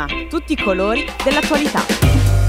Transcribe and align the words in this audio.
Prisma, 0.00 0.06
tutti 0.28 0.52
i 0.52 0.56
colori 0.56 1.04
dell'attualità. 1.22 2.39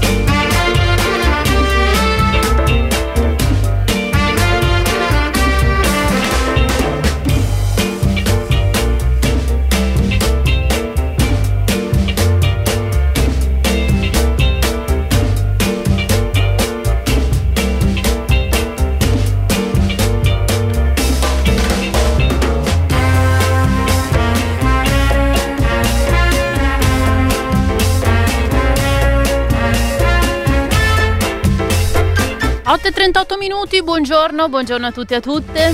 8.38 33.12 33.36
minuti, 33.38 33.82
buongiorno, 33.82 34.48
buongiorno 34.48 34.86
a 34.86 34.90
tutti 34.90 35.12
e 35.12 35.16
a 35.16 35.20
tutte. 35.20 35.72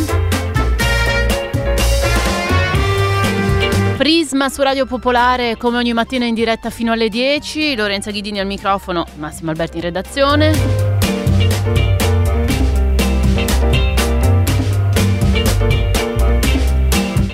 Prisma 3.96 4.48
su 4.48 4.60
Radio 4.62 4.86
Popolare 4.86 5.56
come 5.56 5.76
ogni 5.76 5.92
mattina 5.92 6.24
in 6.24 6.34
diretta 6.34 6.70
fino 6.70 6.90
alle 6.90 7.08
10, 7.08 7.76
Lorenza 7.76 8.10
Ghidini 8.10 8.40
al 8.40 8.46
microfono, 8.46 9.06
Massimo 9.18 9.50
Alberti 9.50 9.76
in 9.76 9.82
redazione. 9.84 10.87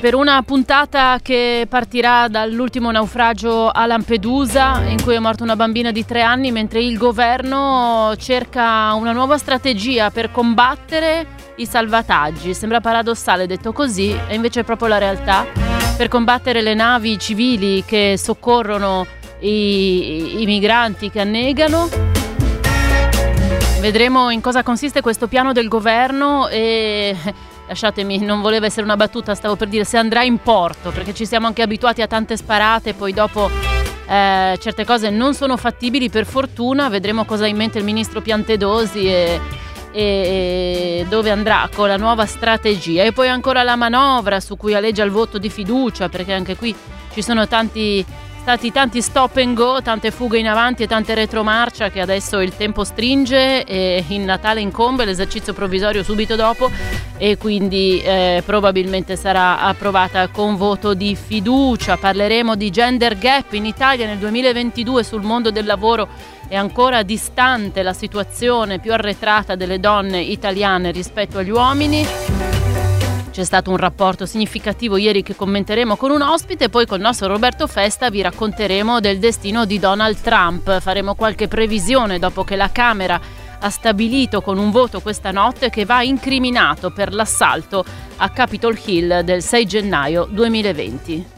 Per 0.05 0.15
una 0.15 0.43
puntata 0.43 1.19
che 1.23 1.67
partirà 1.67 2.29
dall'ultimo 2.29 2.91
naufragio 2.91 3.71
a 3.71 3.87
Lampedusa 3.87 4.83
in 4.87 5.03
cui 5.03 5.15
è 5.15 5.19
morta 5.19 5.45
una 5.45 5.57
bambina 5.57 5.93
di 5.93 6.05
tre 6.05 6.21
anni 6.21 6.53
mentre 6.53 6.83
il 6.83 6.99
governo 6.99 8.13
cerca 8.19 8.93
una 8.93 9.13
nuova 9.13 9.39
strategia 9.39 10.11
per 10.11 10.31
combattere 10.31 11.27
i 11.57 11.65
salvataggi. 11.65 12.53
Sembra 12.53 12.83
paradossale 12.83 13.47
detto 13.47 13.73
così, 13.73 14.15
è 14.27 14.35
invece 14.35 14.63
proprio 14.63 14.89
la 14.89 14.99
realtà. 14.99 15.47
Per 15.97 16.09
combattere 16.09 16.61
le 16.61 16.75
navi 16.75 17.19
civili 17.19 17.83
che 17.83 18.17
soccorrono 18.19 19.07
i, 19.41 20.43
i 20.43 20.45
migranti 20.45 21.09
che 21.09 21.21
annegano. 21.21 21.89
Vedremo 23.81 24.29
in 24.29 24.43
cosa 24.43 24.63
consiste 24.63 25.01
questo 25.01 25.29
piano 25.29 25.53
del 25.53 25.69
governo 25.69 26.49
e 26.49 27.17
lasciatemi, 27.67 28.19
non 28.19 28.41
voleva 28.41 28.67
essere 28.67 28.83
una 28.83 28.97
battuta, 28.97 29.35
stavo 29.35 29.57
per 29.57 29.69
dire 29.69 29.85
se 29.85 29.97
andrà 29.97 30.23
in 30.23 30.39
porto, 30.39 30.91
perché 30.91 31.15
ci 31.15 31.27
siamo 31.27 31.47
anche 31.47 31.63
abituati 31.63 32.03
a 32.03 32.07
tante 32.07 32.37
sparate, 32.37 32.95
poi 32.95 33.13
dopo 33.13 33.51
eh, 34.07 34.59
certe 34.61 34.85
cose 34.85 35.11
non 35.11 35.35
sono 35.35 35.57
fattibili 35.57 36.11
per 36.11 36.27
fortuna, 36.27 36.89
vedremo 36.89 37.25
cosa 37.25 37.45
ha 37.45 37.49
in 37.49 37.57
mente 37.57 37.79
il 37.79 37.85
ministro 37.85 38.21
Piantedosi 38.21 39.07
e, 39.07 39.41
e 39.93 41.07
dove 41.09 41.31
andrà 41.31 41.69
con 41.75 41.89
la 41.89 41.97
nuova 41.97 42.27
strategia. 42.27 43.03
E 43.05 43.13
poi 43.13 43.29
ancora 43.29 43.63
la 43.63 43.77
manovra 43.77 44.41
su 44.41 44.57
cui 44.57 44.75
alleggia 44.75 45.05
il 45.05 45.11
voto 45.11 45.39
di 45.39 45.49
fiducia, 45.49 46.09
perché 46.09 46.33
anche 46.33 46.57
qui 46.57 46.75
ci 47.13 47.23
sono 47.23 47.47
tanti 47.47 48.05
stati 48.45 48.71
tanti 48.71 49.01
stop 49.01 49.39
and 49.39 49.55
go, 49.55 49.81
tante 49.81 50.11
fughe 50.11 50.39
in 50.39 50.47
avanti 50.47 50.83
e 50.83 50.87
tante 50.87 51.15
retromarcia 51.15 51.89
che 51.89 52.03
adesso 52.03 52.41
il 52.41 52.55
tempo 52.55 52.85
stringe 52.85 53.65
e 53.65 54.05
in 54.09 54.25
Natale 54.25 54.61
incombe 54.61 55.07
l'esercizio 55.07 55.55
provvisorio 55.55 56.03
subito 56.03 56.37
dopo 56.37 56.71
e 57.17 57.39
quindi 57.39 58.03
eh, 58.03 58.43
probabilmente 58.45 59.17
sarà 59.17 59.61
approvata 59.61 60.29
con 60.29 60.57
voto 60.57 60.93
di 60.93 61.17
fiducia. 61.17 61.97
Parleremo 61.97 62.55
di 62.55 62.69
gender 62.69 63.17
gap 63.17 63.55
in 63.55 63.65
Italia 63.65 64.05
nel 64.05 64.19
2022 64.19 65.03
sul 65.03 65.23
mondo 65.23 65.51
del 65.51 65.65
lavoro 65.65 66.07
è 66.47 66.55
ancora 66.55 67.03
distante 67.03 67.83
la 67.83 67.95
situazione 67.95 68.79
più 68.79 68.93
arretrata 68.93 69.55
delle 69.55 69.81
donne 69.81 70.21
italiane 70.21 70.91
rispetto 70.91 71.39
agli 71.39 71.49
uomini. 71.49 72.54
C'è 73.35 73.43
stato 73.43 73.71
un 73.73 73.79
rapporto 73.79 74.27
significativo 74.27 74.97
ieri 74.97 75.25
che 75.25 75.35
commenteremo 75.35 75.97
con 75.97 76.13
un 76.13 76.23
ospite 76.23 76.69
poi 76.69 76.87
con 76.87 76.99
il 76.99 77.03
nostro 77.03 77.27
Roberto 77.27 77.67
Festa 77.67 78.09
vi 78.09 78.23
racconteremo 78.23 79.01
del 79.01 79.19
destino 79.19 79.65
di 79.65 79.81
Donald 79.81 80.21
Trump. 80.21 80.79
Faremo 80.79 81.17
qualche 81.17 81.49
previsione 81.49 82.21
dopo 82.21 82.45
che 82.45 82.55
la 82.55 82.71
Camera 82.71 83.21
ha 83.59 83.71
stabilito 83.71 84.41
con 84.41 84.57
un 84.57 84.71
voto 84.71 85.01
questa 85.01 85.33
notte 85.33 85.69
che 85.69 85.85
va 85.85 86.05
incriminato 86.05 86.93
per 86.93 87.13
l'assalto 87.13 87.85
a 88.19 88.29
Capitol 88.29 88.79
Hill 88.85 89.23
del 89.23 89.43
6 89.43 89.67
gennaio 89.67 90.29
2020. 90.31 91.34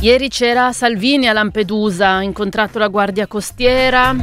Ieri 0.00 0.28
c'era 0.28 0.72
Salvini 0.72 1.26
a 1.26 1.32
Lampedusa, 1.32 2.10
ha 2.10 2.22
incontrato 2.22 2.78
la 2.78 2.86
Guardia 2.86 3.26
Costiera, 3.26 4.14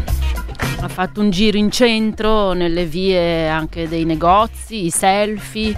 ha 0.80 0.88
fatto 0.88 1.20
un 1.20 1.30
giro 1.32 1.58
in 1.58 1.70
centro, 1.70 2.54
nelle 2.54 2.86
vie 2.86 3.50
anche 3.50 3.90
dei 3.90 4.06
negozi, 4.06 4.86
i 4.86 4.90
selfie. 4.90 5.76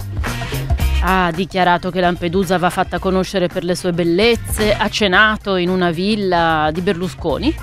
Ha 1.02 1.32
dichiarato 1.34 1.90
che 1.90 1.98
Lampedusa 1.98 2.58
va 2.58 2.70
fatta 2.70 3.00
conoscere 3.00 3.48
per 3.48 3.64
le 3.64 3.74
sue 3.74 3.92
bellezze, 3.92 4.72
ha 4.72 4.88
cenato 4.88 5.56
in 5.56 5.68
una 5.68 5.90
villa 5.90 6.70
di 6.72 6.80
Berlusconi 6.80 7.56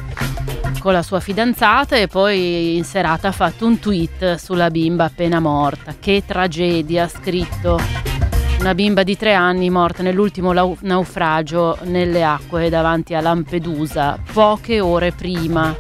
con 0.80 0.92
la 0.92 1.04
sua 1.04 1.22
fidanzata 1.22 1.96
e 1.96 2.08
poi 2.08 2.76
in 2.76 2.84
serata 2.84 3.30
ha 3.30 3.32
fatto 3.32 3.66
un 3.66 3.80
tweet 3.80 4.36
sulla 4.36 4.70
bimba 4.70 5.06
appena 5.06 5.40
morta. 5.40 5.96
Che 5.98 6.24
tragedia, 6.28 7.06
ha 7.06 7.08
scritto 7.08 7.80
una 8.66 8.74
bimba 8.74 9.04
di 9.04 9.16
tre 9.16 9.36
anni 9.36 9.70
morta 9.70 10.02
nell'ultimo 10.02 10.52
naufragio 10.80 11.78
nelle 11.84 12.24
acque 12.24 12.68
davanti 12.68 13.14
a 13.14 13.22
Lampedusa, 13.22 14.18
poche 14.34 14.80
ore 14.80 15.12
prima. 15.12 15.76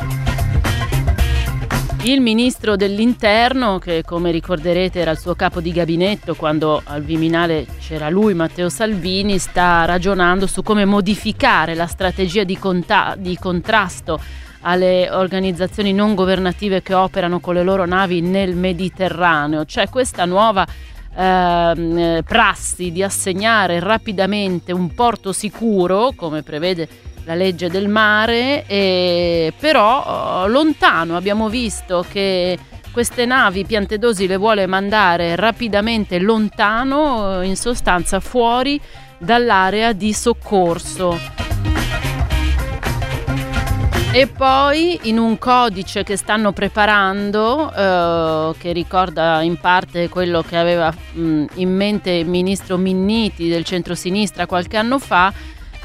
Il 2.03 2.21
ministro 2.21 2.75
dell'interno, 2.75 3.79
che 3.79 4.03
come 4.05 4.29
ricorderete 4.29 4.99
era 4.99 5.09
il 5.09 5.17
suo 5.17 5.33
capo 5.33 5.61
di 5.61 5.71
gabinetto 5.71 6.35
quando 6.35 6.79
al 6.85 7.01
Viminale 7.01 7.65
c'era 7.79 8.07
lui, 8.11 8.35
Matteo 8.35 8.69
Salvini, 8.69 9.39
sta 9.39 9.85
ragionando 9.85 10.45
su 10.45 10.61
come 10.61 10.85
modificare 10.85 11.73
la 11.73 11.87
strategia 11.87 12.43
di, 12.43 12.59
conta- 12.59 13.15
di 13.17 13.35
contrasto 13.35 14.19
alle 14.61 15.09
organizzazioni 15.09 15.91
non 15.91 16.13
governative 16.13 16.83
che 16.83 16.93
operano 16.93 17.39
con 17.39 17.55
le 17.55 17.63
loro 17.63 17.87
navi 17.87 18.21
nel 18.21 18.55
Mediterraneo. 18.55 19.65
C'è 19.65 19.89
questa 19.89 20.25
nuova 20.25 20.67
ehm, 21.15 22.21
prassi 22.23 22.91
di 22.91 23.01
assegnare 23.03 23.79
rapidamente 23.79 24.71
un 24.71 24.93
porto 24.93 25.31
sicuro, 25.31 26.13
come 26.15 26.43
prevede 26.43 26.87
la 27.25 27.35
legge 27.35 27.69
del 27.69 27.87
mare, 27.87 28.65
e 28.67 29.53
però 29.59 30.03
oh, 30.43 30.47
lontano 30.47 31.15
abbiamo 31.15 31.49
visto 31.49 32.05
che 32.09 32.57
queste 32.91 33.25
navi 33.25 33.65
Piantedosi 33.65 34.27
le 34.27 34.37
vuole 34.37 34.67
mandare 34.67 35.35
rapidamente 35.35 36.19
lontano, 36.19 37.41
in 37.41 37.57
sostanza 37.57 38.19
fuori 38.19 38.79
dall'area 39.17 39.91
di 39.91 40.13
soccorso. 40.13 41.17
E 44.15 44.27
poi 44.27 44.97
in 45.09 45.17
un 45.17 45.37
codice 45.37 46.03
che 46.03 46.15
stanno 46.15 46.53
preparando, 46.53 47.69
eh, 47.69 48.55
che 48.57 48.71
ricorda 48.71 49.41
in 49.41 49.57
parte 49.57 50.07
quello 50.07 50.41
che 50.41 50.55
aveva 50.55 50.89
mh, 50.89 51.45
in 51.55 51.75
mente 51.75 52.11
il 52.11 52.25
ministro 52.25 52.77
Minniti 52.77 53.49
del 53.49 53.65
centro-sinistra 53.65 54.45
qualche 54.45 54.77
anno 54.77 54.99
fa, 54.99 55.33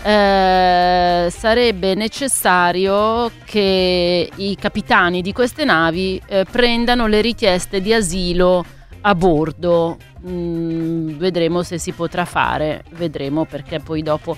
eh, 0.05 1.29
sarebbe 1.29 1.97
necessario 1.97 3.33
che 3.45 4.31
i 4.33 4.55
capitani 4.55 5.23
di 5.23 5.33
queste 5.33 5.65
navi 5.65 6.23
eh, 6.29 6.45
prendano 6.49 7.09
le 7.09 7.23
richieste 7.23 7.81
di 7.81 7.93
asilo 7.93 8.65
a 9.01 9.13
bordo. 9.17 9.99
Mm, 10.25 11.17
vedremo 11.17 11.65
se 11.65 11.79
si 11.79 11.91
potrà 11.91 12.25
fare, 12.25 12.85
vedremo 12.91 13.45
perché 13.45 13.81
poi 13.81 14.03
dopo 14.03 14.37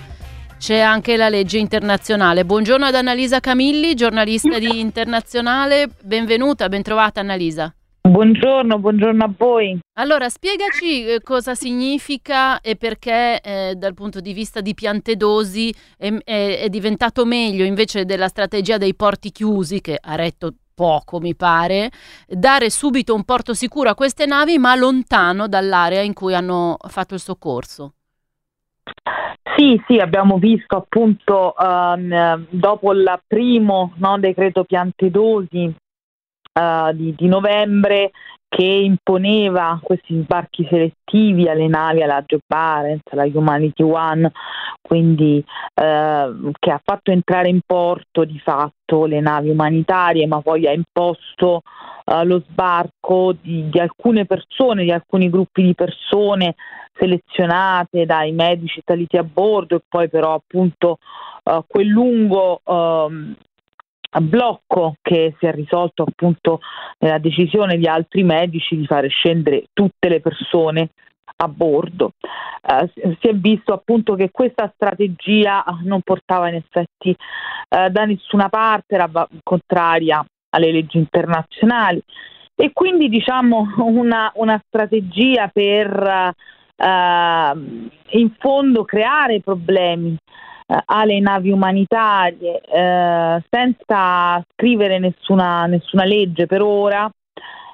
c'è 0.63 0.79
anche 0.79 1.17
la 1.17 1.29
legge 1.29 1.59
internazionale. 1.59 2.45
Buongiorno 2.45 2.85
ad 2.85 2.95
Annalisa 2.95 3.41
Camilli, 3.41 3.97
giornalista 3.97 4.61
di 4.61 4.79
Internazionale. 4.79 5.89
Benvenuta, 6.03 6.69
bentrovata 6.69 7.19
Annalisa. 7.19 7.75
Buongiorno, 8.09 8.79
buongiorno 8.79 9.25
a 9.25 9.31
voi. 9.37 9.77
Allora, 9.95 10.29
spiegaci 10.29 11.05
eh, 11.05 11.21
cosa 11.21 11.57
significa 11.57 12.61
e 12.61 12.77
perché 12.77 13.41
eh, 13.41 13.75
dal 13.75 13.95
punto 13.95 14.21
di 14.21 14.33
vista 14.33 14.61
di 14.61 14.73
Piantedosi 14.73 15.75
è, 15.99 16.15
è, 16.23 16.61
è 16.61 16.69
diventato 16.69 17.25
meglio 17.25 17.65
invece 17.65 18.05
della 18.05 18.29
strategia 18.29 18.79
dei 18.79 18.95
porti 18.95 19.33
chiusi 19.33 19.81
che 19.81 19.99
ha 20.01 20.15
retto 20.15 20.55
poco, 20.73 21.19
mi 21.19 21.35
pare, 21.35 21.91
dare 22.29 22.71
subito 22.71 23.17
un 23.17 23.25
porto 23.25 23.53
sicuro 23.53 23.91
a 23.91 23.97
queste 23.97 24.27
navi, 24.27 24.59
ma 24.59 24.77
lontano 24.77 25.49
dall'area 25.49 26.03
in 26.03 26.13
cui 26.13 26.35
hanno 26.35 26.77
fatto 26.87 27.15
il 27.15 27.21
soccorso. 27.21 27.95
Sì, 29.57 29.83
sì, 29.87 29.99
abbiamo 29.99 30.39
visto 30.39 30.77
appunto 30.77 31.55
um, 31.59 32.47
dopo 32.49 32.93
il 32.93 33.21
primo 33.27 33.93
no, 33.97 34.19
decreto 34.19 34.65
piantedosi 34.65 35.75
uh, 36.55 36.93
di, 36.93 37.15
di, 37.15 37.27
novembre 37.27 38.13
che 38.49 38.65
imponeva 38.65 39.79
questi 39.83 40.21
sbarchi 40.23 40.67
selettivi 40.71 41.49
alle 41.49 41.69
navi, 41.69 42.03
alla 42.03 42.23
Joe 42.27 42.41
Barents, 42.47 43.13
alla 43.13 43.25
Humanity 43.25 43.83
One, 43.83 44.31
quindi 44.81 45.45
uh, 45.47 46.51
che 46.59 46.71
ha 46.71 46.81
fatto 46.83 47.11
entrare 47.11 47.49
in 47.49 47.61
porto 47.67 48.25
di 48.25 48.39
fatto 48.39 49.05
le 49.05 49.21
navi 49.21 49.51
umanitarie, 49.51 50.27
ma 50.27 50.41
poi 50.41 50.67
ha 50.67 50.73
imposto 50.73 51.63
uh, 52.05 52.25
lo 52.25 52.43
sbarco 52.49 53.35
di, 53.41 53.69
di 53.69 53.79
alcune 53.79 54.25
persone, 54.25 54.85
di 54.85 54.93
alcuni 54.93 55.29
gruppi 55.29 55.63
di 55.63 55.75
persone 55.75 56.55
selezionate 56.95 58.07
dai 58.07 58.33
medici 58.33 58.83
saliti 58.85 59.17
a 59.17 59.25
bordo 59.25 59.77
e 59.77 59.83
poi 59.89 60.09
però 60.09 60.35
appunto 60.35 60.99
uh, 61.45 61.65
quel 61.67 61.87
lungo 61.87 62.61
uh, 62.65 63.35
blocco 64.21 64.97
che 65.01 65.35
si 65.39 65.47
è 65.47 65.53
risolto 65.53 66.03
appunto 66.03 66.61
nella 66.99 67.19
decisione 67.19 67.79
di 67.79 67.87
altri 67.87 68.23
medici 68.23 68.77
di 68.77 68.87
fare 68.87 69.09
scendere 69.09 69.65
tutte 69.73 70.09
le 70.09 70.21
persone 70.21 70.91
a 71.37 71.49
bordo. 71.49 72.13
Uh, 72.63 72.89
si 72.95 73.29
è 73.29 73.35
visto 73.35 73.73
appunto 73.73 74.15
che 74.15 74.31
questa 74.31 74.71
strategia 74.75 75.65
non 75.83 76.03
portava 76.03 76.49
in 76.49 76.57
effetti 76.57 77.11
uh, 77.11 77.89
da 77.89 78.05
nessuna 78.05 78.49
parte, 78.49 78.95
era 78.95 79.11
contraria 79.43 80.25
alle 80.51 80.71
leggi 80.71 80.99
internazionali 80.99 82.03
e 82.55 82.71
quindi 82.73 83.09
diciamo 83.09 83.75
una, 83.83 84.31
una 84.37 84.63
strategia 84.67 85.49
per 85.49 86.35
uh, 86.83 87.89
in 88.19 88.35
fondo 88.39 88.85
creare 88.85 89.41
problemi 89.41 90.17
uh, 90.67 90.77
alle 90.85 91.21
navi 91.21 91.51
umanitarie 91.51 92.61
uh, 92.67 93.43
senza 93.49 94.43
scrivere 94.53 94.99
nessuna, 94.99 95.67
nessuna 95.67 96.05
legge 96.05 96.47
per 96.47 96.63
ora 96.63 97.11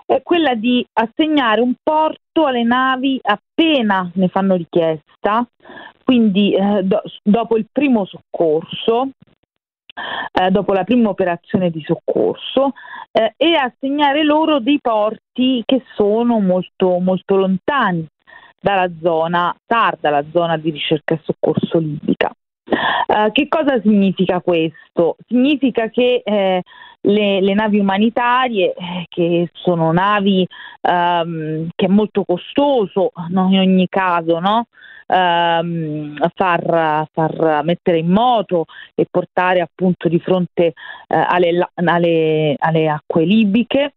è 0.08 0.22
quella 0.22 0.54
di 0.54 0.84
assegnare 0.94 1.60
un 1.60 1.74
porto 1.82 2.46
alle 2.46 2.62
navi 2.62 3.20
appena 3.22 4.10
ne 4.14 4.28
fanno 4.28 4.54
richiesta, 4.54 5.46
quindi 6.02 6.54
eh, 6.54 6.82
do, 6.82 7.02
dopo 7.22 7.58
il 7.58 7.66
primo 7.70 8.06
soccorso, 8.06 9.10
eh, 10.32 10.50
dopo 10.50 10.72
la 10.72 10.84
prima 10.84 11.10
operazione 11.10 11.68
di 11.68 11.82
soccorso, 11.84 12.72
eh, 13.12 13.34
e 13.36 13.54
assegnare 13.54 14.24
loro 14.24 14.60
dei 14.60 14.78
porti 14.80 15.62
che 15.66 15.82
sono 15.94 16.40
molto, 16.40 16.98
molto 17.00 17.36
lontani 17.36 18.06
dalla 18.60 18.90
zona 19.00 19.54
sarda, 19.66 20.10
la 20.10 20.24
zona 20.32 20.56
di 20.56 20.70
ricerca 20.70 21.14
e 21.14 21.20
soccorso 21.22 21.78
libica. 21.78 22.30
Uh, 23.08 23.32
che 23.32 23.48
cosa 23.48 23.80
significa 23.80 24.40
questo? 24.40 25.16
Significa 25.26 25.88
che 25.88 26.20
eh, 26.22 26.62
le, 27.00 27.40
le, 27.40 27.54
navi 27.54 27.78
umanitarie, 27.78 28.74
eh, 28.74 29.06
che 29.08 29.48
sono 29.54 29.90
navi 29.92 30.46
um, 30.82 31.68
che 31.74 31.86
è 31.86 31.88
molto 31.88 32.24
costoso 32.24 33.12
no, 33.30 33.48
in 33.50 33.58
ogni 33.58 33.86
caso, 33.88 34.38
no? 34.38 34.66
um, 35.08 36.16
far, 36.34 37.08
far, 37.12 37.64
mettere 37.64 37.98
in 37.98 38.10
moto 38.10 38.66
e 38.94 39.06
portare 39.10 39.60
appunto 39.60 40.08
di 40.08 40.18
fronte 40.20 40.72
uh, 41.08 41.24
alle, 41.26 41.70
alle, 41.74 42.54
alle, 42.58 42.88
acque 42.88 43.24
libiche, 43.24 43.94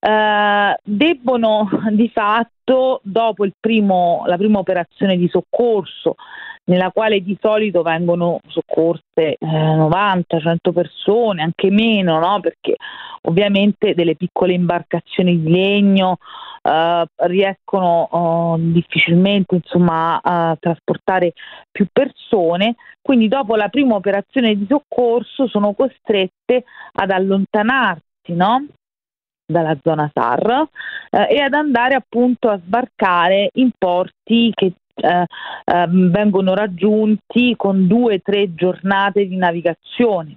uh, 0.00 0.74
debbono 0.82 1.68
di 1.90 2.08
fatto, 2.08 3.00
dopo 3.02 3.46
primo, 3.58 4.24
la 4.26 4.36
prima 4.36 4.58
operazione 4.58 5.16
di 5.16 5.28
soccorso, 5.28 6.16
nella 6.64 6.90
quale 6.90 7.22
di 7.22 7.36
solito 7.40 7.82
vengono 7.82 8.40
soccorse 8.46 9.02
eh, 9.14 9.36
90-100 9.38 10.72
persone, 10.72 11.42
anche 11.42 11.70
meno, 11.70 12.18
no? 12.18 12.40
perché 12.40 12.76
ovviamente 13.22 13.94
delle 13.94 14.16
piccole 14.16 14.52
imbarcazioni 14.52 15.40
di 15.40 15.50
legno 15.50 16.18
eh, 16.62 17.04
riescono 17.16 18.08
uh, 18.10 18.56
difficilmente 18.58 19.54
insomma, 19.54 20.20
a 20.22 20.56
trasportare 20.60 21.32
più 21.70 21.86
persone, 21.90 22.74
quindi 23.00 23.28
dopo 23.28 23.56
la 23.56 23.68
prima 23.68 23.94
operazione 23.94 24.54
di 24.54 24.66
soccorso 24.68 25.48
sono 25.48 25.72
costrette 25.72 26.64
ad 26.92 27.10
allontanarsi 27.10 28.02
no? 28.34 28.66
Dalla 29.50 29.76
zona 29.82 30.10
SAR 30.12 30.68
eh, 31.10 31.36
e 31.36 31.40
ad 31.40 31.54
andare 31.54 31.94
appunto 31.94 32.50
a 32.50 32.58
sbarcare 32.58 33.48
in 33.54 33.70
porti 33.76 34.52
che 34.54 34.74
eh, 34.94 35.24
eh, 35.64 35.86
vengono 35.88 36.54
raggiunti 36.54 37.54
con 37.56 37.86
due 37.86 38.16
o 38.16 38.20
tre 38.22 38.54
giornate 38.54 39.26
di 39.26 39.36
navigazione. 39.36 40.36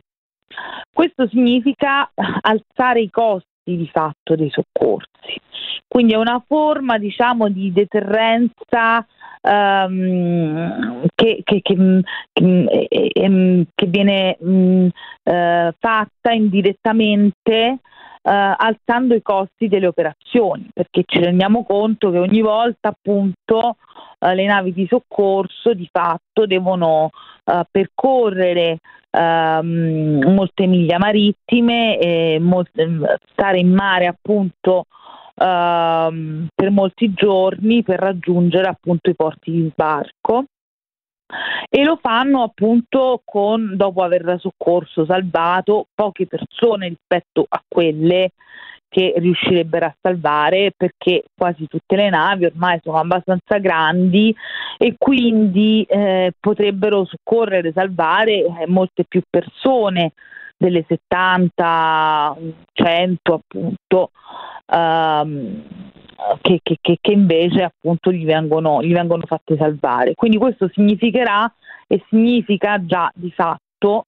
Questo 0.94 1.28
significa 1.28 2.10
alzare 2.14 3.02
i 3.02 3.10
costi 3.10 3.48
di 3.64 3.90
fatto 3.92 4.36
dei 4.36 4.50
soccorsi. 4.50 5.40
Quindi 5.88 6.14
è 6.14 6.18
una 6.18 6.42
forma 6.46 6.98
diciamo, 6.98 7.50
di 7.50 7.72
deterrenza 7.74 9.06
um, 9.42 11.06
che, 11.14 11.42
che, 11.44 11.62
che, 11.62 12.02
che, 12.34 13.86
viene 13.88 14.38
um, 14.40 14.90
uh, 15.24 15.72
fatta 15.80 16.32
indirettamente 16.32 17.80
Uh, 18.24 18.54
alzando 18.56 19.16
i 19.16 19.22
costi 19.24 19.68
delle 19.68 19.88
operazioni, 19.88 20.70
perché 20.72 21.04
ci 21.08 21.18
rendiamo 21.20 21.64
conto 21.64 22.12
che 22.12 22.20
ogni 22.20 22.42
volta 22.42 22.90
appunto 22.90 23.78
uh, 24.20 24.28
le 24.28 24.46
navi 24.46 24.74
di 24.74 24.86
soccorso 24.88 25.74
di 25.74 25.90
fatto 25.92 26.46
devono 26.46 27.10
uh, 27.46 27.62
percorrere 27.72 28.78
ehm, 29.12 30.34
molte 30.34 30.66
miglia 30.66 30.98
marittime 30.98 31.98
e 31.98 32.40
molte, 32.40 32.88
stare 33.32 33.60
in 33.60 33.74
mare 33.74 34.08
appunto 34.08 34.86
ehm, 35.36 36.48
per 36.54 36.72
molti 36.72 37.14
giorni 37.14 37.84
per 37.84 38.00
raggiungere 38.00 38.68
appunto 38.68 39.10
i 39.10 39.16
porti 39.16 39.52
di 39.52 39.70
sbarco 39.72 40.46
e 41.70 41.84
lo 41.84 41.98
fanno 42.02 42.44
appunto 42.44 43.22
con, 43.24 43.76
dopo 43.76 44.04
aver 44.04 44.38
soccorso, 44.40 45.06
salvato 45.06 45.88
poche 45.94 46.28
persone 46.28 46.90
rispetto 46.90 47.46
a 47.48 47.62
quelle 47.68 48.32
che 48.92 49.14
riuscirebbero 49.16 49.86
a 49.86 49.96
salvare 50.02 50.74
perché 50.76 51.24
quasi 51.34 51.66
tutte 51.68 51.96
le 51.96 52.10
navi 52.10 52.44
ormai 52.44 52.78
sono 52.84 52.98
abbastanza 52.98 53.58
grandi 53.58 54.36
e 54.78 54.96
quindi 54.98 55.86
eh, 55.88 56.34
potrebbero 56.38 57.06
soccorrere, 57.06 57.72
salvare 57.72 58.44
eh, 58.44 58.68
molte 58.68 59.06
più 59.08 59.22
persone 59.30 60.12
delle 60.58 60.84
70, 60.86 62.38
100 62.74 63.34
appunto 63.34 64.12
um, 64.68 65.64
che, 66.42 66.60
che, 66.62 66.78
che, 66.80 67.12
invece 67.12 67.64
appunto 67.64 68.12
gli 68.12 68.26
vengono, 68.26 68.82
gli 68.82 68.94
vengono 68.94 69.24
fatte 69.26 69.58
salvare. 69.58 70.16
Quindi 70.16 70.38
questo 70.38 70.70
significherà 70.74 71.52
e 71.88 72.04
significa 72.10 72.84
già 72.86 73.12
di 73.14 73.32
fatto 73.32 74.06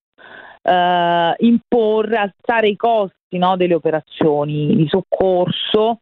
eh, 0.62 1.36
imporre, 1.40 2.18
alzare 2.18 2.68
i 2.70 2.76
costi 2.76 3.38
no, 3.38 3.58
delle 3.58 3.74
operazioni 3.74 4.76
di 4.76 4.88
soccorso 4.88 6.00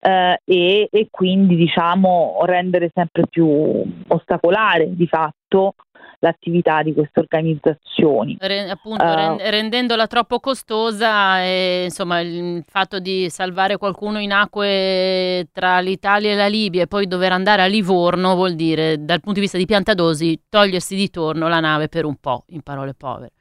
eh, 0.00 0.40
e, 0.44 0.88
e, 0.90 1.08
quindi 1.10 1.56
diciamo 1.56 2.40
rendere 2.44 2.90
sempre 2.94 3.26
più 3.28 3.82
ostacolare 4.08 4.94
di 4.94 5.06
fatto 5.06 5.74
l'attività 6.20 6.82
di 6.82 6.92
queste 6.92 7.20
organizzazioni. 7.20 8.36
Re, 8.38 8.70
appunto, 8.70 9.04
uh, 9.04 9.36
rendendola 9.38 10.06
troppo 10.06 10.38
costosa 10.38 11.42
e 11.42 11.84
insomma 11.84 12.20
il 12.20 12.62
fatto 12.66 13.00
di 13.00 13.28
salvare 13.28 13.76
qualcuno 13.76 14.18
in 14.18 14.32
acque 14.32 15.48
tra 15.52 15.80
l'Italia 15.80 16.32
e 16.32 16.36
la 16.36 16.46
Libia 16.46 16.82
e 16.82 16.86
poi 16.86 17.06
dover 17.06 17.32
andare 17.32 17.62
a 17.62 17.66
Livorno 17.66 18.34
vuol 18.34 18.54
dire 18.54 19.02
dal 19.04 19.20
punto 19.20 19.34
di 19.34 19.40
vista 19.40 19.58
di 19.58 19.66
piantadosi 19.66 20.42
togliersi 20.48 20.94
di 20.94 21.10
torno 21.10 21.48
la 21.48 21.60
nave 21.60 21.88
per 21.88 22.04
un 22.04 22.16
po', 22.16 22.44
in 22.48 22.62
parole 22.62 22.94
povere. 22.94 23.32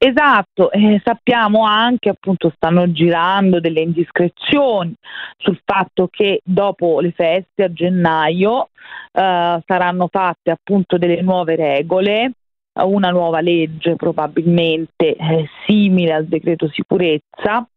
Esatto, 0.00 0.70
eh, 0.70 1.00
sappiamo 1.02 1.64
anche, 1.64 2.08
appunto, 2.08 2.52
stanno 2.54 2.92
girando 2.92 3.58
delle 3.58 3.80
indiscrezioni 3.80 4.94
sul 5.36 5.60
fatto 5.64 6.06
che 6.08 6.40
dopo 6.44 7.00
le 7.00 7.10
feste 7.10 7.64
a 7.64 7.72
gennaio 7.72 8.68
eh, 9.12 9.60
saranno 9.66 10.08
fatte 10.08 10.52
appunto 10.52 10.98
delle 10.98 11.20
nuove 11.20 11.56
regole, 11.56 12.30
una 12.74 13.10
nuova 13.10 13.40
legge 13.40 13.96
probabilmente 13.96 15.16
eh, 15.16 15.48
simile 15.66 16.12
al 16.12 16.26
decreto 16.26 16.68
sicurezza, 16.68 17.68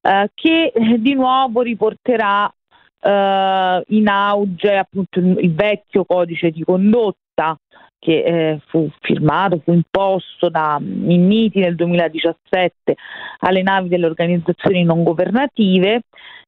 eh, 0.00 0.28
che 0.34 0.72
eh, 0.74 1.00
di 1.00 1.14
nuovo 1.14 1.62
riporterà 1.62 2.52
eh, 3.00 3.84
in 3.86 4.08
auge 4.08 4.76
appunto 4.76 5.20
il, 5.20 5.38
il 5.38 5.54
vecchio 5.54 6.04
codice 6.04 6.50
di 6.50 6.64
condotta 6.64 7.56
che 8.00 8.22
eh, 8.22 8.60
fu 8.66 8.90
firmato, 9.00 9.60
fu 9.62 9.72
imposto 9.72 10.48
da 10.48 10.78
Minniti 10.80 11.60
nel 11.60 11.76
2017 11.76 12.96
alle 13.40 13.62
navi 13.62 13.88
delle 13.88 14.06
organizzazioni 14.06 14.82
non 14.82 15.04
governative, 15.04 16.02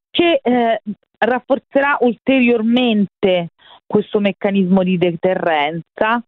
che 0.09 0.39
eh, 0.41 0.81
rafforzerà 1.19 1.97
ulteriormente 2.01 3.49
questo 3.85 4.19
meccanismo 4.19 4.83
di 4.83 4.97
deterrenza 4.97 6.21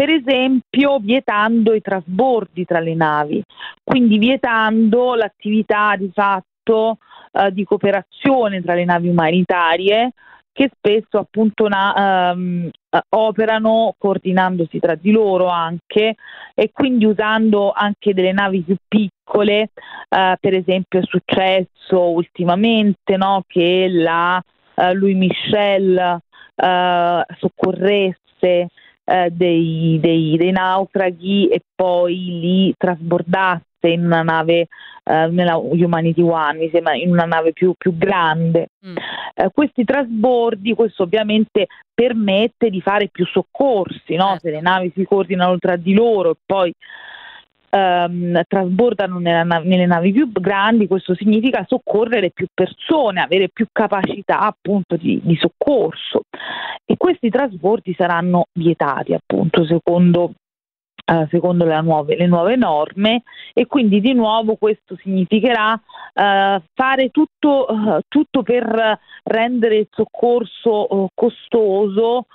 per 0.00 0.08
esempio 0.08 0.98
vietando 0.98 1.74
i 1.74 1.82
trasbordi 1.82 2.64
tra 2.64 2.80
le 2.80 2.94
navi, 2.94 3.42
quindi 3.84 4.16
vietando 4.16 5.14
l'attività 5.14 5.94
di 5.94 6.10
fatto 6.10 6.96
eh, 7.32 7.52
di 7.52 7.64
cooperazione 7.64 8.62
tra 8.62 8.72
le 8.72 8.86
navi 8.86 9.08
umanitarie 9.08 10.12
che 10.52 10.70
spesso 10.74 11.18
appunto 11.18 11.64
una, 11.64 12.32
um, 12.32 12.68
operano 13.10 13.94
coordinandosi 13.96 14.78
tra 14.78 14.94
di 14.94 15.10
loro 15.10 15.46
anche 15.48 16.16
e 16.54 16.70
quindi 16.72 17.04
usando 17.04 17.72
anche 17.72 18.12
delle 18.14 18.32
navi 18.32 18.62
più 18.62 18.76
piccole, 18.86 19.70
uh, 19.72 20.34
per 20.40 20.54
esempio 20.54 21.00
è 21.00 21.04
successo 21.04 22.10
ultimamente 22.10 23.16
no, 23.16 23.44
che 23.46 23.88
la 23.88 24.42
uh, 24.74 24.92
Louis 24.94 25.16
Michel 25.16 26.20
uh, 26.54 27.34
soccorresse 27.38 28.68
dei, 29.30 29.98
dei, 30.00 30.36
dei 30.36 30.52
naufraghi 30.52 31.48
e 31.48 31.62
poi 31.74 32.14
li 32.14 32.74
trasbordasse 32.78 33.69
in 33.88 34.04
una 34.04 34.22
nave, 34.22 34.68
eh, 35.04 35.26
nella 35.28 35.56
Humanity 35.56 36.22
One, 36.22 36.58
mi 36.58 36.70
sembra 36.72 36.94
in 36.94 37.10
una 37.10 37.24
nave 37.24 37.52
più, 37.52 37.74
più 37.76 37.96
grande. 37.96 38.68
Mm. 38.86 38.96
Eh, 39.34 39.50
questi 39.52 39.84
trasbordi, 39.84 40.74
questo 40.74 41.04
ovviamente 41.04 41.66
permette 41.92 42.70
di 42.70 42.80
fare 42.80 43.08
più 43.08 43.26
soccorsi, 43.26 44.14
no? 44.14 44.28
certo. 44.30 44.40
se 44.40 44.50
le 44.50 44.60
navi 44.60 44.92
si 44.94 45.04
coordinano 45.04 45.58
tra 45.58 45.76
di 45.76 45.94
loro 45.94 46.30
e 46.30 46.36
poi 46.44 46.72
ehm, 47.70 48.42
trasbordano 48.46 49.18
nella, 49.18 49.58
nelle 49.58 49.86
navi 49.86 50.12
più 50.12 50.30
grandi, 50.32 50.86
questo 50.86 51.14
significa 51.14 51.64
soccorrere 51.66 52.30
più 52.30 52.46
persone, 52.52 53.20
avere 53.20 53.48
più 53.48 53.66
capacità 53.72 54.40
appunto 54.40 54.96
di, 54.96 55.20
di 55.22 55.36
soccorso 55.36 56.22
e 56.84 56.96
questi 56.96 57.30
trasbordi 57.30 57.94
saranno 57.96 58.46
vietati 58.52 59.14
appunto 59.14 59.64
secondo 59.64 60.32
Uh, 61.10 61.26
secondo 61.28 61.64
nuove, 61.80 62.14
le 62.14 62.28
nuove 62.28 62.54
norme 62.54 63.24
e 63.52 63.66
quindi 63.66 64.00
di 64.00 64.12
nuovo 64.12 64.54
questo 64.54 64.94
significherà 65.02 65.72
uh, 65.72 66.62
fare 66.72 67.08
tutto, 67.10 67.66
uh, 67.68 67.98
tutto, 68.06 68.44
per 68.44 68.96
rendere 69.24 69.78
il 69.78 69.88
soccorso 69.90 71.10
costoso 71.12 72.26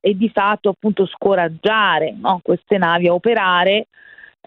e 0.00 0.14
di 0.14 0.28
fatto 0.28 0.68
appunto 0.68 1.06
scoraggiare 1.06 2.14
no, 2.20 2.38
queste 2.42 2.78
navi 2.78 3.08
a 3.08 3.14
operare 3.14 3.88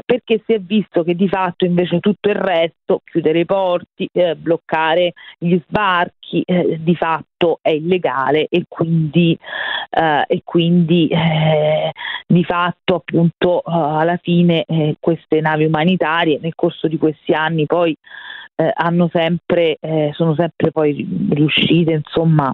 perché 0.05 0.41
si 0.45 0.53
è 0.53 0.59
visto 0.59 1.03
che 1.03 1.15
di 1.15 1.27
fatto 1.27 1.65
invece 1.65 1.99
tutto 1.99 2.29
il 2.29 2.35
resto, 2.35 3.01
chiudere 3.03 3.39
i 3.39 3.45
porti, 3.45 4.07
eh, 4.11 4.35
bloccare 4.35 5.13
gli 5.37 5.59
sbarchi, 5.67 6.41
eh, 6.45 6.77
di 6.79 6.95
fatto 6.95 7.59
è 7.61 7.69
illegale 7.69 8.47
e 8.49 8.63
quindi, 8.67 9.37
eh, 9.89 10.23
e 10.27 10.41
quindi 10.43 11.07
eh, 11.07 11.91
di 12.25 12.43
fatto 12.43 12.95
appunto 12.95 13.59
eh, 13.59 13.61
alla 13.65 14.17
fine 14.17 14.63
eh, 14.63 14.95
queste 14.99 15.41
navi 15.41 15.65
umanitarie 15.65 16.39
nel 16.41 16.55
corso 16.55 16.87
di 16.87 16.97
questi 16.97 17.33
anni 17.33 17.65
poi 17.65 17.95
hanno 18.55 19.09
sempre, 19.11 19.79
sono 20.11 20.35
sempre 20.35 20.71
poi 20.71 21.05
riuscite 21.31 21.91
insomma 21.91 22.53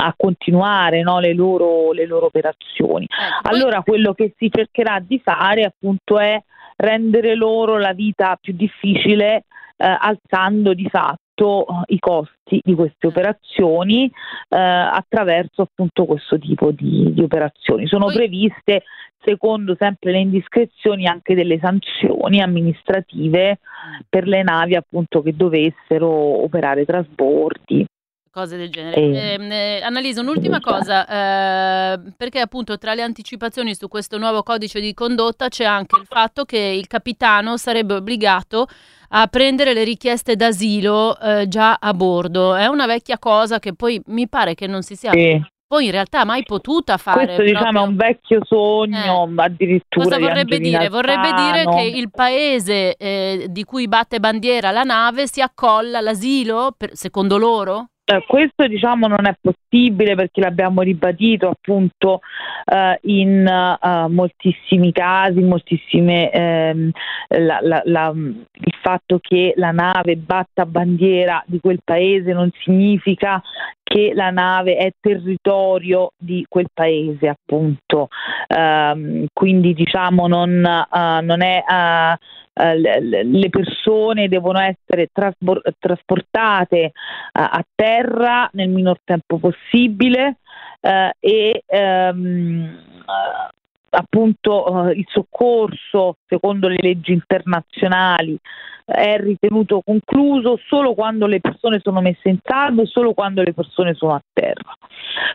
a 0.00 0.14
continuare 0.16 1.02
no, 1.02 1.20
le, 1.20 1.34
loro, 1.34 1.92
le, 1.92 2.06
loro, 2.06 2.26
operazioni. 2.26 3.06
Allora 3.42 3.82
quello 3.82 4.14
che 4.14 4.34
si 4.38 4.50
cercherà 4.50 5.00
di 5.00 5.20
fare 5.22 5.64
appunto 5.64 6.18
è 6.18 6.42
rendere 6.78 7.34
loro 7.34 7.76
la 7.76 7.92
vita 7.92 8.38
più 8.40 8.54
difficile 8.54 9.44
eh, 9.76 9.86
alzando 9.86 10.74
di 10.74 10.88
fatto 10.88 11.66
eh, 11.66 11.94
i 11.94 11.98
costi 11.98 12.60
di 12.62 12.74
queste 12.74 13.08
operazioni 13.08 14.06
eh, 14.06 14.56
attraverso 14.56 15.62
appunto 15.62 16.04
questo 16.04 16.38
tipo 16.38 16.70
di, 16.70 17.12
di 17.12 17.22
operazioni. 17.22 17.86
Sono 17.86 18.06
previste 18.06 18.82
secondo 19.20 19.76
sempre 19.78 20.12
le 20.12 20.20
indiscrezioni 20.20 21.06
anche 21.06 21.34
delle 21.34 21.58
sanzioni 21.58 22.40
amministrative 22.40 23.58
mm. 23.58 24.00
per 24.08 24.26
le 24.26 24.42
navi 24.42 24.76
appunto 24.76 25.22
che 25.22 25.34
dovessero 25.34 26.08
operare 26.08 26.84
trasbordi 26.84 27.86
cose 28.30 28.56
del 28.56 28.70
genere. 28.70 28.96
Eh, 28.96 29.38
eh, 29.40 29.82
Annalisa, 29.82 30.20
un'ultima 30.20 30.60
cosa, 30.60 31.06
eh, 31.94 32.00
perché 32.16 32.40
appunto 32.40 32.78
tra 32.78 32.94
le 32.94 33.02
anticipazioni 33.02 33.74
su 33.74 33.88
questo 33.88 34.18
nuovo 34.18 34.42
codice 34.42 34.80
di 34.80 34.94
condotta 34.94 35.48
c'è 35.48 35.64
anche 35.64 35.98
il 35.98 36.06
fatto 36.06 36.44
che 36.44 36.58
il 36.58 36.86
capitano 36.86 37.56
sarebbe 37.56 37.94
obbligato 37.94 38.66
a 39.10 39.26
prendere 39.26 39.72
le 39.72 39.84
richieste 39.84 40.36
d'asilo 40.36 41.18
eh, 41.18 41.48
già 41.48 41.78
a 41.80 41.94
bordo. 41.94 42.54
È 42.54 42.66
una 42.66 42.86
vecchia 42.86 43.18
cosa 43.18 43.58
che 43.58 43.74
poi 43.74 44.00
mi 44.06 44.28
pare 44.28 44.54
che 44.54 44.66
non 44.66 44.82
si 44.82 44.96
sia 44.96 45.12
sì. 45.12 45.40
poi 45.66 45.86
in 45.86 45.90
realtà 45.90 46.24
mai 46.24 46.42
potuta 46.42 46.96
fare. 46.98 47.24
Questo 47.24 47.42
proprio... 47.42 47.58
diciamo 47.58 47.84
è 47.84 47.86
un 47.86 47.96
vecchio 47.96 48.40
sogno, 48.44 49.28
eh. 49.28 49.42
addirittura. 49.42 50.04
Cosa 50.04 50.18
vorrebbe 50.18 50.58
dire? 50.58 50.88
Vorrebbe 50.88 51.32
dire 51.32 51.64
che 51.64 51.82
il 51.96 52.10
paese 52.10 52.96
eh, 52.96 53.46
di 53.48 53.64
cui 53.64 53.88
batte 53.88 54.20
bandiera 54.20 54.70
la 54.70 54.82
nave 54.82 55.26
si 55.26 55.40
accolla 55.40 56.00
l'asilo, 56.00 56.74
per, 56.76 56.90
secondo 56.94 57.38
loro? 57.38 57.88
Eh, 58.10 58.24
questo 58.26 58.66
diciamo 58.66 59.06
non 59.06 59.26
è 59.26 59.34
possibile 59.38 60.14
perché 60.14 60.40
l'abbiamo 60.40 60.80
ribadito 60.80 61.48
appunto 61.48 62.20
eh, 62.64 62.98
in 63.02 63.46
uh, 63.46 64.10
moltissimi 64.10 64.92
casi, 64.92 65.40
moltissime, 65.40 66.30
ehm, 66.30 66.90
la, 67.28 67.58
la, 67.60 67.82
la, 67.84 68.10
il 68.14 68.74
fatto 68.80 69.18
che 69.20 69.52
la 69.56 69.72
nave 69.72 70.16
batta 70.16 70.64
bandiera 70.64 71.44
di 71.46 71.60
quel 71.60 71.80
paese 71.84 72.32
non 72.32 72.50
significa 72.62 73.42
che 73.82 74.12
la 74.14 74.30
nave 74.30 74.76
è 74.76 74.90
territorio 74.98 76.12
di 76.16 76.46
quel 76.48 76.68
paese 76.72 77.28
appunto, 77.28 78.08
um, 78.48 79.26
quindi 79.34 79.74
diciamo 79.74 80.26
non, 80.26 80.50
uh, 80.50 81.24
non 81.24 81.42
è 81.42 81.62
uh, 81.66 82.16
le 82.58 83.48
persone 83.50 84.28
devono 84.28 84.58
essere 84.60 85.08
trasbor- 85.12 85.62
trasportate 85.78 86.92
a 87.32 87.64
terra 87.74 88.48
nel 88.52 88.68
minor 88.68 88.98
tempo 89.04 89.38
possibile 89.38 90.38
uh, 90.80 91.10
e 91.20 91.62
um, 91.66 92.78
appunto 93.90 94.90
il 94.94 95.06
soccorso 95.08 96.16
secondo 96.26 96.68
le 96.68 96.78
leggi 96.80 97.12
internazionali 97.12 98.38
è 98.88 99.18
ritenuto 99.20 99.82
concluso 99.84 100.58
solo 100.66 100.94
quando 100.94 101.26
le 101.26 101.40
persone 101.40 101.78
sono 101.82 102.00
messe 102.00 102.30
in 102.30 102.38
salvo 102.42 102.82
e 102.82 102.86
solo 102.86 103.12
quando 103.12 103.42
le 103.42 103.52
persone 103.52 103.92
sono 103.92 104.14
a 104.14 104.22
terra. 104.32 104.72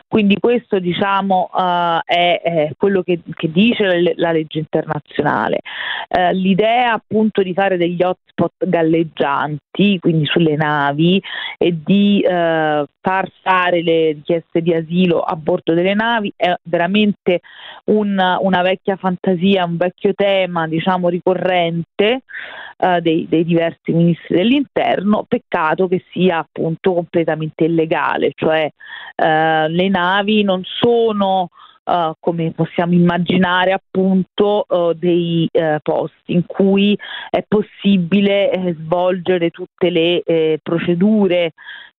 Quindi 0.08 0.38
questo 0.40 0.80
diciamo 0.80 1.50
uh, 1.52 2.00
è, 2.04 2.40
è, 2.42 2.70
quello 2.76 3.02
che, 3.02 3.20
che 3.32 3.50
dice 3.50 3.84
la, 3.84 4.12
la, 4.16 4.32
legge 4.32 4.58
internazionale. 4.58 5.60
Uh, 6.08 6.32
l'idea 6.32 6.94
appunto 6.94 7.42
di 7.42 7.52
fare 7.52 7.76
degli 7.76 8.02
hotspot 8.02 8.66
galleggianti, 8.66 9.98
quindi 10.00 10.26
sulle 10.26 10.56
navi, 10.56 11.22
e 11.56 11.76
di 11.84 12.24
uh, 12.24 12.84
far 13.00 13.30
fare 13.42 13.82
le 13.82 14.12
richieste 14.12 14.62
di 14.62 14.74
asilo 14.74 15.20
a 15.20 15.36
bordo 15.36 15.74
delle 15.74 15.94
navi 15.94 16.32
è 16.36 16.54
veramente 16.62 17.40
un, 17.86 18.36
una 18.44 18.62
vecchia 18.62 18.96
fantasia, 18.96 19.64
un 19.64 19.76
vecchio 19.76 20.14
tema 20.14 20.66
diciamo 20.66 21.08
ricorrente 21.08 22.22
dei, 23.00 23.26
dei 23.28 23.44
diversi 23.44 23.92
ministri 23.92 24.36
dell'interno, 24.36 25.24
peccato 25.26 25.88
che 25.88 26.04
sia 26.10 26.38
appunto 26.38 26.92
completamente 26.92 27.64
illegale, 27.64 28.32
cioè 28.34 28.70
eh, 29.16 29.68
le 29.68 29.88
navi 29.88 30.42
non 30.42 30.62
sono 30.64 31.50
Uh, 31.84 32.14
come 32.18 32.52
possiamo 32.52 32.94
immaginare 32.94 33.72
appunto 33.72 34.64
uh, 34.66 34.94
dei 34.94 35.46
uh, 35.52 35.76
posti 35.82 36.32
in 36.32 36.46
cui 36.46 36.98
è 37.28 37.44
possibile 37.46 38.50
eh, 38.50 38.74
svolgere 38.78 39.50
tutte 39.50 39.90
le 39.90 40.22
eh, 40.22 40.58
procedure 40.62 41.52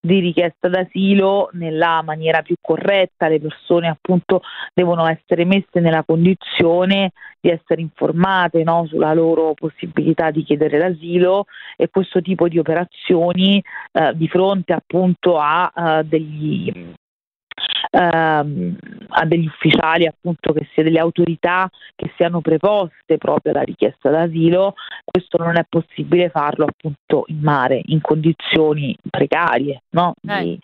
di 0.06 0.20
richiesta 0.20 0.68
d'asilo 0.68 1.50
nella 1.52 2.00
maniera 2.02 2.42
più 2.42 2.54
corretta, 2.60 3.28
le 3.28 3.40
persone 3.40 3.88
appunto 3.88 4.42
devono 4.72 5.06
essere 5.06 5.44
messe 5.44 5.80
nella 5.80 6.04
condizione 6.04 7.12
di 7.40 7.50
essere 7.50 7.80
informate 7.80 8.62
no, 8.62 8.86
sulla 8.86 9.12
loro 9.12 9.54
possibilità 9.54 10.30
di 10.30 10.44
chiedere 10.44 10.78
l'asilo 10.78 11.46
e 11.76 11.88
questo 11.90 12.20
tipo 12.22 12.48
di 12.48 12.58
operazioni 12.58 13.62
eh, 13.92 14.12
di 14.14 14.28
fronte 14.28 14.72
appunto 14.72 15.38
a 15.38 15.72
uh, 15.74 16.02
degli 16.02 16.94
ehm, 17.90 18.76
a 19.08 19.24
degli 19.24 19.46
ufficiali, 19.46 20.06
appunto 20.06 20.52
che 20.52 20.68
sia 20.72 20.82
delle 20.82 20.98
autorità 20.98 21.68
che 21.94 22.12
siano 22.16 22.40
preposte 22.40 23.18
proprio 23.18 23.52
alla 23.52 23.62
richiesta 23.62 24.10
d'asilo, 24.10 24.74
questo 25.04 25.38
non 25.38 25.56
è 25.56 25.64
possibile 25.68 26.30
farlo 26.30 26.66
appunto 26.66 27.24
in 27.28 27.40
mare, 27.40 27.80
in 27.86 28.00
condizioni 28.00 28.96
precarie, 29.08 29.82
no? 29.90 30.14
Eh. 30.26 30.42
Di, 30.42 30.58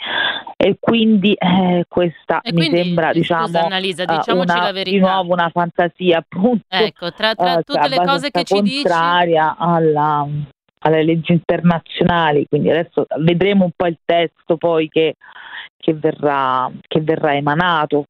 e 0.57 0.77
quindi 0.79 1.33
eh, 1.33 1.85
questa 1.89 2.41
e 2.41 2.53
mi 2.53 2.61
quindi, 2.61 2.77
sembra 2.77 3.13
diciamo 3.13 3.47
scusa, 3.47 3.65
Annalisa, 3.65 4.05
diciamoci 4.05 4.57
una, 4.57 4.71
di 4.71 4.99
nuovo 4.99 5.33
una 5.33 5.51
fantasia 5.53 6.19
appunto 6.19 6.65
ecco, 6.69 7.11
tra, 7.13 7.35
tra 7.35 7.59
eh, 7.59 7.63
tutte 7.65 7.89
le 7.89 7.97
cose 7.97 8.31
che 8.31 8.45
ci 8.45 8.63
dici 8.63 8.87
alla 8.87 10.25
alle 10.83 11.05
leggi 11.05 11.33
internazionali, 11.33 12.47
quindi 12.49 12.71
adesso 12.71 13.07
vedremo 13.19 13.65
un 13.65 13.71
po' 13.75 13.87
il 13.87 13.99
testo 14.05 14.57
poi 14.57 14.89
che, 14.89 15.17
che, 15.77 15.95
verrà, 15.95 16.71
che 16.87 17.01
verrà 17.01 17.35
emanato. 17.35 18.07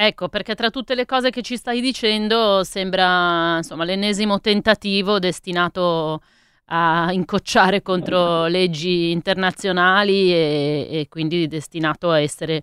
Ecco, 0.00 0.28
perché 0.28 0.54
tra 0.54 0.70
tutte 0.70 0.94
le 0.94 1.06
cose 1.06 1.30
che 1.30 1.42
ci 1.42 1.56
stai 1.56 1.80
dicendo 1.80 2.62
sembra 2.62 3.56
insomma 3.56 3.84
l'ennesimo 3.84 4.40
tentativo 4.40 5.18
destinato 5.18 6.20
a 6.66 7.08
incocciare 7.10 7.82
contro 7.82 8.46
leggi 8.46 9.10
internazionali 9.10 10.32
e, 10.32 10.88
e 10.90 11.06
quindi 11.08 11.48
destinato 11.48 12.10
a 12.10 12.20
essere 12.20 12.62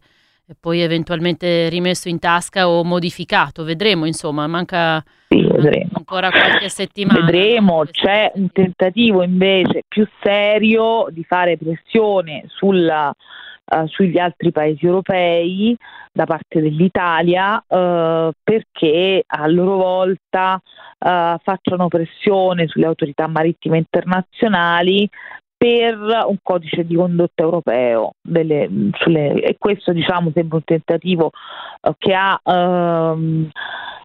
poi 0.59 0.81
eventualmente 0.81 1.69
rimesso 1.69 2.07
in 2.07 2.19
tasca 2.19 2.69
o 2.69 2.83
modificato. 2.83 3.63
Vedremo, 3.63 4.05
insomma, 4.05 4.47
manca 4.47 5.03
sì, 5.27 5.44
vedremo. 5.55 5.89
ancora 5.93 6.29
qualche 6.29 6.69
settimana. 6.69 7.19
Vedremo, 7.19 7.85
c'è 7.89 8.31
un 8.35 8.51
tentativo 8.51 9.23
invece 9.23 9.83
più 9.87 10.07
serio 10.21 11.07
di 11.09 11.23
fare 11.23 11.57
pressione 11.57 12.43
sulla 12.47 13.13
uh, 13.65 13.87
sugli 13.87 14.17
altri 14.17 14.51
paesi 14.51 14.85
europei 14.85 15.75
da 16.11 16.25
parte 16.25 16.61
dell'Italia 16.61 17.55
uh, 17.55 18.31
perché 18.43 19.23
a 19.25 19.47
loro 19.47 19.77
volta 19.77 20.53
uh, 20.55 21.37
facciano 21.41 21.87
pressione 21.87 22.67
sulle 22.67 22.85
autorità 22.85 23.27
marittime 23.27 23.77
internazionali 23.77 25.09
per 25.57 25.97
un 25.97 26.37
codice 26.43 26.85
di 26.85 26.95
condotta 26.95 27.41
europeo 27.41 28.11
delle, 28.21 28.69
sulle, 28.99 29.41
e 29.41 29.55
questo 29.57 29.93
diciamo 29.93 30.31
sembra 30.33 30.57
un 30.57 30.63
tentativo 30.63 31.31
che 31.97 32.13
ha 32.13 32.37
ehm, 32.43 33.49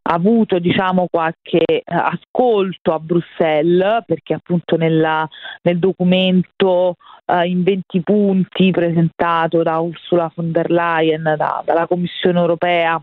avuto 0.02 0.58
diciamo, 0.58 1.06
qualche 1.10 1.82
ascolto 1.84 2.92
a 2.92 2.98
Bruxelles 2.98 4.02
perché 4.06 4.34
appunto 4.34 4.76
nella, 4.76 5.28
nel 5.62 5.78
documento 5.78 6.96
eh, 7.26 7.46
in 7.46 7.62
20 7.62 8.00
punti 8.02 8.70
presentato 8.70 9.62
da 9.62 9.78
Ursula 9.78 10.30
von 10.34 10.50
der 10.50 10.70
Leyen, 10.70 11.34
da, 11.36 11.62
dalla 11.64 11.86
Commissione 11.86 12.38
europea 12.38 13.02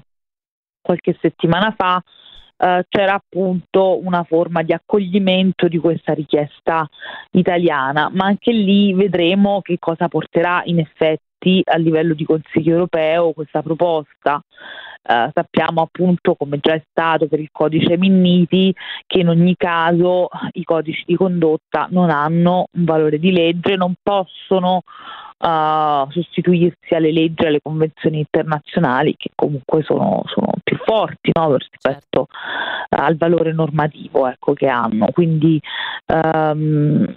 qualche 0.82 1.18
settimana 1.20 1.74
fa, 1.75 2.01
Uh, 2.60 2.82
c'era 2.89 3.13
appunto 3.13 4.04
una 4.04 4.24
forma 4.24 4.63
di 4.63 4.74
accoglimento 4.74 5.68
di 5.68 5.77
questa 5.77 6.13
richiesta 6.13 6.89
italiana, 7.34 8.10
ma 8.12 8.25
anche 8.25 8.51
lì 8.51 8.96
vedremo 8.96 9.62
che 9.62 9.77
cosa 9.77 10.08
porterà 10.08 10.63
in 10.66 10.80
effetti 10.80 11.26
a 11.63 11.77
livello 11.77 12.13
di 12.13 12.25
Consiglio 12.25 12.74
europeo 12.74 13.34
questa 13.34 13.62
proposta. 13.62 14.41
Uh, 15.08 15.29
sappiamo 15.34 15.82
appunto, 15.82 16.36
come 16.36 16.60
già 16.60 16.74
è 16.74 16.84
stato 16.89 17.27
per 17.27 17.39
il 17.39 17.50
codice 17.51 17.98
Minniti, 17.98 18.75
che 19.06 19.20
in 19.20 19.29
ogni 19.29 19.56
caso 19.56 20.27
i 20.53 20.63
codici 20.63 21.03
di 21.06 21.15
condotta 21.15 21.88
non 21.91 22.10
hanno 22.10 22.67
un 22.72 22.84
valore 22.84 23.17
di 23.17 23.32
legge, 23.32 23.77
non 23.77 23.94
possono 24.03 24.84
uh, 25.38 26.12
sostituirsi 26.12 26.94
alle 26.94 27.13
leggi 27.13 27.44
e 27.44 27.48
alle 27.48 27.62
convenzioni 27.62 28.20
internazionali 28.20 29.15
che 29.15 29.29
comunque 29.34 29.84
sono, 29.84 30.24
sono 30.25 30.51
più 30.62 30.77
forti 30.84 31.32
no, 31.34 31.56
rispetto 31.56 32.27
certo. 32.27 32.27
al 32.89 33.15
valore 33.15 33.53
normativo 33.53 34.27
ecco, 34.27 34.53
che 34.53 34.67
hanno. 34.67 35.08
Quindi 35.13 35.60
um, 36.08 37.15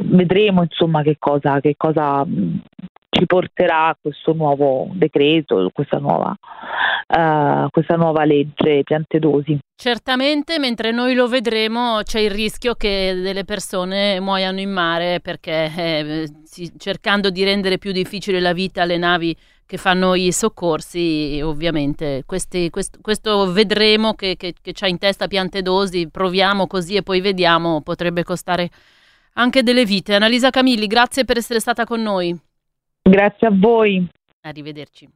vedremo 0.00 0.62
insomma 0.62 1.02
che 1.02 1.16
cosa, 1.18 1.60
che 1.60 1.74
cosa 1.76 2.24
ci 3.22 3.26
porterà 3.26 3.96
questo 4.00 4.32
nuovo 4.32 4.88
decreto, 4.94 5.70
questa 5.72 5.98
nuova, 5.98 6.30
uh, 6.30 7.68
questa 7.70 7.94
nuova 7.94 8.24
legge 8.24 8.82
Piantedosi. 8.82 9.58
Certamente, 9.76 10.58
mentre 10.58 10.90
noi 10.90 11.14
lo 11.14 11.28
vedremo, 11.28 12.00
c'è 12.02 12.20
il 12.20 12.30
rischio 12.30 12.74
che 12.74 13.14
delle 13.14 13.44
persone 13.44 14.20
muoiano 14.20 14.60
in 14.60 14.70
mare 14.70 15.20
perché 15.20 15.70
eh, 15.76 16.28
cercando 16.78 17.30
di 17.30 17.44
rendere 17.44 17.78
più 17.78 17.92
difficile 17.92 18.40
la 18.40 18.52
vita 18.52 18.82
alle 18.82 18.98
navi 18.98 19.36
che 19.64 19.76
fanno 19.76 20.14
i 20.14 20.32
soccorsi, 20.32 21.40
ovviamente 21.42 22.24
questi, 22.26 22.68
questo, 22.70 22.98
questo, 23.00 23.50
vedremo 23.52 24.14
che, 24.14 24.36
che, 24.36 24.54
che 24.60 24.72
c'ha 24.74 24.86
in 24.86 24.98
testa 24.98 25.28
Piantedosi, 25.28 26.10
proviamo 26.10 26.66
così 26.66 26.96
e 26.96 27.02
poi 27.02 27.20
vediamo, 27.20 27.80
potrebbe 27.80 28.22
costare 28.22 28.68
anche 29.34 29.62
delle 29.62 29.84
vite. 29.86 30.14
Annalisa 30.14 30.50
Camilli, 30.50 30.86
grazie 30.86 31.24
per 31.24 31.38
essere 31.38 31.58
stata 31.58 31.84
con 31.84 32.02
noi. 32.02 32.38
Grazie 33.02 33.48
a 33.48 33.50
voi. 33.52 34.08
Arrivederci. 34.42 35.08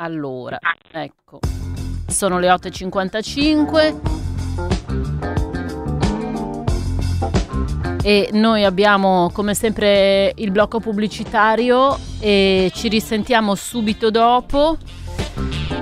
Allora, 0.00 0.58
ecco, 0.92 1.40
sono 2.06 2.38
le 2.38 2.48
8.55 2.48 4.18
e 8.02 8.28
noi 8.32 8.64
abbiamo 8.64 9.30
come 9.32 9.54
sempre 9.54 10.32
il 10.36 10.50
blocco 10.50 10.78
pubblicitario 10.80 11.98
e 12.20 12.70
ci 12.74 12.88
risentiamo 12.88 13.54
subito 13.54 14.10
dopo 14.10 14.76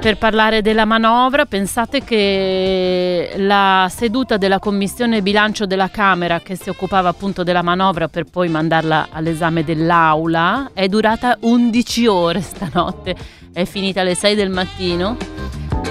per 0.00 0.18
parlare 0.18 0.62
della 0.62 0.84
manovra. 0.84 1.46
Pensate 1.46 2.02
che 2.02 3.34
la 3.36 3.88
seduta 3.90 4.36
della 4.36 4.58
Commissione 4.58 5.22
Bilancio 5.22 5.66
della 5.66 5.88
Camera, 5.88 6.40
che 6.40 6.56
si 6.56 6.68
occupava 6.68 7.08
appunto 7.08 7.42
della 7.42 7.62
manovra 7.62 8.08
per 8.08 8.24
poi 8.24 8.48
mandarla 8.48 9.08
all'esame 9.10 9.64
dell'Aula, 9.64 10.70
è 10.72 10.88
durata 10.88 11.36
11 11.40 12.06
ore 12.06 12.40
stanotte. 12.40 13.16
È 13.52 13.64
finita 13.64 14.02
alle 14.02 14.14
6 14.14 14.34
del 14.34 14.50
mattino. 14.50 15.16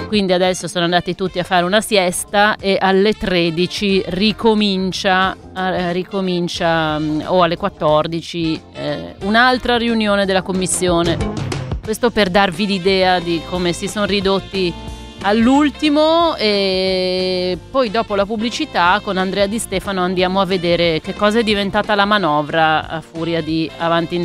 Quindi 0.08 0.32
adesso 0.32 0.68
sono 0.68 0.84
andati 0.84 1.14
tutti 1.16 1.40
a 1.40 1.42
fare 1.42 1.64
una 1.64 1.80
siesta 1.80 2.56
e 2.60 2.78
alle 2.80 3.14
13 3.14 4.04
ricomincia, 4.06 5.36
eh, 5.54 5.92
ricomincia 5.92 6.98
mm, 6.98 7.20
o 7.26 7.42
alle 7.42 7.56
14 7.56 8.62
eh, 8.72 9.14
un'altra 9.22 9.76
riunione 9.76 10.24
della 10.24 10.42
commissione. 10.42 11.45
Questo 11.86 12.10
per 12.10 12.30
darvi 12.30 12.66
l'idea 12.66 13.20
di 13.20 13.40
come 13.48 13.72
si 13.72 13.86
sono 13.86 14.06
ridotti 14.06 14.74
all'ultimo 15.22 16.34
e 16.34 17.56
poi 17.70 17.92
dopo 17.92 18.16
la 18.16 18.26
pubblicità 18.26 18.98
con 19.00 19.16
Andrea 19.16 19.46
Di 19.46 19.60
Stefano 19.60 20.00
andiamo 20.00 20.40
a 20.40 20.44
vedere 20.46 21.00
che 21.00 21.14
cosa 21.14 21.38
è 21.38 21.42
diventata 21.44 21.94
la 21.94 22.04
manovra 22.04 22.88
a 22.88 23.00
furia 23.00 23.40
di 23.40 23.70
Avanti 23.78 24.16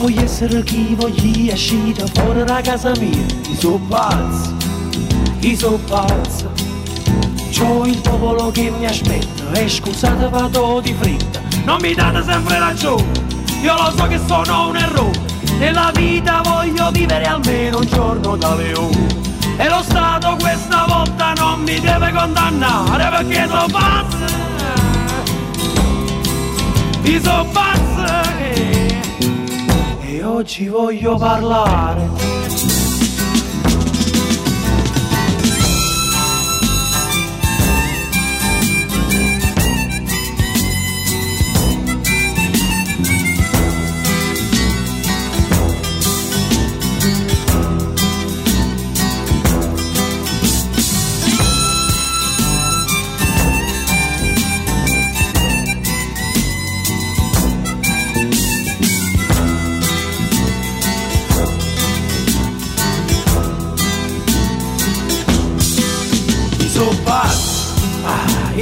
Indre. 0.00 0.24
essere 0.24 0.62
chi 0.62 0.94
voglio 0.94 1.52
uscire 1.52 2.04
fuori 2.14 2.44
da 2.44 2.60
casa 2.62 2.92
mia. 2.98 3.24
I 3.48 3.56
so 3.58 3.78
pazzo, 3.88 4.54
io 5.40 5.56
so 5.56 5.78
pazzo 5.86 6.50
C'ho 7.50 7.84
il 7.84 7.98
popolo 8.00 8.50
che 8.50 8.70
mi 8.70 8.86
aspetta 8.86 9.52
E 9.52 9.68
scusate 9.68 10.28
vado 10.28 10.80
di 10.80 10.94
fretta. 10.98 11.40
Non 11.64 11.78
mi 11.80 11.94
date 11.94 12.22
sempre 12.22 12.58
ragione 12.58 13.10
Io 13.62 13.74
lo 13.74 13.92
so 13.96 14.06
che 14.06 14.18
sono 14.26 14.68
un 14.68 14.76
errore. 14.76 15.18
Nella 15.58 15.90
vita 15.94 16.40
voglio 16.42 16.90
vivere 16.90 17.24
almeno 17.24 17.78
un 17.78 17.86
giorno 17.86 18.36
da 18.36 18.54
leone. 18.54 19.06
E 19.56 19.68
lo 19.68 19.82
Stato 19.82 20.36
questa 20.38 20.84
volta 20.86 21.32
non 21.34 21.60
mi 21.60 21.78
deve 21.78 22.12
condannare 22.12 23.08
Perché 23.10 23.48
so 23.48 23.66
pazzo 23.70 24.16
Io 27.02 27.20
so 27.20 27.46
pazzo 27.52 27.89
oggi 30.30 30.68
voglio 30.68 31.16
parlare 31.16 32.19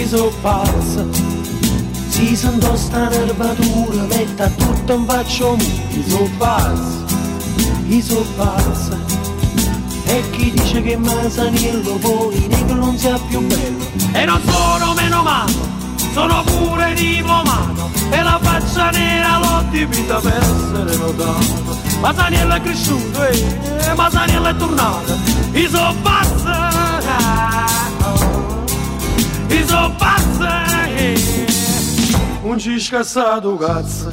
ah, 0.08 0.16
io 0.16 0.16
so 0.16 0.32
pazzo. 0.40 1.08
Si 2.08 2.36
sento 2.36 2.76
sta 2.76 3.08
nervatura, 3.08 4.02
metta 4.04 4.48
tutto 4.48 4.94
in 4.94 5.04
faccio 5.06 5.56
io 5.56 6.02
so 6.08 6.30
pazzo, 6.38 7.04
io 7.86 8.02
so 8.02 8.26
pazzo. 8.36 8.96
E 10.04 10.22
chi 10.30 10.50
dice 10.52 10.82
che 10.82 10.96
Masaniello 10.96 11.96
poi 11.96 12.46
negro 12.48 12.76
non 12.76 12.96
sia 12.96 13.18
più 13.28 13.40
bello? 13.46 13.84
E 14.12 14.24
non 14.24 14.40
sono 14.46 14.94
meno 14.94 15.22
mano, 15.22 15.52
sono 16.14 16.42
pure 16.44 16.94
diplomato 16.94 17.90
E 18.10 18.22
la 18.22 18.38
faccia 18.40 18.90
nera 18.90 19.38
l'ho 19.38 19.62
dipinta 19.70 20.18
per 20.18 20.32
essere 20.32 20.96
notato. 20.96 21.76
Masaniello 22.00 22.54
è 22.54 22.60
cresciuto 22.62 23.24
e 23.24 23.44
eh, 23.80 23.94
Masaniello 23.94 24.48
è 24.48 24.56
tornato. 24.56 25.12
I 25.52 25.68
so 25.68 25.94
pazza, 26.00 26.70
Non 32.58 32.66
ci 32.66 32.80
scassato 32.80 33.54
cazzo 33.54 34.08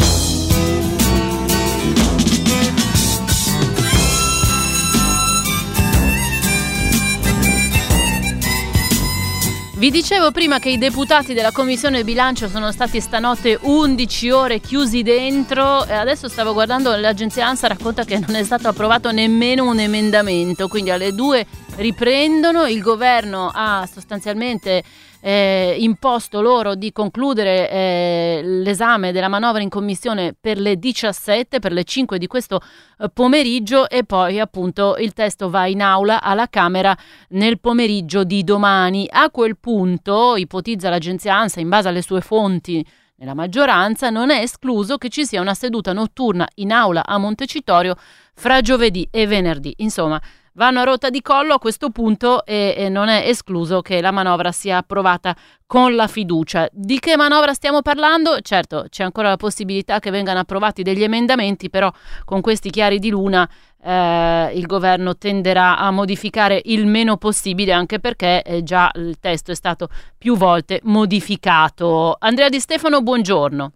Vi 9.78 9.90
dicevo 9.90 10.30
prima 10.30 10.60
che 10.60 10.70
i 10.70 10.78
deputati 10.78 11.34
della 11.34 11.52
Commissione 11.52 12.04
Bilancio 12.04 12.48
sono 12.48 12.72
stati 12.72 13.02
stanotte 13.02 13.58
11 13.60 14.30
ore 14.30 14.60
chiusi 14.60 15.02
dentro 15.02 15.84
e 15.86 15.94
adesso 15.94 16.28
stavo 16.28 16.54
guardando 16.54 16.96
l'agenzia 16.96 17.48
ANSA 17.48 17.68
racconta 17.68 18.04
che 18.04 18.20
non 18.20 18.36
è 18.36 18.44
stato 18.44 18.68
approvato 18.68 19.12
nemmeno 19.12 19.68
un 19.68 19.80
emendamento, 19.80 20.68
quindi 20.68 20.92
alle 20.92 21.16
due 21.16 21.46
riprendono, 21.78 22.68
il 22.68 22.82
governo 22.82 23.52
ha 23.54 23.88
sostanzialmente 23.92 24.84
eh, 25.22 25.76
imposto 25.80 26.42
loro 26.42 26.76
di 26.76 26.92
concludere 26.92 27.70
eh, 27.70 28.42
l'esame 28.44 29.12
della 29.12 29.28
manovra 29.28 29.62
in 29.62 29.70
commissione 29.70 30.36
per 30.40 30.60
le 30.60 30.78
17, 30.78 31.60
per 31.60 31.72
le 31.72 31.84
5 31.84 32.18
di 32.18 32.28
questo 32.28 32.62
eh, 33.00 33.10
pomeriggio 33.10 33.90
e 33.90 34.04
poi 34.04 34.40
appunto 34.40 34.96
il 34.98 35.14
testo 35.14 35.50
va 35.50 35.66
in 35.66 35.82
aula 35.82 36.22
alla 36.22 36.48
Camera 36.48 36.96
nel 37.30 37.60
pomeriggio 37.60 38.24
di 38.24 38.44
domani. 38.44 39.08
A 39.10 39.30
quel 39.32 39.58
punto, 39.58 40.36
ipotizza 40.36 40.90
l'agenzia 40.90 41.36
ANSA 41.36 41.60
in 41.60 41.70
base 41.70 41.88
alle 41.88 42.04
sue 42.04 42.22
fonti 42.22 42.86
nella 43.18 43.34
maggioranza, 43.34 44.10
non 44.10 44.30
è 44.30 44.42
escluso 44.42 44.98
che 44.98 45.10
ci 45.10 45.26
sia 45.26 45.42
una 45.42 45.54
seduta 45.54 45.94
notturna 45.94 46.48
in 46.56 46.72
aula 46.72 47.06
a 47.06 47.18
Montecitorio 47.18 47.96
fra 48.34 48.62
giovedì 48.62 49.08
e 49.10 49.26
venerdì. 49.26 49.74
Insomma, 49.78 50.22
vanno 50.56 50.80
a 50.80 50.84
rotta 50.84 51.10
di 51.10 51.22
collo 51.22 51.54
a 51.54 51.60
questo 51.60 51.90
punto 51.90 52.46
e, 52.46 52.74
e, 52.78 52.90
non 52.90 53.08
è 53.08 53.28
escluso 53.28 53.82
che 53.82 54.02
la 54.02 54.12
manovra 54.12 54.52
sia 54.52 54.78
approvata 54.78 55.36
con 55.66 55.96
la 55.96 56.08
fiducia. 56.08 56.68
Di 56.72 57.00
che 57.00 57.16
manovra 57.16 57.54
stiamo 57.54 57.82
parlando? 57.82 58.40
Certo, 58.42 58.86
c'è 58.90 59.04
ancora 59.04 59.30
la 59.30 59.38
possibilità 59.38 60.00
che 60.00 60.12
vengano 60.12 60.40
approvati 60.40 60.84
degli 60.84 61.04
emendamenti, 61.04 61.70
però 61.70 61.92
con 62.24 62.42
questi 62.42 62.70
chiari 62.70 63.00
di 63.00 63.10
luna 63.10 63.50
eh, 63.84 64.52
il 64.54 64.66
governo 64.66 65.18
tenderà 65.18 65.78
a 65.78 65.92
modificare 65.92 66.62
il 66.66 66.86
meno 66.88 67.18
possibile, 67.18 67.72
anche 67.72 68.00
perché 68.00 68.42
eh, 68.42 68.64
già 68.64 68.90
il 68.96 69.20
testo 69.20 69.52
è 69.52 69.56
stato 69.56 69.90
più 70.18 70.38
volte 70.38 70.80
modificato. 70.84 72.16
Andrea 72.20 72.50
Di 72.50 72.60
Stefano, 72.60 73.02
buongiorno. 73.02 73.72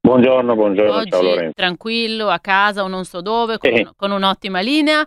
Buongiorno, 0.00 0.54
buongiorno, 0.54 0.96
Oggi, 0.96 1.10
ciao 1.10 1.22
Lorenzo. 1.22 1.52
Tranquillo, 1.54 2.28
a 2.28 2.38
casa 2.38 2.82
o 2.82 2.88
non 2.88 3.06
so 3.06 3.22
dove, 3.22 3.56
con, 3.56 3.70
eh. 3.70 3.88
con 3.96 4.10
un'ottima 4.10 4.60
linea 4.60 5.02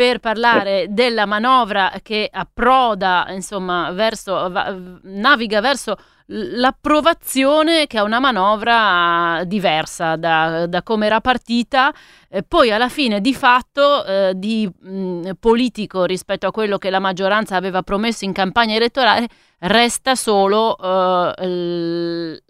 per 0.00 0.18
parlare 0.18 0.86
della 0.88 1.26
manovra 1.26 1.92
che 2.02 2.26
approda, 2.32 3.26
insomma, 3.28 3.90
verso, 3.90 4.48
va, 4.48 4.74
naviga 5.02 5.60
verso 5.60 5.94
l'approvazione 6.24 7.86
che 7.86 7.98
è 7.98 8.00
una 8.00 8.18
manovra 8.18 9.42
diversa 9.44 10.16
da, 10.16 10.64
da 10.64 10.82
come 10.82 11.04
era 11.04 11.20
partita, 11.20 11.92
eh, 12.30 12.42
poi 12.42 12.70
alla 12.70 12.88
fine 12.88 13.20
di 13.20 13.34
fatto 13.34 14.02
eh, 14.06 14.32
di 14.36 14.66
mh, 14.66 15.32
politico 15.38 16.04
rispetto 16.04 16.46
a 16.46 16.50
quello 16.50 16.78
che 16.78 16.88
la 16.88 16.98
maggioranza 16.98 17.56
aveva 17.56 17.82
promesso 17.82 18.24
in 18.24 18.32
campagna 18.32 18.76
elettorale 18.76 19.28
resta 19.58 20.14
solo 20.14 20.78
eh, 20.78 21.46
l- 21.46 22.42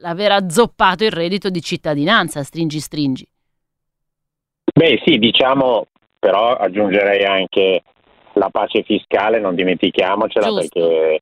l'aver 0.00 0.32
azzoppato 0.32 1.04
il 1.04 1.12
reddito 1.12 1.50
di 1.50 1.62
cittadinanza, 1.62 2.42
stringi 2.42 2.80
stringi. 2.80 3.28
Beh 4.74 5.00
sì, 5.04 5.18
diciamo 5.18 5.86
però 6.26 6.56
aggiungerei 6.56 7.24
anche 7.24 7.82
la 8.32 8.48
pace 8.50 8.82
fiscale, 8.82 9.38
non 9.38 9.54
dimentichiamocela 9.54 10.48
Giusto. 10.48 10.80
perché 10.80 11.20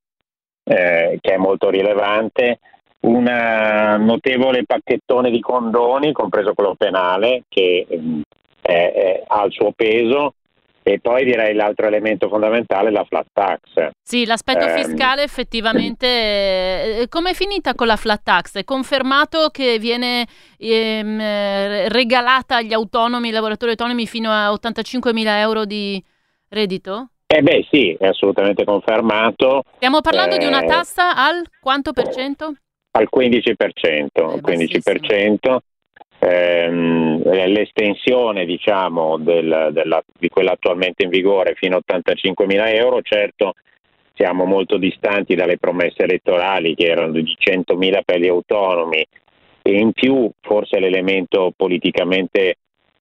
eh, 0.64 1.18
che 1.20 1.34
è 1.34 1.36
molto 1.36 1.68
rilevante, 1.68 2.60
un 3.00 3.24
notevole 4.00 4.64
pacchettone 4.64 5.30
di 5.30 5.40
condoni, 5.40 6.12
compreso 6.12 6.54
quello 6.54 6.74
penale, 6.74 7.42
che 7.50 7.86
eh, 7.86 8.22
è, 8.62 9.22
ha 9.26 9.44
il 9.44 9.52
suo 9.52 9.72
peso, 9.72 10.36
e 10.86 11.00
poi 11.00 11.24
direi 11.24 11.54
l'altro 11.54 11.86
elemento 11.86 12.28
fondamentale 12.28 12.90
è 12.90 12.92
la 12.92 13.04
flat 13.04 13.26
tax. 13.32 13.88
Sì, 14.02 14.26
l'aspetto 14.26 14.66
eh, 14.66 14.82
fiscale 14.82 15.22
effettivamente, 15.22 16.06
eh, 16.06 17.06
come 17.08 17.30
è 17.30 17.34
finita 17.34 17.74
con 17.74 17.86
la 17.86 17.96
flat 17.96 18.22
tax? 18.22 18.58
È 18.58 18.64
confermato 18.64 19.48
che 19.48 19.78
viene 19.78 20.26
ehm, 20.58 21.88
regalata 21.88 22.56
agli 22.56 22.74
autonomi, 22.74 23.28
ai 23.28 23.32
lavoratori 23.32 23.70
autonomi 23.70 24.06
fino 24.06 24.30
a 24.30 24.52
85 24.52 25.14
mila 25.14 25.40
euro 25.40 25.64
di 25.64 26.02
reddito? 26.50 27.08
Eh 27.26 27.40
beh 27.40 27.66
sì, 27.70 27.96
è 27.98 28.06
assolutamente 28.06 28.64
confermato. 28.64 29.62
Stiamo 29.76 30.02
parlando 30.02 30.34
eh, 30.34 30.38
di 30.38 30.44
una 30.44 30.64
eh, 30.64 30.66
tassa 30.66 31.16
al 31.16 31.46
quanto 31.60 31.92
per 31.92 32.10
cento? 32.10 32.52
Al 32.90 33.08
15%, 33.10 33.54
eh, 34.12 34.40
15% 34.42 35.56
ehm, 36.24 37.22
l'estensione 37.22 38.44
diciamo, 38.44 39.18
del, 39.18 39.70
della, 39.72 40.02
di 40.18 40.28
quella 40.28 40.52
attualmente 40.52 41.04
in 41.04 41.10
vigore 41.10 41.54
fino 41.54 41.76
a 41.76 41.78
85 41.78 42.46
mila 42.46 42.70
euro, 42.70 43.02
certo 43.02 43.54
siamo 44.14 44.44
molto 44.44 44.76
distanti 44.76 45.34
dalle 45.34 45.58
promesse 45.58 46.04
elettorali 46.04 46.74
che 46.74 46.86
erano 46.86 47.12
di 47.12 47.34
100 47.36 47.76
mila 47.76 48.02
per 48.02 48.20
gli 48.20 48.28
autonomi. 48.28 49.04
E 49.66 49.78
in 49.78 49.92
più 49.92 50.30
forse 50.40 50.78
l'elemento 50.78 51.52
politicamente 51.56 52.56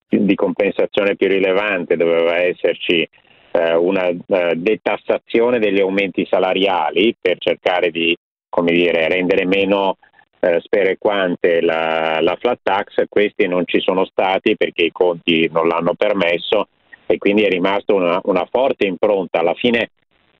di 0.07 0.35
compensazione 0.35 1.15
più 1.15 1.27
rilevante 1.27 1.97
doveva 1.97 2.37
esserci 2.37 3.07
eh, 3.51 3.75
una 3.75 4.07
eh, 4.07 4.53
detassazione 4.55 5.59
degli 5.59 5.81
aumenti 5.81 6.25
salariali 6.29 7.15
per 7.19 7.37
cercare 7.37 7.91
di 7.91 8.15
dire, 8.61 9.07
rendere 9.07 9.45
meno 9.45 9.97
eh, 10.43 10.59
sperequante 10.59 11.61
la, 11.61 12.19
la 12.19 12.35
flat 12.35 12.59
tax, 12.61 13.05
questi 13.07 13.47
non 13.47 13.63
ci 13.65 13.79
sono 13.79 14.03
stati 14.05 14.57
perché 14.57 14.83
i 14.83 14.91
conti 14.91 15.49
non 15.51 15.67
l'hanno 15.67 15.93
permesso 15.93 16.67
e 17.05 17.17
quindi 17.17 17.43
è 17.43 17.49
rimasta 17.49 17.93
una, 17.93 18.19
una 18.25 18.45
forte 18.51 18.85
impronta. 18.85 19.39
Alla 19.39 19.53
fine, 19.53 19.91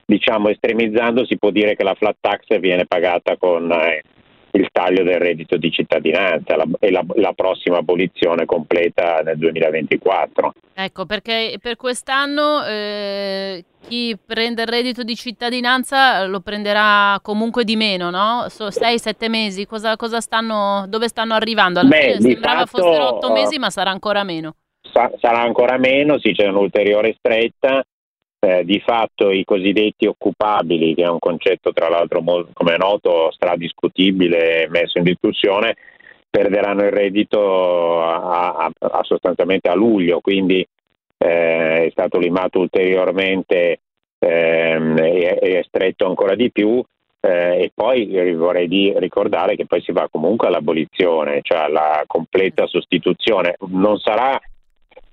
diciamo 0.06 0.50
estremizzando, 0.50 1.26
si 1.26 1.38
può 1.38 1.52
dire 1.52 1.76
che 1.76 1.84
la 1.84 1.96
flat 1.96 2.18
tax 2.20 2.60
viene 2.60 2.86
pagata 2.86 3.38
con 3.38 3.72
eh, 3.72 4.04
il 4.56 4.70
taglio 4.72 5.04
del 5.04 5.20
reddito 5.20 5.58
di 5.58 5.72
cittadinanza 5.72 6.56
la, 6.56 6.66
e 6.80 6.92
la, 6.92 7.04
la, 7.16 7.34
prossima 7.34 7.78
abolizione 7.78 8.46
completa 8.46 9.22
nel 9.24 9.38
2024. 9.38 10.54
Ecco, 10.76 11.06
perché 11.06 11.58
per 11.60 11.76
quest'anno 11.76 12.64
eh, 12.64 13.64
chi 13.88 14.16
prende 14.24 14.62
il 14.62 14.68
reddito 14.68 15.04
di 15.04 15.16
cittadinanza 15.16 16.26
lo 16.26 16.40
prenderà 16.42 17.20
comunque 17.24 17.64
di 17.64 17.76
meno, 17.76 18.12
no? 18.12 18.46
So, 18.50 18.68
6-7 18.68 19.30
mesi, 19.30 19.66
cosa, 19.66 19.96
cosa 19.96 20.22
stanno, 20.22 20.86
dove 20.88 21.08
stanno 21.08 21.34
arrivando? 21.34 21.80
Alla 21.80 21.90
Beh, 21.90 22.16
fine 22.18 22.22
sembrava 22.22 22.66
fatto, 22.66 22.84
fossero 22.84 23.16
8 23.16 23.32
mesi, 23.32 23.58
ma 23.58 23.70
sarà 23.72 23.90
ancora 23.90 24.24
meno. 24.24 24.56
Sa, 24.92 25.12
sarà 25.20 25.42
ancora 25.42 25.78
meno, 25.78 26.20
sì, 26.20 26.34
c'è 26.34 26.48
un'ulteriore 26.48 27.16
stretta 27.18 27.84
eh, 28.44 28.66
di 28.66 28.82
fatto 28.82 29.32
i 29.32 29.46
cosiddetti 29.46 30.06
occupabili, 30.06 30.94
che 30.96 31.04
è 31.04 31.08
un 31.08 31.20
concetto 31.20 31.72
tra 31.72 31.88
l'altro 31.88 32.22
molto, 32.22 32.52
come 32.54 32.74
è 32.74 32.78
noto 32.78 33.32
stradiscutibile 33.32 34.64
e 34.64 34.70
messo 34.70 34.98
in 34.98 35.06
discussione, 35.06 35.78
perderanno 36.30 36.84
il 36.84 36.92
reddito 36.92 38.04
a, 38.04 38.54
a, 38.56 38.72
a 38.80 39.04
sostanzialmente 39.04 39.70
a 39.70 39.76
luglio, 39.76 40.20
quindi 40.20 40.60
eh, 41.18 41.86
è 41.86 41.90
stato 41.92 42.20
limato 42.20 42.60
ulteriormente 42.60 43.80
ehm, 44.20 44.98
e, 44.98 45.38
è 45.40 45.64
stretto 45.66 46.06
ancora 46.06 46.36
di 46.36 46.52
più. 46.52 46.84
Eh, 47.26 47.64
e 47.64 47.72
poi 47.74 48.34
vorrei 48.34 48.68
di, 48.68 48.92
ricordare 48.98 49.56
che 49.56 49.66
poi 49.66 49.82
si 49.82 49.94
va 49.94 50.10
comunque 50.12 50.48
all'abolizione, 50.48 51.40
cioè 51.42 51.60
alla 51.60 52.04
completa 52.08 52.68
sostituzione. 52.68 53.56
Non 53.70 54.00
sarà 54.00 54.38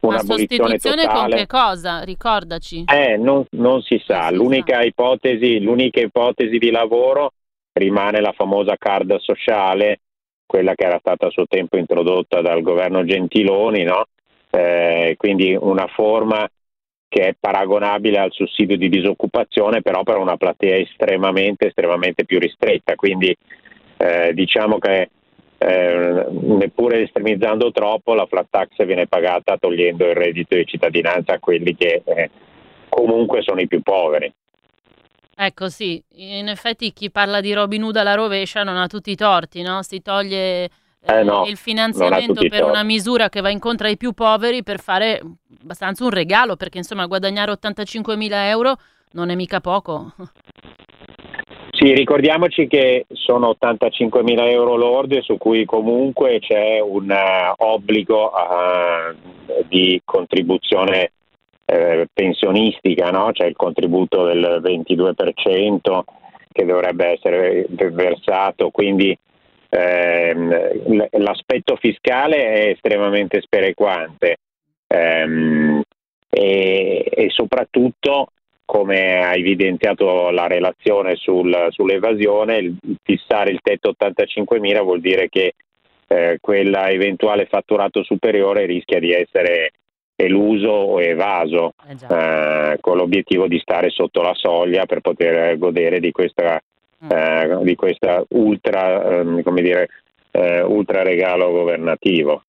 una 0.00 0.18
sostituzione 0.20 1.02
totale. 1.02 1.28
con 1.28 1.38
che 1.38 1.46
cosa? 1.46 2.02
Ricordaci. 2.02 2.84
Eh, 2.86 3.16
non, 3.16 3.44
non 3.50 3.82
si 3.82 4.02
sa. 4.04 4.22
Non 4.22 4.30
si 4.30 4.36
l'unica, 4.36 4.76
sa. 4.76 4.82
Ipotesi, 4.82 5.60
l'unica 5.60 6.00
ipotesi 6.00 6.58
di 6.58 6.70
lavoro 6.70 7.32
rimane 7.72 8.20
la 8.20 8.32
famosa 8.32 8.76
card 8.76 9.16
sociale, 9.18 10.00
quella 10.46 10.74
che 10.74 10.84
era 10.84 10.98
stata 10.98 11.26
a 11.26 11.30
suo 11.30 11.46
tempo 11.46 11.76
introdotta 11.76 12.40
dal 12.40 12.62
governo 12.62 13.04
Gentiloni, 13.04 13.84
no? 13.84 14.06
eh, 14.50 15.14
quindi 15.16 15.56
una 15.58 15.86
forma 15.86 16.48
che 17.08 17.28
è 17.28 17.36
paragonabile 17.38 18.18
al 18.18 18.32
sussidio 18.32 18.76
di 18.76 18.88
disoccupazione, 18.88 19.82
però 19.82 20.02
per 20.02 20.16
una 20.16 20.36
platea 20.36 20.76
estremamente, 20.76 21.66
estremamente 21.68 22.24
più 22.24 22.38
ristretta. 22.38 22.94
Quindi 22.94 23.36
eh, 23.96 24.32
diciamo 24.32 24.78
che 24.78 25.10
eh, 25.62 26.26
neppure 26.30 27.02
estremizzando 27.02 27.70
troppo 27.70 28.14
la 28.14 28.24
flat 28.24 28.46
tax 28.48 28.82
viene 28.86 29.06
pagata 29.06 29.58
togliendo 29.58 30.08
il 30.08 30.14
reddito 30.14 30.56
di 30.56 30.64
cittadinanza 30.64 31.34
a 31.34 31.38
quelli 31.38 31.76
che 31.76 32.00
eh, 32.02 32.30
comunque 32.88 33.42
sono 33.42 33.60
i 33.60 33.66
più 33.66 33.82
poveri. 33.82 34.32
Ecco 35.36 35.68
sì, 35.68 36.02
in 36.14 36.48
effetti 36.48 36.94
chi 36.94 37.10
parla 37.10 37.42
di 37.42 37.52
Robin 37.52 37.82
Hood 37.82 37.96
alla 37.96 38.14
rovescia 38.14 38.62
non 38.62 38.78
ha 38.78 38.86
tutti 38.86 39.10
i 39.10 39.16
torti, 39.16 39.60
no? 39.60 39.82
Si 39.82 40.00
toglie 40.00 40.70
eh, 41.02 41.22
no, 41.22 41.44
il 41.44 41.58
finanziamento 41.58 42.42
per 42.48 42.64
una 42.64 42.82
misura 42.82 43.28
che 43.28 43.42
va 43.42 43.50
incontro 43.50 43.86
ai 43.86 43.98
più 43.98 44.12
poveri 44.12 44.62
per 44.62 44.80
fare 44.80 45.20
abbastanza 45.62 46.04
un 46.04 46.10
regalo, 46.10 46.56
perché 46.56 46.78
insomma 46.78 47.04
guadagnare 47.04 47.50
85 47.50 48.16
mila 48.16 48.48
euro 48.48 48.76
non 49.12 49.28
è 49.28 49.34
mica 49.34 49.60
poco. 49.60 50.14
Sì, 51.82 51.94
ricordiamoci 51.94 52.66
che 52.66 53.06
sono 53.08 53.48
85 53.48 54.22
mila 54.22 54.46
euro 54.46 54.76
lorde 54.76 55.22
su 55.22 55.38
cui 55.38 55.64
comunque 55.64 56.38
c'è 56.38 56.78
un 56.78 57.08
uh, 57.08 57.54
obbligo 57.56 58.30
uh, 58.30 59.64
di 59.66 59.98
contribuzione 60.04 61.12
uh, 61.64 62.04
pensionistica, 62.12 63.08
no? 63.08 63.30
c'è 63.32 63.46
il 63.46 63.56
contributo 63.56 64.26
del 64.26 64.60
22% 64.62 66.02
che 66.52 66.66
dovrebbe 66.66 67.06
essere 67.12 67.64
versato, 67.70 68.68
quindi 68.68 69.16
ehm, 69.70 71.08
l'aspetto 71.12 71.76
fiscale 71.76 72.44
è 72.44 72.68
estremamente 72.72 73.40
sperequante 73.40 74.36
ehm, 74.86 75.80
e, 76.28 77.10
e, 77.10 77.30
soprattutto 77.30 78.32
come 78.70 79.24
ha 79.24 79.34
evidenziato 79.34 80.30
la 80.30 80.46
relazione 80.46 81.16
sul, 81.16 81.66
sull'evasione, 81.70 82.56
il, 82.58 82.76
fissare 83.02 83.50
il 83.50 83.58
tetto 83.62 83.94
85.000 83.98 84.82
vuol 84.82 85.00
dire 85.00 85.28
che 85.28 85.54
eh, 86.06 86.38
quell'eventuale 86.40 87.46
fatturato 87.46 88.04
superiore 88.04 88.66
rischia 88.66 89.00
di 89.00 89.12
essere 89.12 89.72
eluso 90.14 90.68
o 90.68 91.00
evaso 91.00 91.72
eh 91.88 92.14
eh, 92.14 92.76
con 92.80 92.96
l'obiettivo 92.96 93.48
di 93.48 93.58
stare 93.58 93.88
sotto 93.90 94.20
la 94.20 94.34
soglia 94.34 94.84
per 94.86 95.00
poter 95.00 95.56
godere 95.56 95.98
di 95.98 96.12
questa 96.12 96.60
Mm. 97.02 97.10
eh, 97.10 97.58
di 97.62 97.74
questa 97.76 98.22
ultra, 98.28 99.20
eh, 99.20 99.42
come 99.42 99.62
dire, 99.62 99.88
eh, 100.32 100.60
ultra 100.60 101.02
regalo 101.02 101.50
governativo. 101.50 102.42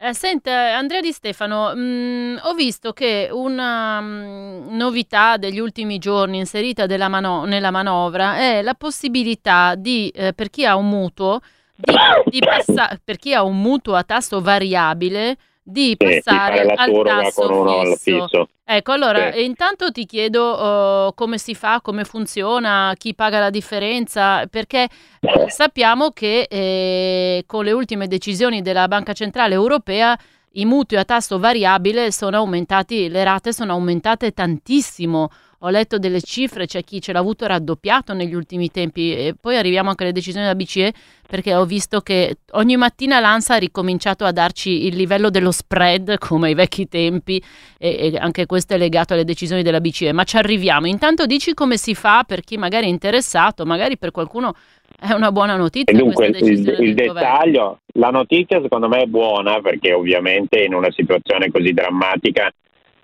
Eh, 0.00 0.14
senta, 0.14 0.76
Andrea 0.76 1.00
Di 1.00 1.10
Stefano, 1.10 1.74
mh, 1.74 1.80
mm, 1.80 2.36
ho 2.42 2.54
visto 2.54 2.92
che 2.92 3.28
una 3.32 4.00
mh, 4.00 4.68
mm, 4.70 4.76
novità 4.76 5.36
degli 5.36 5.58
ultimi 5.58 5.98
giorni 5.98 6.38
inserita 6.38 6.86
mano- 7.08 7.44
nella 7.46 7.72
manovra 7.72 8.36
è 8.36 8.62
la 8.62 8.74
possibilità 8.74 9.74
di, 9.74 10.08
eh, 10.10 10.32
per 10.34 10.50
chi 10.50 10.64
ha 10.64 10.76
un 10.76 10.88
mutuo, 10.88 11.40
di, 11.74 11.92
di 12.30 12.38
passa- 12.38 12.96
per 13.02 13.16
chi 13.16 13.34
ha 13.34 13.42
un 13.42 13.60
mutuo 13.60 13.94
a 13.96 14.04
tasso 14.04 14.40
variabile, 14.40 15.36
di 15.70 15.96
passare 15.98 16.62
sì, 16.64 16.74
al 16.76 17.02
tasso 17.04 17.94
fisso. 17.96 18.48
Ecco, 18.64 18.92
allora, 18.92 19.32
sì. 19.32 19.44
intanto 19.44 19.90
ti 19.92 20.06
chiedo 20.06 21.08
uh, 21.08 21.14
come 21.14 21.36
si 21.36 21.54
fa, 21.54 21.80
come 21.82 22.04
funziona, 22.04 22.94
chi 22.96 23.14
paga 23.14 23.38
la 23.38 23.50
differenza, 23.50 24.46
perché 24.46 24.88
eh, 25.20 25.50
sappiamo 25.50 26.10
che 26.10 26.46
eh, 26.48 27.44
con 27.46 27.64
le 27.64 27.72
ultime 27.72 28.08
decisioni 28.08 28.62
della 28.62 28.88
Banca 28.88 29.12
Centrale 29.12 29.54
Europea 29.54 30.18
i 30.52 30.64
mutui 30.64 30.96
a 30.96 31.04
tasso 31.04 31.38
variabile 31.38 32.10
sono 32.12 32.38
aumentati, 32.38 33.10
le 33.10 33.24
rate 33.24 33.52
sono 33.52 33.72
aumentate 33.72 34.32
tantissimo 34.32 35.28
ho 35.60 35.70
letto 35.70 35.98
delle 35.98 36.20
cifre, 36.20 36.66
c'è 36.66 36.84
chi 36.84 37.00
ce 37.00 37.12
l'ha 37.12 37.18
avuto 37.18 37.44
raddoppiato 37.46 38.12
negli 38.12 38.34
ultimi 38.34 38.70
tempi 38.70 39.12
e 39.12 39.34
poi 39.38 39.56
arriviamo 39.56 39.88
anche 39.88 40.04
alle 40.04 40.12
decisioni 40.12 40.46
della 40.46 40.56
BCE 40.56 40.92
perché 41.26 41.54
ho 41.54 41.64
visto 41.64 42.00
che 42.00 42.36
ogni 42.52 42.76
mattina 42.76 43.18
l'ANSA 43.18 43.54
ha 43.54 43.58
ricominciato 43.58 44.24
a 44.24 44.30
darci 44.30 44.86
il 44.86 44.94
livello 44.94 45.30
dello 45.30 45.50
spread 45.50 46.18
come 46.22 46.48
ai 46.48 46.54
vecchi 46.54 46.86
tempi 46.86 47.42
e, 47.76 48.12
e 48.12 48.16
anche 48.18 48.46
questo 48.46 48.74
è 48.74 48.78
legato 48.78 49.14
alle 49.14 49.24
decisioni 49.24 49.62
della 49.62 49.80
BCE, 49.80 50.12
ma 50.12 50.22
ci 50.22 50.36
arriviamo. 50.36 50.86
Intanto 50.86 51.26
dici 51.26 51.54
come 51.54 51.76
si 51.76 51.94
fa 51.94 52.22
per 52.24 52.42
chi 52.42 52.56
magari 52.56 52.86
è 52.86 52.90
interessato, 52.90 53.66
magari 53.66 53.98
per 53.98 54.12
qualcuno 54.12 54.54
è 55.00 55.12
una 55.12 55.32
buona 55.32 55.56
notizia. 55.56 55.92
E 55.92 55.96
dunque 55.96 56.28
il, 56.28 56.68
il 56.78 56.94
dettaglio, 56.94 57.80
la 57.94 58.10
notizia 58.10 58.60
secondo 58.62 58.88
me 58.88 59.02
è 59.02 59.06
buona 59.06 59.60
perché 59.60 59.92
ovviamente 59.92 60.62
in 60.62 60.72
una 60.72 60.90
situazione 60.92 61.50
così 61.50 61.72
drammatica 61.72 62.48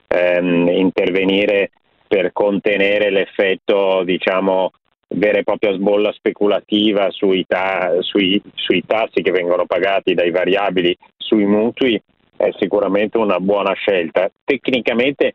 ehm, 0.07 0.69
intervenire 0.69 1.71
per 2.15 2.31
contenere 2.31 3.11
l'effetto 3.11 4.05
diciamo 4.05 4.71
vera 5.09 5.39
e 5.39 5.43
propria 5.43 5.73
sbolla 5.73 6.13
speculativa 6.13 7.11
sui, 7.11 7.45
ta- 7.45 7.97
sui, 8.03 8.41
sui 8.55 8.85
tassi 8.87 9.21
che 9.21 9.33
vengono 9.33 9.67
pagati 9.67 10.15
dai 10.15 10.31
variabili 10.31 10.97
sui 11.17 11.45
mutui 11.45 12.01
è 12.37 12.51
sicuramente 12.57 13.19
una 13.19 13.41
buona 13.41 13.73
scelta. 13.73 14.31
Tecnicamente 14.45 15.33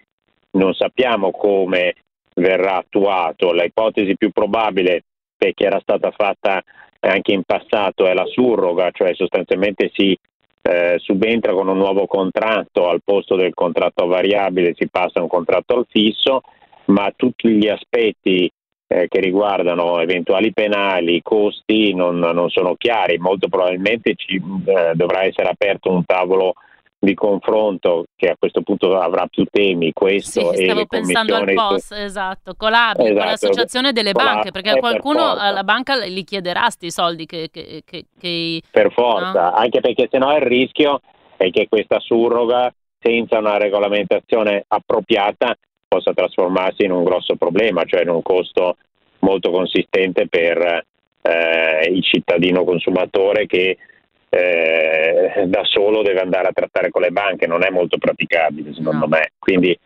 non 0.52 0.74
sappiamo 0.74 1.32
come 1.32 1.96
verrà 2.36 2.78
attuato, 2.78 3.52
l'ipotesi 3.52 4.16
più 4.16 4.30
probabile 4.30 5.04
che 5.38 5.54
era 5.58 5.82
stata 5.82 6.12
fatta 6.12 6.64
anche 7.02 7.34
in 7.34 7.44
passato 7.46 8.08
è 8.08 8.14
la 8.14 8.26
surroga, 8.26 8.90
cioè 8.92 9.14
sostanzialmente 9.16 9.92
si 9.94 10.18
eh, 10.62 10.96
subentra 11.00 11.52
con 11.52 11.68
un 11.68 11.78
nuovo 11.78 12.08
contratto 12.08 12.88
al 12.88 13.02
posto 13.04 13.36
del 13.36 13.54
contratto 13.54 14.08
variabile, 14.08 14.76
si 14.78 14.88
passa 14.88 15.20
a 15.20 15.24
un 15.24 15.28
contratto 15.28 15.76
al 15.76 15.86
fisso 15.90 16.42
ma 16.90 17.12
tutti 17.16 17.50
gli 17.50 17.68
aspetti 17.68 18.50
eh, 18.88 19.08
che 19.08 19.20
riguardano 19.20 20.00
eventuali 20.00 20.52
penali, 20.52 21.22
costi 21.22 21.94
non, 21.94 22.18
non 22.18 22.50
sono 22.50 22.76
chiari, 22.76 23.18
molto 23.18 23.48
probabilmente 23.48 24.16
ci, 24.16 24.36
eh, 24.36 24.92
dovrà 24.96 25.24
essere 25.24 25.50
aperto 25.50 25.92
un 25.92 26.04
tavolo 26.06 26.54
di 27.02 27.14
confronto 27.14 28.06
che 28.16 28.30
a 28.30 28.36
questo 28.38 28.62
punto 28.62 29.00
avrà 29.00 29.26
più 29.28 29.46
temi 29.50 29.94
questo 29.94 30.52
sì, 30.54 30.66
stavo 30.66 30.86
pensando 30.86 31.34
al 31.34 31.54
POS 31.54 31.92
esatto 31.92 32.56
con 32.58 32.72
l'ABI 32.72 33.04
esatto. 33.04 33.18
con 33.18 33.26
l'associazione 33.26 33.94
delle 33.94 34.12
con 34.12 34.26
banche 34.26 34.52
perché 34.52 34.78
qualcuno 34.80 35.34
per 35.34 35.42
alla 35.42 35.64
banca 35.64 35.96
li 35.96 36.24
chiederà 36.26 36.64
questi 36.64 36.92
soldi 36.92 37.26
che, 37.26 37.48
che, 37.50 37.84
che, 37.86 38.04
che, 38.20 38.62
per 38.70 38.92
forza 38.92 39.50
no? 39.50 39.54
anche 39.54 39.80
perché 39.80 40.10
sennò 40.12 40.36
il 40.36 40.42
rischio 40.42 41.00
è 41.38 41.50
che 41.52 41.70
questa 41.70 42.02
surroga 42.02 42.70
senza 43.00 43.38
una 43.38 43.58
regolamentazione 43.58 44.66
appropriata 44.68 45.56
possa 45.90 46.14
trasformarsi 46.14 46.86
in 46.86 46.92
un 46.92 47.04
grosso 47.04 47.36
problema, 47.36 47.84
cioè 47.84 48.04
in 48.04 48.10
un 48.10 48.22
costo 48.22 48.78
molto 49.20 49.50
consistente 49.50 50.28
per 50.28 50.86
eh, 51.22 51.90
il 51.92 52.04
cittadino 52.04 52.64
consumatore 52.64 53.48
che 53.48 53.78
eh, 54.30 55.44
da 55.48 55.64
solo 55.64 56.04
deve 56.04 56.22
andare 56.22 56.48
a 56.48 56.54
trattare 56.54 56.92
con 56.92 57.02
le 57.02 57.10
banche, 57.10 57.48
non 57.48 57.64
è 57.64 57.72
molto 57.72 57.98
praticabile 57.98 58.74
secondo 58.74 59.08
no. 59.08 59.08
me. 59.08 59.32
Quindi 59.40 59.78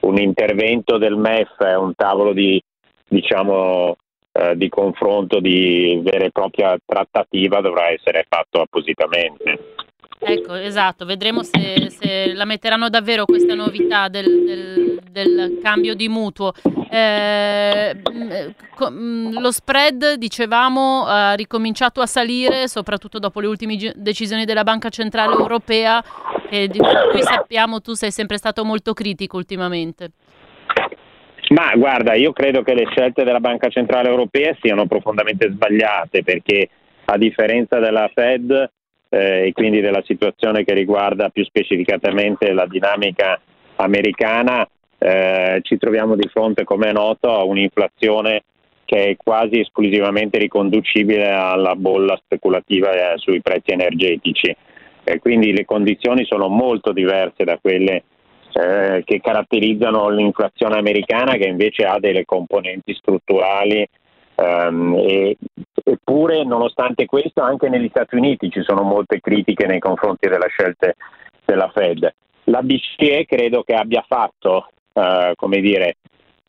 un 0.00 0.18
intervento 0.18 0.98
del 0.98 1.16
MEF, 1.16 1.58
un 1.78 1.94
tavolo 1.94 2.34
di, 2.34 2.62
diciamo, 3.08 3.96
eh, 4.32 4.54
di 4.56 4.68
confronto, 4.68 5.40
di 5.40 5.98
vera 6.02 6.26
e 6.26 6.30
propria 6.30 6.78
trattativa 6.84 7.60
dovrà 7.60 7.88
essere 7.88 8.26
fatto 8.28 8.60
appositamente. 8.60 9.74
Ecco, 10.20 10.54
esatto, 10.54 11.04
vedremo 11.04 11.42
se, 11.42 11.90
se, 11.90 12.32
la 12.34 12.44
metteranno 12.44 12.88
davvero 12.88 13.24
questa 13.24 13.54
novità 13.54 14.08
del, 14.08 14.44
del, 14.44 15.00
del 15.10 15.58
cambio 15.62 15.94
di 15.94 16.08
mutuo. 16.08 16.52
Eh, 16.90 17.94
mm, 18.90 19.38
lo 19.38 19.52
spread, 19.52 20.14
dicevamo, 20.14 21.04
ha 21.06 21.34
ricominciato 21.34 22.00
a 22.00 22.06
salire, 22.06 22.66
soprattutto 22.66 23.20
dopo 23.20 23.40
le 23.40 23.46
ultime 23.46 23.76
decisioni 23.94 24.44
della 24.44 24.64
Banca 24.64 24.88
Centrale 24.88 25.34
Europea, 25.34 26.02
e 26.50 26.66
di 26.66 26.78
cui 26.78 27.22
sappiamo 27.22 27.80
tu 27.80 27.92
sei 27.92 28.10
sempre 28.10 28.38
stato 28.38 28.64
molto 28.64 28.94
critico 28.94 29.36
ultimamente. 29.36 30.10
Ma 31.50 31.74
guarda, 31.76 32.14
io 32.14 32.32
credo 32.32 32.62
che 32.62 32.74
le 32.74 32.86
scelte 32.90 33.24
della 33.24 33.40
Banca 33.40 33.68
Centrale 33.68 34.08
Europea 34.08 34.54
siano 34.60 34.86
profondamente 34.86 35.50
sbagliate 35.50 36.22
perché 36.22 36.68
a 37.06 37.16
differenza 37.16 37.78
della 37.78 38.10
Fed 38.12 38.70
eh, 39.08 39.46
e 39.46 39.52
quindi 39.52 39.80
della 39.80 40.02
situazione 40.04 40.64
che 40.64 40.74
riguarda 40.74 41.28
più 41.30 41.44
specificatamente 41.44 42.52
la 42.52 42.66
dinamica 42.66 43.40
americana, 43.76 44.68
eh, 44.98 45.60
ci 45.62 45.78
troviamo 45.78 46.16
di 46.16 46.28
fronte, 46.28 46.64
come 46.64 46.88
è 46.88 46.92
noto, 46.92 47.32
a 47.32 47.44
un'inflazione 47.44 48.42
che 48.84 49.10
è 49.10 49.16
quasi 49.16 49.60
esclusivamente 49.60 50.38
riconducibile 50.38 51.28
alla 51.30 51.74
bolla 51.74 52.18
speculativa 52.22 52.90
eh, 52.92 53.18
sui 53.18 53.42
prezzi 53.42 53.72
energetici. 53.72 54.54
quindi 55.20 55.52
le 55.52 55.64
condizioni 55.64 56.24
sono 56.24 56.48
molto 56.48 56.92
diverse 56.92 57.44
da 57.44 57.58
quelle 57.58 58.02
eh, 58.52 59.02
che 59.04 59.20
caratterizzano 59.20 60.08
l'inflazione 60.08 60.78
americana 60.78 61.36
che 61.36 61.46
invece 61.46 61.84
ha 61.84 61.98
delle 61.98 62.24
componenti 62.24 62.94
strutturali 62.94 63.86
e, 64.40 65.36
eppure, 65.84 66.44
nonostante 66.44 67.06
questo, 67.06 67.42
anche 67.42 67.68
negli 67.68 67.88
Stati 67.88 68.14
Uniti 68.14 68.50
ci 68.50 68.62
sono 68.62 68.82
molte 68.82 69.20
critiche 69.20 69.66
nei 69.66 69.80
confronti 69.80 70.28
delle 70.28 70.48
scelte 70.48 70.94
della 71.44 71.70
Fed. 71.74 72.14
La 72.44 72.62
BCE 72.62 73.26
credo 73.26 73.62
che 73.62 73.74
abbia 73.74 74.04
fatto 74.06 74.68
eh, 74.92 75.32
come 75.36 75.60
dire, 75.60 75.96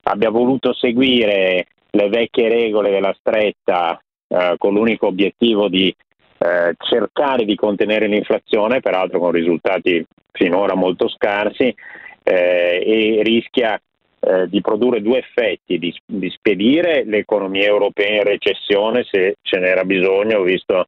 abbia 0.04 0.30
voluto 0.30 0.74
seguire 0.74 1.68
le 1.92 2.10
vecchie 2.10 2.48
regole 2.48 2.92
della 2.92 3.16
stretta 3.20 4.00
eh, 4.28 4.56
con 4.58 4.74
l'unico 4.74 5.08
obiettivo 5.08 5.68
di 5.68 5.94
eh, 6.38 6.76
cercare 6.78 7.44
di 7.44 7.56
contenere 7.56 8.08
l'inflazione, 8.08 8.80
peraltro 8.80 9.20
con 9.20 9.32
risultati 9.32 10.06
finora 10.32 10.76
molto 10.76 11.10
scarsi, 11.10 11.74
eh, 12.24 12.84
e 12.86 13.22
rischia 13.24 13.82
eh, 14.20 14.48
di 14.48 14.62
produrre 14.62 15.02
due 15.02 15.20
effetti, 15.20 15.80
di, 15.80 15.94
di, 16.06 16.30
spedire 16.30 17.04
l'economia 17.06 17.68
europea 17.68 18.18
in 18.18 18.24
recessione 18.24 19.06
se 19.10 19.38
ce 19.42 19.60
n'era 19.60 19.84
bisogno, 19.84 20.42
visto 20.42 20.88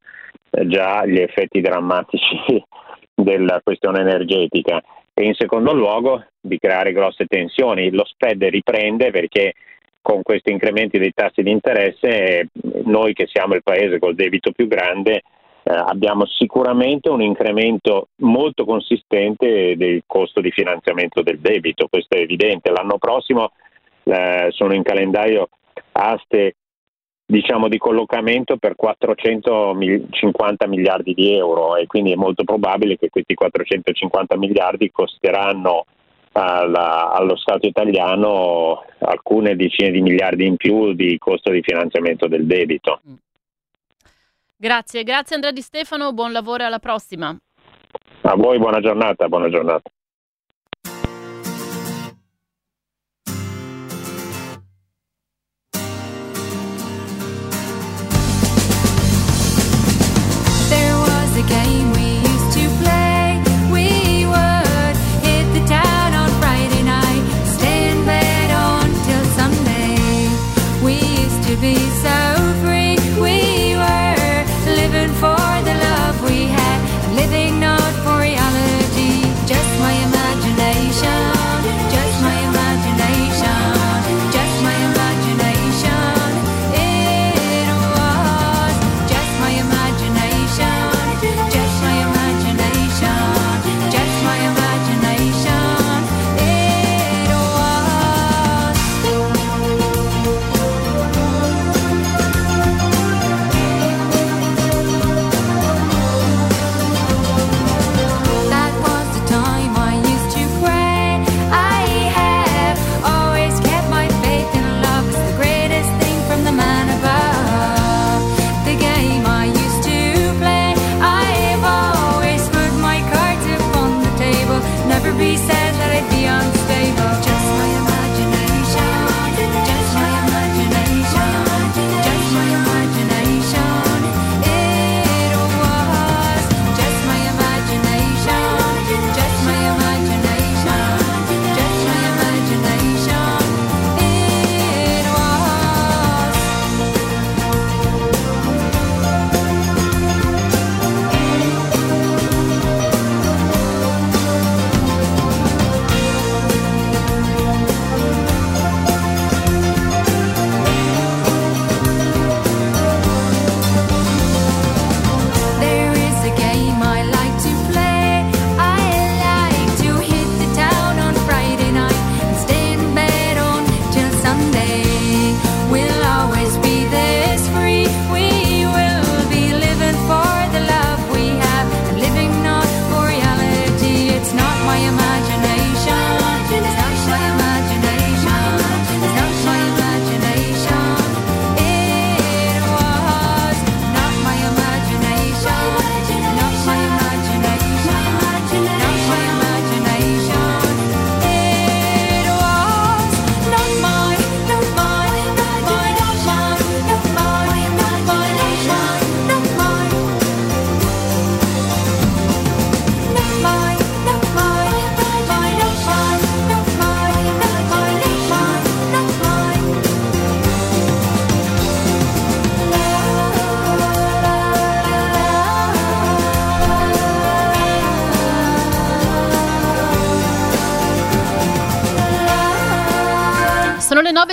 eh, 0.50 0.66
già 0.66 1.06
gli 1.06 1.18
effetti 1.18 1.60
drammatici 1.60 2.62
della 3.14 3.60
questione 3.62 4.00
energetica, 4.00 4.82
e 5.14 5.24
in 5.24 5.34
secondo 5.34 5.72
luogo 5.72 6.24
di 6.40 6.58
creare 6.58 6.92
grosse 6.92 7.26
tensioni. 7.26 7.90
Lo 7.90 8.04
spread 8.04 8.42
riprende 8.44 9.10
perché 9.10 9.54
con 10.02 10.22
questi 10.22 10.50
incrementi 10.50 10.98
dei 10.98 11.12
tassi 11.14 11.42
di 11.42 11.50
interesse 11.50 12.48
noi 12.84 13.12
che 13.12 13.28
siamo 13.28 13.54
il 13.54 13.62
paese 13.62 13.98
col 13.98 14.14
debito 14.14 14.50
più 14.50 14.66
grande 14.66 15.22
eh, 15.64 15.72
abbiamo 15.72 16.26
sicuramente 16.26 17.08
un 17.08 17.22
incremento 17.22 18.08
molto 18.16 18.64
consistente 18.64 19.76
del 19.76 20.02
costo 20.06 20.40
di 20.40 20.50
finanziamento 20.50 21.22
del 21.22 21.38
debito, 21.38 21.88
questo 21.88 22.16
è 22.16 22.20
evidente. 22.20 22.70
L'anno 22.70 22.98
prossimo 22.98 23.52
eh, 24.04 24.48
sono 24.50 24.74
in 24.74 24.82
calendario 24.82 25.48
aste 25.92 26.56
diciamo, 27.24 27.68
di 27.68 27.78
collocamento 27.78 28.56
per 28.56 28.74
450 28.74 30.66
miliardi 30.66 31.14
di 31.14 31.34
euro 31.34 31.76
e 31.76 31.86
quindi 31.86 32.12
è 32.12 32.16
molto 32.16 32.44
probabile 32.44 32.98
che 32.98 33.08
questi 33.08 33.34
450 33.34 34.36
miliardi 34.36 34.90
costeranno 34.90 35.86
alla, 36.32 37.12
allo 37.12 37.36
Stato 37.36 37.66
italiano 37.66 38.84
alcune 38.98 39.56
decine 39.56 39.90
di 39.90 40.02
miliardi 40.02 40.46
in 40.46 40.56
più 40.56 40.92
di 40.92 41.16
costo 41.18 41.50
di 41.50 41.62
finanziamento 41.62 42.26
del 42.26 42.46
debito. 42.46 43.00
Grazie, 44.62 45.02
grazie 45.02 45.34
Andrea 45.34 45.50
Di 45.50 45.60
Stefano, 45.60 46.12
buon 46.12 46.30
lavoro 46.30 46.62
e 46.62 46.66
alla 46.66 46.78
prossima. 46.78 47.36
A 48.20 48.36
voi 48.36 48.58
buona 48.58 48.78
giornata, 48.78 49.26
buona 49.26 49.50
giornata. 49.50 49.90
Game 61.48 61.90
we 61.96 62.01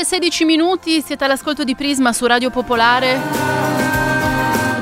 16 0.09 0.43
minuti, 0.43 1.01
siete 1.01 1.25
all'ascolto 1.25 1.63
di 1.63 1.75
Prisma 1.75 2.13
su 2.13 2.25
Radio 2.25 2.49
Popolare. 2.49 3.19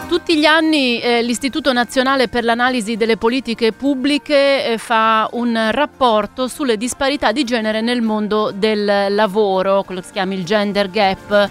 Tutti 0.07 0.37
gli 0.37 0.45
anni 0.45 1.01
eh, 1.01 1.21
l'Istituto 1.21 1.73
Nazionale 1.73 2.29
per 2.29 2.45
l'Analisi 2.45 2.95
delle 2.95 3.17
Politiche 3.17 3.73
Pubbliche 3.73 4.63
eh, 4.63 4.77
fa 4.77 5.27
un 5.33 5.67
rapporto 5.71 6.47
sulle 6.47 6.77
disparità 6.77 7.33
di 7.33 7.43
genere 7.43 7.81
nel 7.81 8.01
mondo 8.01 8.53
del 8.55 9.13
lavoro, 9.13 9.83
quello 9.83 9.99
che 9.99 10.07
si 10.07 10.13
chiama 10.13 10.33
il 10.33 10.45
gender 10.45 10.89
gap. 10.89 11.49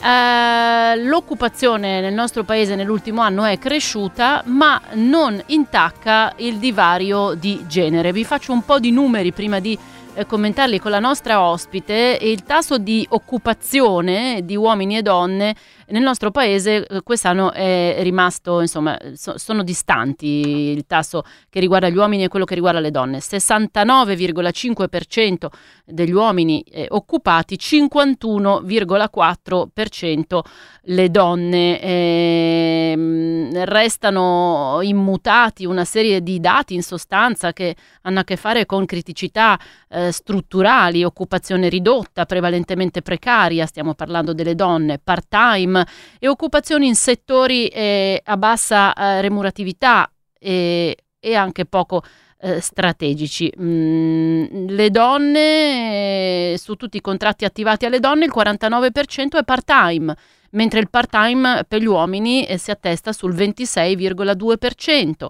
Eh, 0.00 1.02
l'occupazione 1.02 2.02
nel 2.02 2.12
nostro 2.12 2.44
paese 2.44 2.74
nell'ultimo 2.74 3.22
anno 3.22 3.44
è 3.44 3.58
cresciuta 3.58 4.42
ma 4.44 4.78
non 4.92 5.42
intacca 5.46 6.34
il 6.36 6.58
divario 6.58 7.32
di 7.32 7.64
genere. 7.66 8.12
Vi 8.12 8.24
faccio 8.24 8.52
un 8.52 8.62
po' 8.66 8.78
di 8.78 8.90
numeri 8.90 9.32
prima 9.32 9.60
di 9.60 9.78
eh, 10.18 10.26
commentarli 10.26 10.80
con 10.80 10.90
la 10.90 10.98
nostra 10.98 11.40
ospite, 11.40 12.18
il 12.20 12.42
tasso 12.42 12.76
di 12.76 13.06
occupazione 13.10 14.40
di 14.44 14.56
uomini 14.56 14.96
e 14.96 15.02
donne 15.02 15.54
Nel 15.90 16.02
nostro 16.02 16.30
paese 16.30 16.86
eh, 16.86 17.02
quest'anno 17.02 17.50
è 17.52 17.96
rimasto, 18.00 18.60
insomma, 18.60 18.98
so- 19.14 19.38
sono 19.38 19.62
distanti 19.62 20.26
il 20.26 20.84
tasso 20.86 21.22
che 21.48 21.60
riguarda 21.60 21.88
gli 21.88 21.96
uomini 21.96 22.24
e 22.24 22.28
quello 22.28 22.44
che 22.44 22.54
riguarda 22.54 22.80
le 22.80 22.90
donne. 22.90 23.18
69,5% 23.18 25.46
degli 25.86 26.12
uomini 26.12 26.60
eh, 26.62 26.88
occupati, 26.90 27.56
51,4% 27.56 30.40
le 30.82 31.10
donne. 31.10 31.80
Ehm, 31.80 33.27
restano 33.64 34.80
immutati 34.82 35.64
una 35.64 35.84
serie 35.84 36.22
di 36.22 36.40
dati 36.40 36.74
in 36.74 36.82
sostanza 36.82 37.52
che 37.52 37.76
hanno 38.02 38.20
a 38.20 38.24
che 38.24 38.36
fare 38.36 38.66
con 38.66 38.84
criticità 38.86 39.58
eh, 39.88 40.12
strutturali, 40.12 41.04
occupazione 41.04 41.68
ridotta, 41.68 42.26
prevalentemente 42.26 43.02
precaria, 43.02 43.66
stiamo 43.66 43.94
parlando 43.94 44.32
delle 44.32 44.54
donne, 44.54 44.98
part-time 44.98 45.86
e 46.18 46.28
occupazioni 46.28 46.86
in 46.86 46.94
settori 46.94 47.68
eh, 47.68 48.20
a 48.24 48.36
bassa 48.36 48.92
eh, 48.92 49.20
remuneratività 49.20 50.10
e, 50.38 50.96
e 51.18 51.34
anche 51.34 51.64
poco 51.64 52.02
eh, 52.40 52.60
strategici. 52.60 53.52
Mm, 53.60 54.68
le 54.68 54.90
donne, 54.90 56.52
eh, 56.52 56.58
su 56.58 56.74
tutti 56.74 56.96
i 56.96 57.00
contratti 57.00 57.44
attivati 57.44 57.86
alle 57.86 58.00
donne, 58.00 58.24
il 58.24 58.32
49% 58.34 59.38
è 59.38 59.44
part-time, 59.44 60.14
mentre 60.50 60.80
il 60.80 60.88
part-time 60.90 61.64
per 61.66 61.80
gli 61.80 61.86
uomini 61.86 62.44
eh, 62.46 62.58
si 62.58 62.70
attesta 62.70 63.12
sul 63.12 63.34
26,2%. 63.34 65.26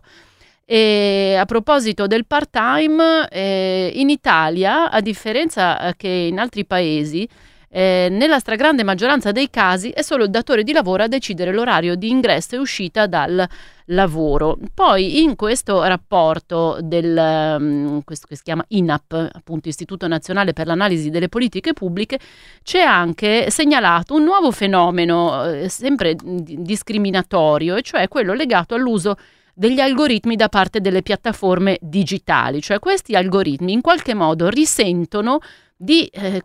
E 0.71 1.35
a 1.39 1.47
proposito 1.47 2.07
del 2.07 2.27
part-time, 2.27 3.27
eh, 3.31 3.91
in 3.95 4.11
Italia, 4.11 4.91
a 4.91 5.01
differenza 5.01 5.81
eh, 5.81 5.97
che 5.97 6.09
in 6.09 6.39
altri 6.39 6.67
paesi, 6.67 7.27
eh, 7.71 8.09
nella 8.11 8.39
stragrande 8.39 8.83
maggioranza 8.83 9.31
dei 9.31 9.51
casi 9.51 9.91
è 9.91 10.03
solo 10.03 10.25
il 10.25 10.31
datore 10.31 10.63
di 10.63 10.73
lavoro 10.73 11.03
a 11.03 11.09
decidere 11.09 11.53
l'orario 11.53 11.97
di 11.97 12.09
ingresso 12.09 12.55
e 12.55 12.59
uscita 12.59 13.07
dal 13.07 13.47
lavoro. 13.87 14.59
Poi 14.73 15.23
in 15.23 15.37
questo 15.37 15.83
rapporto 15.83 16.79
del 16.81 17.57
um, 17.59 18.03
questo 18.05 18.27
che 18.27 18.37
si 18.37 18.43
chiama 18.43 18.65
INAP, 18.69 19.31
appunto 19.33 19.69
Istituto 19.69 20.07
Nazionale 20.07 20.53
per 20.53 20.67
l'Analisi 20.67 21.11
delle 21.11 21.29
Politiche 21.29 21.73
Pubbliche, 21.73 22.19
c'è 22.63 22.81
anche 22.81 23.51
segnalato 23.51 24.15
un 24.15 24.25
nuovo 24.25 24.51
fenomeno 24.51 25.45
eh, 25.45 25.69
sempre 25.69 26.17
discriminatorio, 26.23 27.77
e 27.77 27.83
cioè 27.83 28.09
quello 28.09 28.33
legato 28.33 28.75
all'uso 28.75 29.17
degli 29.55 29.81
algoritmi 29.81 30.37
da 30.37 30.49
parte 30.49 30.81
delle 30.81 31.03
piattaforme 31.03 31.79
digitali, 31.81 32.63
cioè 32.63 32.79
questi 32.79 33.17
algoritmi 33.17 33.73
in 33.73 33.81
qualche 33.81 34.15
modo 34.15 34.49
risentono 34.49 35.41
di, 35.81 36.07
eh, 36.07 36.43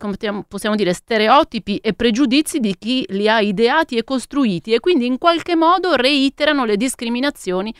possiamo 0.47 0.75
dire, 0.75 0.93
stereotipi 0.93 1.77
e 1.77 1.93
pregiudizi 1.93 2.59
di 2.59 2.75
chi 2.77 3.03
li 3.09 3.27
ha 3.27 3.41
ideati 3.41 3.97
e 3.97 4.03
costruiti 4.03 4.73
e 4.73 4.79
quindi 4.79 5.07
in 5.07 5.17
qualche 5.17 5.55
modo 5.55 5.95
reiterano 5.95 6.65
le 6.65 6.77
discriminazioni 6.77 7.73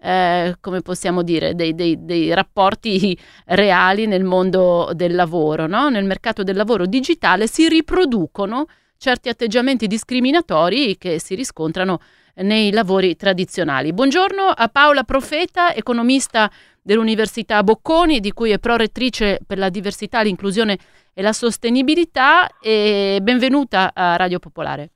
eh, 0.00 0.56
come 0.60 0.82
possiamo 0.82 1.22
dire, 1.22 1.54
dei, 1.54 1.74
dei, 1.74 1.96
dei, 2.04 2.32
rapporti 2.34 3.18
reali 3.46 4.06
nel 4.06 4.22
mondo 4.22 4.90
del 4.94 5.14
lavoro, 5.14 5.66
no? 5.66 5.88
nel 5.88 6.04
mercato 6.04 6.42
del 6.42 6.56
lavoro 6.56 6.86
digitale 6.86 7.48
si 7.48 7.68
riproducono 7.68 8.66
certi 8.98 9.28
atteggiamenti 9.28 9.86
discriminatori 9.86 10.98
che 10.98 11.18
si 11.18 11.34
riscontrano 11.34 12.00
nei 12.42 12.70
lavori 12.70 13.16
tradizionali. 13.16 13.92
Buongiorno 13.92 14.42
a 14.42 14.68
Paola 14.68 15.02
Profeta, 15.02 15.74
economista 15.74 16.50
dell'Università 16.82 17.62
Bocconi, 17.62 18.20
di 18.20 18.32
cui 18.32 18.50
è 18.50 18.58
prorettrice 18.58 19.40
per 19.46 19.58
la 19.58 19.68
diversità, 19.68 20.22
l'inclusione 20.22 20.78
e 21.12 21.22
la 21.22 21.32
sostenibilità 21.32 22.48
e 22.60 23.18
benvenuta 23.22 23.90
a 23.92 24.16
Radio 24.16 24.38
Popolare. 24.38 24.90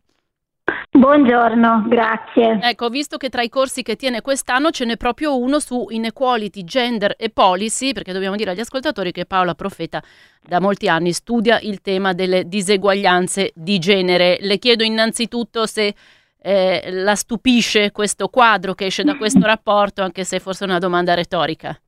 Buongiorno, 0.91 1.87
grazie. 1.89 2.61
Ecco, 2.63 2.89
visto 2.89 3.17
che 3.17 3.29
tra 3.29 3.43
i 3.43 3.49
corsi 3.49 3.83
che 3.83 3.97
tiene 3.97 4.21
quest'anno 4.21 4.71
ce 4.71 4.85
n'è 4.85 4.97
proprio 4.97 5.39
uno 5.39 5.59
su 5.59 5.87
inequality, 5.89 6.63
gender 6.65 7.15
e 7.19 7.31
policy, 7.31 7.93
perché 7.93 8.13
dobbiamo 8.13 8.37
dire 8.37 8.51
agli 8.51 8.61
ascoltatori 8.61 9.11
che 9.11 9.27
Paola 9.27 9.55
Profeta 9.55 10.03
da 10.41 10.61
molti 10.61 10.89
anni 10.89 11.13
studia 11.13 11.59
il 11.61 11.81
tema 11.81 12.13
delle 12.13 12.47
diseguaglianze 12.47 13.53
di 13.55 13.79
genere. 13.79 14.39
Le 14.41 14.59
chiedo 14.59 14.85
innanzitutto 14.85 15.67
se 15.67 15.95
eh, 16.43 16.91
la 16.91 17.15
stupisce 17.15 17.93
questo 17.93 18.29
quadro 18.29 18.75
che 18.75 18.87
esce 18.87 19.05
da 19.05 19.17
questo 19.17 19.41
rapporto, 19.47 20.03
anche 20.03 20.25
se 20.25 20.41
forse 20.41 20.65
è 20.65 20.69
una 20.69 20.79
domanda 20.79 21.15
retorica. 21.15 21.79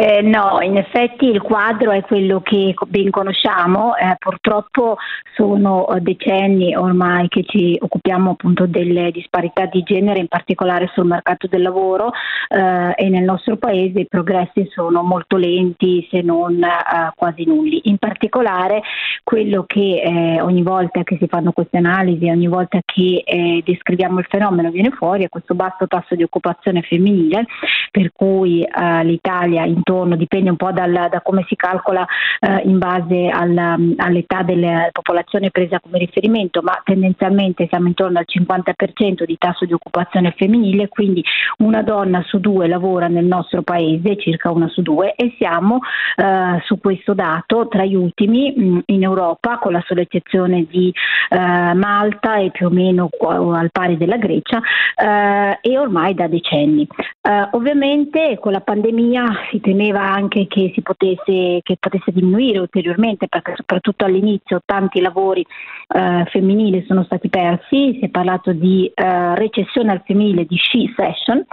Eh, 0.00 0.22
no, 0.22 0.60
in 0.62 0.76
effetti 0.76 1.24
il 1.24 1.42
quadro 1.42 1.90
è 1.90 2.02
quello 2.02 2.40
che 2.40 2.72
ben 2.86 3.10
conosciamo, 3.10 3.96
eh, 3.96 4.14
purtroppo 4.16 4.96
sono 5.34 5.88
eh, 5.88 6.00
decenni 6.00 6.76
ormai 6.76 7.26
che 7.26 7.42
ci 7.44 7.76
occupiamo 7.80 8.30
appunto 8.30 8.66
delle 8.66 9.10
disparità 9.10 9.66
di 9.66 9.82
genere, 9.82 10.20
in 10.20 10.28
particolare 10.28 10.88
sul 10.94 11.06
mercato 11.06 11.48
del 11.48 11.62
lavoro 11.62 12.12
eh, 12.46 12.92
e 12.94 13.08
nel 13.08 13.24
nostro 13.24 13.56
paese 13.56 13.98
i 13.98 14.06
progressi 14.06 14.68
sono 14.72 15.02
molto 15.02 15.36
lenti 15.36 16.06
se 16.08 16.22
non 16.22 16.62
eh, 16.62 17.12
quasi 17.16 17.44
nulli. 17.44 17.80
In 17.86 17.98
particolare 17.98 18.82
quello 19.24 19.64
che 19.66 20.00
eh, 20.00 20.40
ogni 20.40 20.62
volta 20.62 21.02
che 21.02 21.16
si 21.18 21.26
fanno 21.26 21.50
queste 21.50 21.78
analisi, 21.78 22.30
ogni 22.30 22.46
volta 22.46 22.78
che 22.84 23.24
descriviamo 23.64 24.20
il 24.20 24.26
fenomeno 24.28 24.70
viene 24.70 24.90
fuori 24.90 25.24
è 25.24 25.28
questo 25.28 25.54
basso 25.54 25.88
tasso 25.88 26.14
di 26.14 26.22
occupazione 26.22 26.82
femminile 26.82 27.46
per 27.90 28.12
cui 28.12 28.64
l'Italia 29.02 29.64
in 29.64 29.82
intorno, 29.88 30.16
dipende 30.16 30.50
un 30.50 30.56
po' 30.56 30.70
dal, 30.70 31.08
da 31.10 31.20
come 31.22 31.44
si 31.48 31.56
calcola 31.56 32.06
eh, 32.40 32.62
in 32.64 32.78
base 32.78 33.28
alla, 33.28 33.76
all'età 33.96 34.42
della 34.42 34.88
popolazione 34.92 35.50
presa 35.50 35.80
come 35.80 35.98
riferimento, 35.98 36.60
ma 36.62 36.78
tendenzialmente 36.84 37.66
siamo 37.68 37.88
intorno 37.88 38.18
al 38.18 38.26
50% 38.28 39.24
di 39.24 39.36
tasso 39.38 39.64
di 39.64 39.72
occupazione 39.72 40.34
femminile, 40.36 40.88
quindi 40.88 41.24
una 41.58 41.82
donna 41.82 42.22
su 42.26 42.38
due 42.38 42.68
lavora 42.68 43.08
nel 43.08 43.24
nostro 43.24 43.62
paese, 43.62 44.18
circa 44.18 44.50
una 44.50 44.68
su 44.68 44.82
due, 44.82 45.14
e 45.14 45.34
siamo 45.38 45.78
eh, 46.16 46.60
su 46.64 46.78
questo 46.78 47.14
dato 47.14 47.66
tra 47.68 47.84
gli 47.84 47.94
ultimi 47.94 48.52
mh, 48.54 48.82
in 48.86 49.02
Europa, 49.02 49.58
con 49.58 49.72
la 49.72 49.82
sola 49.86 50.02
eccezione 50.02 50.66
di 50.68 50.92
eh, 51.30 51.74
Malta 51.74 52.36
e 52.36 52.50
più 52.50 52.66
o 52.66 52.70
meno 52.70 53.08
al 53.18 53.70
pari 53.72 53.96
della 53.96 54.16
Grecia, 54.16 54.60
eh, 54.94 55.58
e 55.62 55.78
ormai 55.78 56.14
da 56.14 56.26
decenni. 56.26 56.86
Eh, 57.20 57.48
ovviamente 57.52 58.38
con 58.40 58.52
la 58.52 58.60
pandemia 58.60 59.24
si 59.50 59.60
teneva 59.60 59.77
temeva 59.78 60.02
anche 60.02 60.48
che 60.48 60.72
si 60.74 60.82
potesse, 60.82 61.60
che 61.62 61.76
potesse 61.78 62.10
diminuire 62.10 62.58
ulteriormente 62.58 63.28
perché 63.28 63.52
soprattutto 63.54 64.04
all'inizio 64.04 64.60
tanti 64.64 65.00
lavori 65.00 65.46
eh, 65.88 66.24
femminili 66.30 66.84
sono 66.88 67.04
stati 67.04 67.28
persi, 67.28 67.96
si 67.98 68.00
è 68.00 68.08
parlato 68.08 68.52
di 68.52 68.90
eh, 68.92 69.34
recessione 69.36 69.92
al 69.92 70.02
femminile, 70.04 70.46
di 70.46 70.56
she 70.56 70.92
session, 70.96 71.44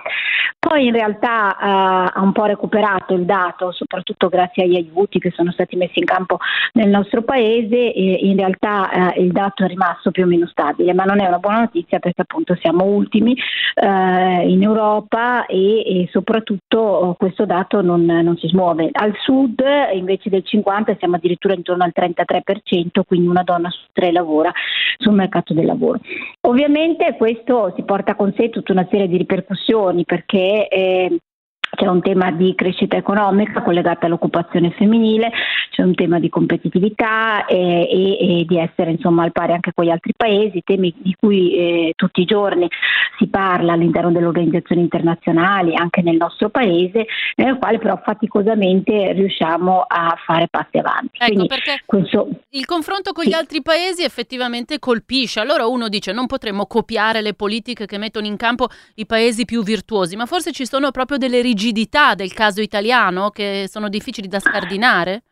poi 0.58 0.88
in 0.88 0.94
realtà 0.94 1.56
eh, 1.56 2.12
ha 2.16 2.22
un 2.22 2.32
po' 2.32 2.46
recuperato 2.46 3.14
il 3.14 3.26
dato, 3.26 3.72
soprattutto 3.72 4.28
grazie 4.30 4.64
agli 4.64 4.76
aiuti 4.76 5.20
che 5.20 5.32
sono 5.36 5.52
stati 5.52 5.76
messi 5.76 6.00
in 6.00 6.06
campo 6.06 6.40
nel 6.74 6.90
nostro 6.90 7.22
paese 7.22 7.94
e 7.94 8.20
in 8.24 8.38
realtà 8.38 9.14
eh, 9.14 9.22
il 9.22 9.32
dato 9.32 9.64
è 9.64 9.68
rimasto 9.68 10.10
più 10.10 10.24
o 10.24 10.28
meno 10.28 10.48
stabile, 10.48 10.96
ma 10.96 11.04
non 11.04 11.22
è 11.22 11.28
una 11.28 11.38
buona 11.38 11.60
notizia 11.60 12.00
perché 12.00 12.22
appunto 12.22 12.56
siamo 12.60 12.86
ultimi 12.86 13.38
eh, 13.76 14.50
in 14.50 14.64
Europa 14.64 15.46
e, 15.46 15.82
e 15.82 16.10
soprattutto 16.12 16.80
oh, 16.80 17.14
questo 17.14 17.46
dato 17.46 17.82
non, 17.82 18.15
non 18.22 18.38
si 18.38 18.48
smuove. 18.48 18.90
Al 18.92 19.14
sud 19.22 19.64
invece 19.94 20.30
del 20.30 20.44
50 20.44 20.96
siamo 20.98 21.16
addirittura 21.16 21.54
intorno 21.54 21.84
al 21.84 21.94
33%, 21.96 23.02
quindi 23.06 23.28
una 23.28 23.44
donna 23.44 23.70
su 23.70 23.82
tre 23.92 24.12
lavora 24.12 24.52
sul 24.98 25.14
mercato 25.14 25.54
del 25.54 25.66
lavoro. 25.66 26.00
Ovviamente 26.42 27.16
questo 27.18 27.74
si 27.76 27.84
porta 27.84 28.16
con 28.16 28.34
sé 28.36 28.50
tutta 28.50 28.72
una 28.72 28.88
serie 28.90 29.08
di 29.08 29.18
ripercussioni 29.18 30.06
perché 30.06 30.68
eh, 30.68 31.18
c'è 31.76 31.88
un 31.88 32.02
tema 32.02 32.32
di 32.32 32.56
crescita 32.56 32.98
economica 32.98 33.62
collegata 33.62 34.06
all'occupazione 34.06 34.72
femminile, 34.72 35.32
c'è 35.70 35.84
un 35.84 35.94
tema 35.94 36.20
di 36.20 36.30
competitività 36.30 37.46
e, 37.46 37.58
e, 37.58 38.40
e 38.40 38.46
di 38.46 38.58
essere 38.58 38.92
insomma, 38.92 39.24
al 39.24 39.32
pari 39.32 39.54
anche 39.54 39.72
con 39.74 39.86
gli 39.86 39.90
altri 39.90 40.14
paesi, 40.16 40.62
temi 40.64 40.94
di 40.98 41.16
cui 41.20 41.54
eh, 41.54 41.94
tutti 41.96 42.22
i 42.22 42.26
giorni 42.26 42.68
si 43.18 43.28
parla 43.28 43.74
all'interno 43.74 44.12
delle 44.12 44.26
organizzazioni 44.26 44.82
internazionali, 44.82 45.76
anche 45.76 46.02
nel 46.02 46.16
nostro 46.16 46.50
paese, 46.50 47.06
nel 47.36 47.58
quale 47.58 47.78
però 47.78 48.00
faticosamente 48.04 49.12
riusciamo 49.14 49.86
a 49.88 50.18
fare 50.26 50.48
passi 50.50 50.78
avanti. 50.78 51.18
Ecco, 51.18 51.26
Quindi, 51.26 51.48
perché 51.48 51.82
questo... 51.86 52.30
il 52.50 52.66
confronto 52.66 53.12
con 53.12 53.26
sì. 53.26 53.30
gli 53.30 53.34
altri 53.34 53.62
paesi 53.62 54.04
effettivamente 54.04 54.80
colpisce. 54.80 55.40
Allora 55.40 55.68
uno 55.68 55.90
dice 55.90 56.14
non 56.14 56.26
potremmo 56.26 56.66
copiare 56.66 57.22
le 57.22 57.34
politiche 57.34 57.86
che 57.86 57.98
mettono 57.98 58.26
in 58.26 58.38
campo 58.38 58.68
i 58.96 59.06
paesi 59.06 59.46
più 59.46 59.62
virtuosi, 59.64 60.16
ma 60.16 60.26
forse 60.26 60.52
ci 60.52 60.66
sono 60.66 60.92
proprio 60.92 61.18
delle 61.18 61.42
rigidità 61.42 61.65
rigidità 61.66 62.14
del 62.14 62.32
caso 62.34 62.62
italiano 62.62 63.32
che 63.32 63.68
sono 63.70 63.90
difficili 63.90 64.28
da 64.28 64.40
scardinare? 64.40 65.24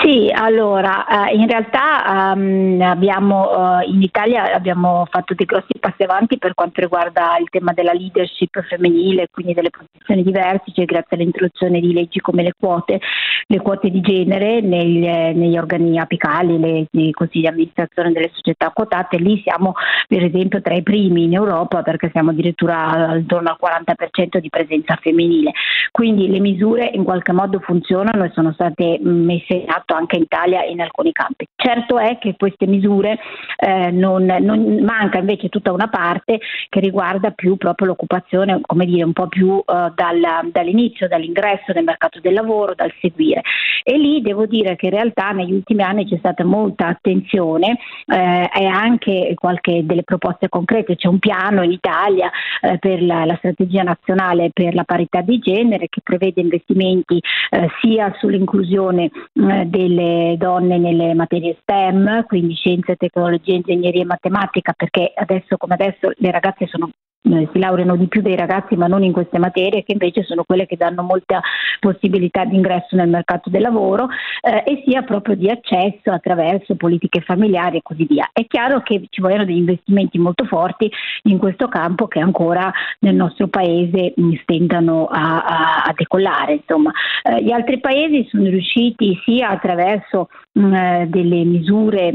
Sì, 0.00 0.30
allora 0.32 1.28
eh, 1.28 1.34
in 1.34 1.48
realtà 1.48 2.32
ehm, 2.32 2.80
abbiamo, 2.82 3.80
eh, 3.80 3.86
in 3.86 4.00
Italia 4.00 4.52
abbiamo 4.52 5.06
fatto 5.10 5.34
dei 5.34 5.44
grossi 5.44 5.76
passi 5.80 6.04
avanti 6.04 6.38
per 6.38 6.54
quanto 6.54 6.80
riguarda 6.80 7.36
il 7.40 7.48
tema 7.50 7.72
della 7.72 7.92
leadership 7.92 8.62
femminile, 8.62 9.26
quindi 9.32 9.54
delle 9.54 9.70
posizioni 9.70 10.22
diverse, 10.22 10.70
cioè 10.72 10.84
grazie 10.84 11.16
all'introduzione 11.16 11.80
di 11.80 11.92
leggi 11.92 12.20
come 12.20 12.44
le 12.44 12.52
quote, 12.56 13.00
le 13.46 13.60
quote 13.60 13.90
di 13.90 14.00
genere 14.00 14.60
negli, 14.60 15.04
negli 15.04 15.58
organi 15.58 15.98
apicali, 15.98 16.60
le, 16.60 16.86
nei 16.92 17.10
consigli 17.10 17.42
di 17.42 17.48
amministrazione 17.48 18.12
delle 18.12 18.30
società 18.34 18.70
quotate. 18.70 19.18
Lì 19.18 19.40
siamo 19.44 19.72
per 20.06 20.22
esempio 20.22 20.62
tra 20.62 20.74
i 20.74 20.82
primi 20.84 21.24
in 21.24 21.34
Europa 21.34 21.82
perché 21.82 22.08
siamo 22.12 22.30
addirittura 22.30 23.16
intorno 23.16 23.48
al 23.48 23.58
40% 23.60 24.38
di 24.38 24.48
presenza 24.48 24.96
femminile. 25.00 25.50
Quindi 25.90 26.28
le 26.28 26.38
misure 26.38 26.88
in 26.92 27.02
qualche 27.02 27.32
modo 27.32 27.58
funzionano 27.58 28.24
e 28.24 28.30
sono 28.32 28.52
state 28.52 28.98
messe 29.00 29.54
in 29.54 29.70
atto 29.74 29.94
anche 29.94 30.16
in 30.16 30.22
Italia 30.22 30.64
in 30.64 30.80
alcuni 30.80 31.12
campi. 31.12 31.46
Certo 31.54 31.98
è 31.98 32.18
che 32.18 32.34
queste 32.36 32.66
misure 32.66 33.18
eh, 33.56 33.90
non, 33.90 34.24
non, 34.24 34.82
manca 34.82 35.18
invece 35.18 35.48
tutta 35.48 35.72
una 35.72 35.88
parte 35.88 36.40
che 36.68 36.80
riguarda 36.80 37.30
più 37.30 37.56
proprio 37.56 37.88
l'occupazione, 37.88 38.60
come 38.62 38.84
dire, 38.84 39.04
un 39.04 39.12
po' 39.12 39.28
più 39.28 39.58
eh, 39.58 39.92
dal, 39.94 40.50
dall'inizio, 40.50 41.08
dall'ingresso 41.08 41.72
nel 41.72 41.84
mercato 41.84 42.20
del 42.20 42.34
lavoro, 42.34 42.74
dal 42.74 42.92
seguire. 43.00 43.42
E 43.84 43.96
lì 43.98 44.20
devo 44.20 44.46
dire 44.46 44.76
che 44.76 44.86
in 44.86 44.92
realtà 44.92 45.30
negli 45.30 45.52
ultimi 45.52 45.82
anni 45.82 46.06
c'è 46.06 46.16
stata 46.18 46.44
molta 46.44 46.86
attenzione 46.86 47.78
eh, 48.06 48.50
e 48.52 48.66
anche 48.66 49.34
qualche 49.36 49.84
delle 49.84 50.02
proposte 50.02 50.48
concrete. 50.48 50.96
C'è 50.96 51.08
un 51.08 51.18
piano 51.18 51.62
in 51.62 51.72
Italia 51.72 52.30
eh, 52.60 52.78
per 52.78 53.02
la, 53.02 53.24
la, 53.24 53.36
strategia 53.36 53.82
nazionale 53.82 54.50
per 54.52 54.74
la 54.74 54.84
parità 54.84 55.20
di 55.20 55.38
genere 55.38 55.88
che 55.88 56.00
prevede 56.02 56.40
investimenti 56.40 57.20
eh, 57.50 57.68
sia 57.80 58.14
sull'inclusione 58.18 59.04
eh, 59.04 59.61
delle 59.66 60.36
donne 60.38 60.78
nelle 60.78 61.14
materie 61.14 61.56
STEM, 61.60 62.24
quindi 62.26 62.54
scienze, 62.54 62.96
tecnologia, 62.96 63.54
ingegneria 63.54 64.02
e 64.02 64.06
matematica, 64.06 64.72
perché 64.72 65.12
adesso 65.14 65.56
come 65.56 65.74
adesso 65.74 66.12
le 66.16 66.30
ragazze 66.30 66.66
sono 66.66 66.90
eh, 67.22 67.48
si 67.52 67.58
laureano 67.58 67.96
di 67.96 68.08
più 68.08 68.20
dei 68.20 68.36
ragazzi 68.36 68.74
ma 68.76 68.86
non 68.86 69.02
in 69.02 69.12
queste 69.12 69.38
materie 69.38 69.82
che 69.82 69.92
invece 69.92 70.24
sono 70.24 70.44
quelle 70.44 70.66
che 70.66 70.76
danno 70.76 71.02
molta 71.02 71.40
possibilità 71.78 72.44
di 72.44 72.56
ingresso 72.56 72.96
nel 72.96 73.08
mercato 73.08 73.48
del 73.48 73.62
lavoro 73.62 74.08
eh, 74.40 74.64
e 74.66 74.82
sia 74.84 75.02
proprio 75.02 75.36
di 75.36 75.48
accesso 75.48 76.10
attraverso 76.10 76.74
politiche 76.74 77.20
familiari 77.20 77.78
e 77.78 77.82
così 77.82 78.04
via. 78.04 78.28
È 78.32 78.46
chiaro 78.46 78.82
che 78.82 79.06
ci 79.10 79.20
vogliono 79.20 79.44
degli 79.44 79.58
investimenti 79.58 80.18
molto 80.18 80.44
forti 80.44 80.90
in 81.24 81.38
questo 81.38 81.68
campo 81.68 82.08
che 82.08 82.20
ancora 82.20 82.72
nel 83.00 83.14
nostro 83.14 83.48
paese 83.48 84.14
stentano 84.42 85.06
a, 85.06 85.44
a, 85.44 85.82
a 85.84 85.92
decollare. 85.94 86.54
Insomma. 86.54 86.90
Eh, 87.22 87.42
gli 87.42 87.50
altri 87.50 87.80
paesi 87.80 88.26
sono 88.28 88.44
riusciti 88.44 89.18
sia 89.24 89.50
attraverso 89.50 90.28
mh, 90.52 90.74
eh, 90.74 91.06
delle 91.08 91.44
misure 91.44 92.14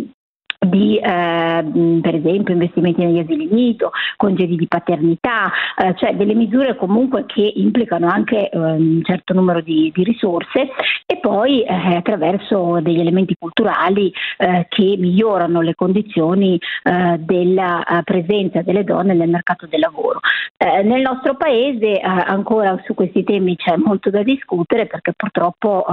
di 0.60 0.98
eh, 0.98 2.00
per 2.02 2.16
esempio 2.16 2.54
investimenti 2.54 3.04
negli 3.04 3.20
asili 3.20 3.48
nido, 3.50 3.92
congedi 4.16 4.56
di 4.56 4.68
paternità, 4.68 5.52
eh, 5.78 5.94
cioè 5.98 6.16
delle 6.16 6.34
misure 6.34 6.76
comunque 6.76 7.26
che 7.26 7.52
implicano 7.56 8.08
anche 8.08 8.50
eh, 8.50 8.58
un 8.58 9.02
certo 9.04 9.34
numero 9.34 9.62
di, 9.62 9.92
di 9.94 10.04
risorse 10.04 10.70
e 11.06 11.18
poi 11.20 11.62
eh, 11.62 11.96
attraverso 11.96 12.80
degli 12.82 13.00
elementi 13.00 13.36
culturali 13.38 14.12
eh, 14.38 14.66
che 14.70 14.96
migliorano 14.98 15.62
le 15.62 15.76
condizioni 15.76 16.60
eh, 16.84 17.18
della 17.20 17.84
presenza 18.04 18.62
delle 18.62 18.84
donne 18.84 19.14
nel 19.14 19.30
mercato 19.30 19.68
del 19.68 19.80
lavoro. 19.80 20.20
nel 20.58 21.02
nostro 21.02 21.36
paese 21.36 22.00
ancora 22.00 22.82
su 22.86 22.94
questi 22.94 23.24
temi 23.24 23.56
c'è 23.56 23.76
molto 23.78 24.10
da 24.10 24.24
discutere 24.24 24.88
perché 24.88 25.14
purtroppo 25.16 25.86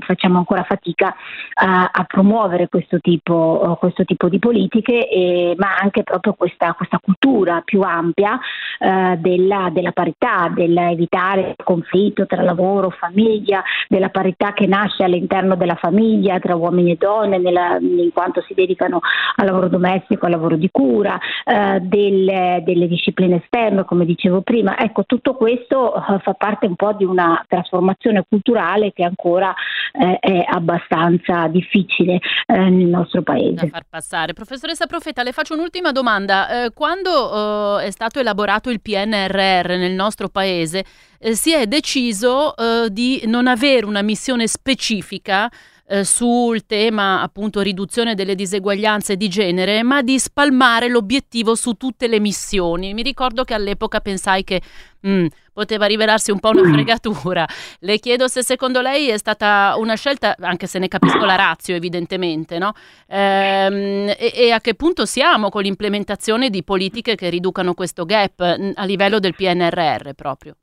facciamo 0.00 0.38
ancora 0.38 0.64
fatica 0.64 1.14
a 1.54 2.04
promuovere 2.06 2.68
questo 2.68 2.98
tipo, 2.98 3.76
questo 3.78 3.91
questo 3.92 4.04
tipo 4.04 4.28
di 4.28 4.38
politiche, 4.38 5.08
eh, 5.08 5.54
ma 5.56 5.76
anche 5.76 6.02
proprio 6.02 6.32
questa, 6.32 6.72
questa 6.72 6.98
cultura 6.98 7.60
più 7.62 7.82
ampia 7.82 8.40
eh, 8.78 9.16
della, 9.18 9.68
della, 9.70 9.92
parità, 9.92 10.50
dell'evitare 10.52 11.54
il 11.56 11.64
conflitto 11.64 12.26
tra 12.26 12.42
lavoro, 12.42 12.90
famiglia, 12.90 13.62
della 13.88 14.08
parità 14.08 14.52
che 14.54 14.66
nasce 14.66 15.04
all'interno 15.04 15.54
della 15.54 15.74
famiglia 15.74 16.38
tra 16.40 16.56
uomini 16.56 16.92
e 16.92 16.96
donne, 16.96 17.38
nella, 17.38 17.76
in 17.78 18.10
quanto 18.12 18.42
si 18.42 18.54
dedicano 18.54 19.00
al 19.36 19.46
lavoro 19.46 19.68
domestico, 19.68 20.24
al 20.24 20.32
lavoro 20.32 20.56
di 20.56 20.70
cura, 20.70 21.18
eh, 21.44 21.80
delle, 21.80 22.62
delle, 22.64 22.88
discipline 22.88 23.42
esterne, 23.44 23.84
come 23.84 24.04
dicevo 24.06 24.40
prima. 24.40 24.78
Ecco, 24.78 25.04
tutto 25.04 25.34
questo 25.34 25.94
eh, 25.94 26.18
fa 26.20 26.32
parte 26.34 26.66
un 26.66 26.76
po' 26.76 26.94
di 26.94 27.04
una 27.04 27.44
trasformazione 27.46 28.24
culturale 28.26 28.92
che 28.92 29.04
ancora 29.04 29.54
eh, 29.92 30.18
è 30.18 30.44
abbastanza 30.48 31.46
difficile 31.48 32.18
eh, 32.46 32.70
nel 32.70 32.86
nostro 32.86 33.22
paese 33.22 33.70
far 33.82 33.86
passare. 33.88 34.32
Professoressa 34.32 34.86
Profeta, 34.86 35.22
le 35.22 35.32
faccio 35.32 35.54
un'ultima 35.54 35.92
domanda. 35.92 36.64
Eh, 36.64 36.70
quando 36.72 37.78
eh, 37.80 37.86
è 37.86 37.90
stato 37.90 38.20
elaborato 38.20 38.70
il 38.70 38.80
PNRR 38.80 39.76
nel 39.76 39.92
nostro 39.92 40.28
paese, 40.28 40.84
eh, 41.18 41.34
si 41.34 41.52
è 41.52 41.66
deciso 41.66 42.56
eh, 42.56 42.88
di 42.90 43.22
non 43.26 43.46
avere 43.46 43.86
una 43.86 44.02
missione 44.02 44.46
specifica 44.46 45.50
eh, 45.92 46.04
sul 46.04 46.64
tema 46.64 47.20
appunto 47.20 47.60
riduzione 47.60 48.14
delle 48.14 48.34
diseguaglianze 48.34 49.16
di 49.16 49.28
genere, 49.28 49.82
ma 49.82 50.00
di 50.00 50.18
spalmare 50.18 50.88
l'obiettivo 50.88 51.54
su 51.54 51.74
tutte 51.74 52.08
le 52.08 52.18
missioni. 52.18 52.94
Mi 52.94 53.02
ricordo 53.02 53.44
che 53.44 53.52
all'epoca 53.52 54.00
pensai 54.00 54.42
che 54.42 54.62
mm, 55.06 55.26
poteva 55.52 55.84
rivelarsi 55.84 56.30
un 56.30 56.40
po' 56.40 56.48
una 56.48 56.62
fregatura. 56.72 57.46
Le 57.80 57.98
chiedo 57.98 58.26
se 58.26 58.42
secondo 58.42 58.80
lei 58.80 59.10
è 59.10 59.18
stata 59.18 59.74
una 59.76 59.94
scelta, 59.94 60.34
anche 60.40 60.66
se 60.66 60.78
ne 60.78 60.88
capisco 60.88 61.26
la 61.26 61.36
razio 61.36 61.74
evidentemente, 61.74 62.56
no? 62.56 62.72
ehm, 63.06 64.14
e, 64.16 64.32
e, 64.34 64.50
a 64.50 64.62
che 64.62 64.74
punto 64.74 65.04
siamo 65.04 65.50
con 65.50 65.60
l'implementazione 65.60 66.48
di 66.48 66.64
politiche 66.64 67.16
che 67.16 67.28
riducano 67.28 67.74
questo 67.74 68.06
gap 68.06 68.56
mm, 68.58 68.70
a 68.76 68.84
livello 68.86 69.18
del 69.18 69.34
PNRR 69.34 70.12
proprio? 70.14 70.56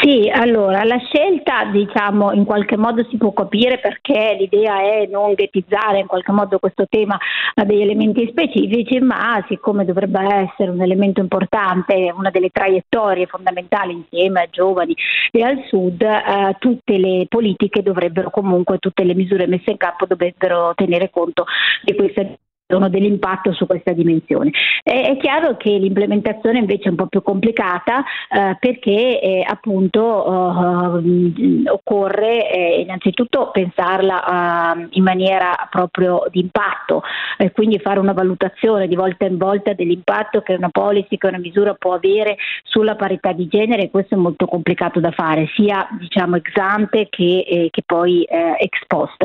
Sì, 0.00 0.30
allora 0.32 0.84
la 0.84 0.96
scelta 0.98 1.64
diciamo 1.66 2.32
in 2.32 2.44
qualche 2.46 2.78
modo 2.78 3.04
si 3.10 3.18
può 3.18 3.34
capire 3.34 3.78
perché 3.78 4.36
l'idea 4.38 4.80
è 4.80 5.06
non 5.06 5.34
ghettizzare 5.34 5.98
in 5.98 6.06
qualche 6.06 6.32
modo 6.32 6.58
questo 6.58 6.86
tema 6.88 7.18
a 7.54 7.64
degli 7.64 7.82
elementi 7.82 8.26
specifici, 8.30 8.98
ma 9.00 9.44
siccome 9.46 9.84
dovrebbe 9.84 10.20
essere 10.20 10.70
un 10.70 10.80
elemento 10.80 11.20
importante, 11.20 12.10
una 12.16 12.30
delle 12.30 12.48
traiettorie 12.48 13.26
fondamentali 13.26 13.92
insieme 13.92 14.40
ai 14.40 14.48
giovani 14.50 14.96
e 15.30 15.42
al 15.42 15.62
sud, 15.68 16.00
eh, 16.00 16.56
tutte 16.58 16.96
le 16.96 17.26
politiche 17.28 17.82
dovrebbero 17.82 18.30
comunque, 18.30 18.78
tutte 18.78 19.04
le 19.04 19.14
misure 19.14 19.46
messe 19.46 19.72
in 19.72 19.76
campo 19.76 20.06
dovrebbero 20.06 20.72
tenere 20.74 21.10
conto 21.10 21.44
di 21.82 21.94
questa 21.94 22.22
dell'impatto 22.66 23.52
su 23.52 23.66
questa 23.66 23.92
dimensione. 23.92 24.50
È, 24.82 24.90
è, 24.90 25.16
chiaro 25.18 25.56
che 25.56 25.70
l'implementazione 25.70 26.58
invece 26.58 26.84
è 26.84 26.88
un 26.88 26.96
po' 26.96 27.06
più 27.06 27.22
complicata 27.22 28.02
eh, 28.30 28.56
perché 28.58 29.20
eh, 29.20 29.44
appunto 29.46 30.00
uh, 30.00 31.64
occorre 31.66 32.50
eh, 32.50 32.80
innanzitutto 32.80 33.50
pensarla 33.52 34.76
uh, 34.76 34.86
in 34.90 35.02
maniera 35.02 35.68
proprio 35.70 36.24
di 36.30 36.40
impatto, 36.40 37.02
e 37.36 37.52
quindi 37.52 37.78
fare 37.78 37.98
una 37.98 38.12
valutazione 38.12 38.88
di 38.88 38.96
volta 38.96 39.26
in 39.26 39.36
volta 39.36 39.72
dell'impatto 39.74 40.40
che 40.40 40.54
una 40.54 40.70
policy, 40.70 41.18
che 41.18 41.26
una 41.26 41.38
misura 41.38 41.74
può 41.74 41.94
avere 41.94 42.36
sulla 42.62 42.96
parità 42.96 43.32
di 43.32 43.46
genere, 43.46 43.90
questo 43.90 44.14
è 44.14 44.18
molto 44.18 44.46
complicato 44.46 45.00
da 45.00 45.10
fare, 45.10 45.50
sia 45.54 45.86
diciamo 45.98 46.36
ex 46.36 46.56
ante 46.56 47.08
che, 47.10 47.44
eh, 47.46 47.68
che 47.70 47.82
poi 47.84 48.22
eh, 48.22 48.56
ex 48.58 48.78
post. 48.86 49.24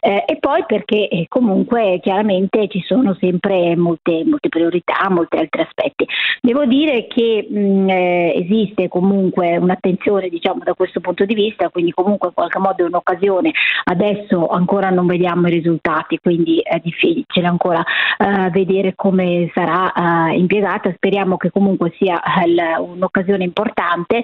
e 0.00 0.36
poi 0.40 0.64
perché 0.66 1.08
comunque 1.28 1.98
chiaramente 2.00 2.68
ci 2.68 2.77
ci 2.78 2.84
sono 2.86 3.16
sempre 3.18 3.76
molte, 3.76 4.22
molte 4.24 4.48
priorità, 4.48 5.08
molti 5.10 5.36
altri 5.36 5.62
aspetti. 5.62 6.06
Devo 6.40 6.64
dire 6.64 7.06
che 7.08 7.46
mh, 7.48 7.88
eh, 7.88 8.32
esiste 8.36 8.88
comunque 8.88 9.56
un'attenzione 9.56 10.28
diciamo, 10.28 10.62
da 10.62 10.74
questo 10.74 11.00
punto 11.00 11.24
di 11.24 11.34
vista, 11.34 11.68
quindi 11.70 11.92
comunque 11.92 12.28
in 12.28 12.34
qualche 12.34 12.58
modo 12.58 12.84
è 12.84 12.86
un'occasione. 12.86 13.52
Adesso 13.84 14.48
ancora 14.48 14.90
non 14.90 15.06
vediamo 15.06 15.48
i 15.48 15.50
risultati, 15.50 16.18
quindi 16.20 16.60
è 16.60 16.78
difficile 16.82 17.46
ancora 17.46 17.82
uh, 18.18 18.50
vedere 18.50 18.94
come 18.94 19.50
sarà 19.54 19.92
uh, 19.94 20.32
impiegata. 20.32 20.92
Speriamo 20.94 21.36
che 21.36 21.50
comunque 21.50 21.92
sia 21.98 22.20
uh, 22.22 22.82
un'occasione 22.82 23.44
importante. 23.44 24.22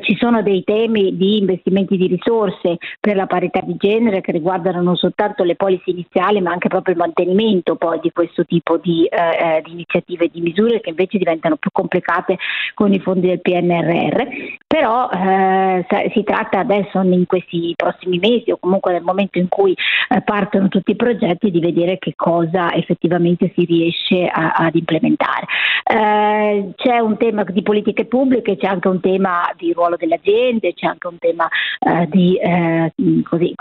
ci 0.00 0.16
sono 0.16 0.42
dei 0.42 0.62
temi 0.64 1.16
di 1.16 1.38
investimenti 1.38 1.96
di 1.96 2.06
risorse 2.06 2.78
per 3.00 3.16
la 3.16 3.26
parità 3.26 3.60
di 3.60 3.76
genere 3.76 4.20
che 4.20 4.32
riguardano 4.32 4.82
non 4.82 4.96
soltanto 4.96 5.42
le 5.44 5.56
policy 5.56 5.90
iniziali 5.90 6.40
ma 6.40 6.52
anche 6.52 6.68
proprio 6.68 6.94
il 6.94 7.00
mantenimento 7.00 7.76
poi 7.84 8.00
di 8.00 8.12
questo 8.12 8.46
tipo 8.46 8.78
di, 8.78 9.04
eh, 9.04 9.60
di 9.62 9.72
iniziative 9.72 10.24
e 10.24 10.30
di 10.32 10.40
misure 10.40 10.80
che 10.80 10.88
invece 10.88 11.18
diventano 11.18 11.56
più 11.56 11.68
complicate 11.70 12.38
con 12.72 12.94
i 12.94 12.98
fondi 12.98 13.26
del 13.26 13.42
PNRR. 13.42 14.22
Però 14.66 15.10
eh, 15.10 15.84
si 16.14 16.24
tratta 16.24 16.60
adesso 16.60 17.02
in 17.02 17.26
questi 17.26 17.74
prossimi 17.76 18.18
mesi 18.18 18.50
o 18.50 18.56
comunque 18.58 18.92
nel 18.92 19.02
momento 19.02 19.38
in 19.38 19.48
cui 19.48 19.76
eh, 20.08 20.22
partono 20.22 20.68
tutti 20.68 20.92
i 20.92 20.96
progetti 20.96 21.50
di 21.50 21.60
vedere 21.60 21.98
che 21.98 22.14
cosa 22.16 22.72
effettivamente 22.72 23.52
si 23.54 23.66
riesce 23.66 24.28
a, 24.28 24.52
ad 24.52 24.74
implementare. 24.74 25.44
Eh, 25.86 26.70
c'è 26.76 26.98
un 27.00 27.18
tema 27.18 27.44
di 27.44 27.62
politiche 27.62 28.06
pubbliche, 28.06 28.56
c'è 28.56 28.66
anche 28.66 28.88
un 28.88 29.00
tema 29.00 29.52
di 29.58 29.74
ruolo 29.74 29.96
delle 29.96 30.14
aziende, 30.14 30.72
c'è 30.72 30.86
anche 30.86 31.06
un 31.06 31.18
tema 31.18 31.46
eh, 31.80 32.08
di 32.08 32.36
eh, 32.36 32.92
così, 33.28 33.54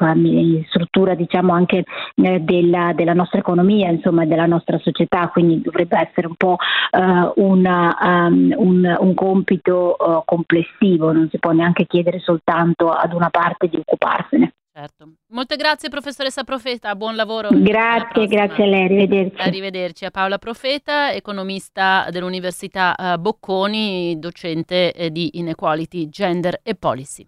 struttura 0.70 1.14
diciamo 1.14 1.52
anche 1.52 1.84
eh, 2.16 2.40
della, 2.40 2.94
della, 2.96 3.14
nostra 3.14 3.40
economia, 3.40 3.90
insomma 3.90 4.13
della 4.26 4.46
nostra 4.46 4.78
società, 4.80 5.30
quindi 5.30 5.62
dovrebbe 5.62 5.98
essere 6.00 6.28
un 6.28 6.36
po' 6.36 6.58
eh, 6.92 7.32
una, 7.36 7.98
um, 8.02 8.54
un, 8.56 8.98
un, 9.00 9.14
compito 9.14 9.96
uh, 9.98 10.22
complessivo, 10.26 11.12
non 11.12 11.28
si 11.30 11.40
può 11.40 11.52
neanche 11.52 11.86
chiedere 11.86 12.20
soltanto 12.20 12.90
ad 12.92 13.14
una 13.14 13.30
parte 13.30 13.68
di 13.68 13.78
occuparsene. 13.78 14.54
Certo. 14.76 15.08
Molte 15.28 15.56
grazie 15.56 15.88
professoressa 15.90 16.44
Profeta, 16.44 16.96
buon 16.96 17.16
lavoro. 17.16 17.50
Grazie, 17.52 18.26
grazie 18.26 18.64
a 18.64 18.68
lei, 18.68 18.86
arrivederci. 18.86 19.40
Arrivederci 19.40 20.06
a 20.06 20.10
Paola 20.10 20.40
Profeta, 20.40 21.14
economista 21.14 22.08
dell'Università 22.10 22.96
eh, 22.96 23.18
Bocconi, 23.20 24.18
docente 24.18 24.92
eh, 24.94 25.12
di 25.12 25.38
Inequality, 25.38 26.10
Gender 26.10 26.60
e 26.64 26.74
Policy. 26.74 27.28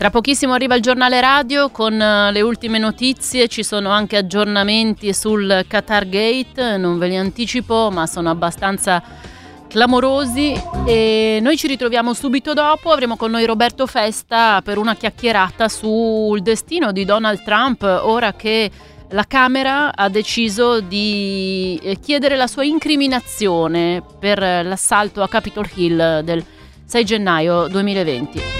Tra 0.00 0.08
pochissimo 0.08 0.54
arriva 0.54 0.76
il 0.76 0.80
giornale 0.80 1.20
radio 1.20 1.68
con 1.68 2.00
eh, 2.00 2.32
le 2.32 2.40
ultime 2.40 2.78
notizie, 2.78 3.48
ci 3.48 3.62
sono 3.62 3.90
anche 3.90 4.16
aggiornamenti 4.16 5.12
sul 5.12 5.66
Qatar 5.68 6.08
Gate, 6.08 6.78
non 6.78 6.96
ve 6.96 7.08
li 7.08 7.16
anticipo 7.18 7.90
ma 7.92 8.06
sono 8.06 8.30
abbastanza 8.30 9.02
clamorosi. 9.68 10.54
E 10.86 11.38
noi 11.42 11.58
ci 11.58 11.66
ritroviamo 11.66 12.14
subito 12.14 12.54
dopo, 12.54 12.92
avremo 12.92 13.16
con 13.16 13.30
noi 13.30 13.44
Roberto 13.44 13.86
Festa 13.86 14.62
per 14.62 14.78
una 14.78 14.96
chiacchierata 14.96 15.68
sul 15.68 16.40
destino 16.40 16.92
di 16.92 17.04
Donald 17.04 17.42
Trump 17.42 17.82
ora 17.82 18.32
che 18.32 18.70
la 19.10 19.24
Camera 19.28 19.94
ha 19.94 20.08
deciso 20.08 20.80
di 20.80 21.78
eh, 21.82 22.00
chiedere 22.00 22.36
la 22.36 22.46
sua 22.46 22.64
incriminazione 22.64 24.02
per 24.18 24.38
l'assalto 24.38 25.20
a 25.20 25.28
Capitol 25.28 25.68
Hill 25.74 26.20
del 26.20 26.42
6 26.86 27.04
gennaio 27.04 27.66
2020. 27.68 28.59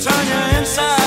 turn 0.00 0.26
your 0.28 0.58
inside. 0.60 0.97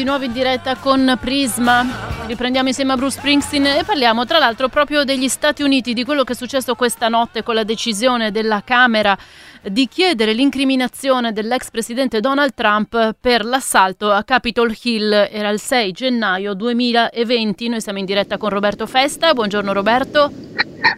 Di 0.00 0.06
nuovo 0.06 0.24
in 0.24 0.32
diretta 0.32 0.76
con 0.76 1.18
Prisma. 1.20 2.09
Riprendiamo 2.30 2.68
insieme 2.68 2.92
a 2.92 2.96
Bruce 2.96 3.18
Springsteen 3.18 3.66
e 3.66 3.82
parliamo 3.84 4.24
tra 4.24 4.38
l'altro 4.38 4.68
proprio 4.68 5.02
degli 5.02 5.26
Stati 5.26 5.64
Uniti, 5.64 5.92
di 5.94 6.04
quello 6.04 6.22
che 6.22 6.34
è 6.34 6.36
successo 6.36 6.76
questa 6.76 7.08
notte 7.08 7.42
con 7.42 7.56
la 7.56 7.64
decisione 7.64 8.30
della 8.30 8.62
Camera 8.64 9.18
di 9.62 9.88
chiedere 9.88 10.32
l'incriminazione 10.32 11.32
dell'ex 11.32 11.70
presidente 11.70 12.20
Donald 12.20 12.54
Trump 12.54 13.16
per 13.20 13.44
l'assalto 13.44 14.12
a 14.12 14.22
Capitol 14.22 14.72
Hill. 14.80 15.10
Era 15.28 15.48
il 15.48 15.58
6 15.58 15.90
gennaio 15.90 16.54
2020. 16.54 17.68
Noi 17.68 17.80
siamo 17.80 17.98
in 17.98 18.04
diretta 18.04 18.38
con 18.38 18.50
Roberto 18.50 18.86
Festa. 18.86 19.34
Buongiorno 19.34 19.72
Roberto. 19.72 20.30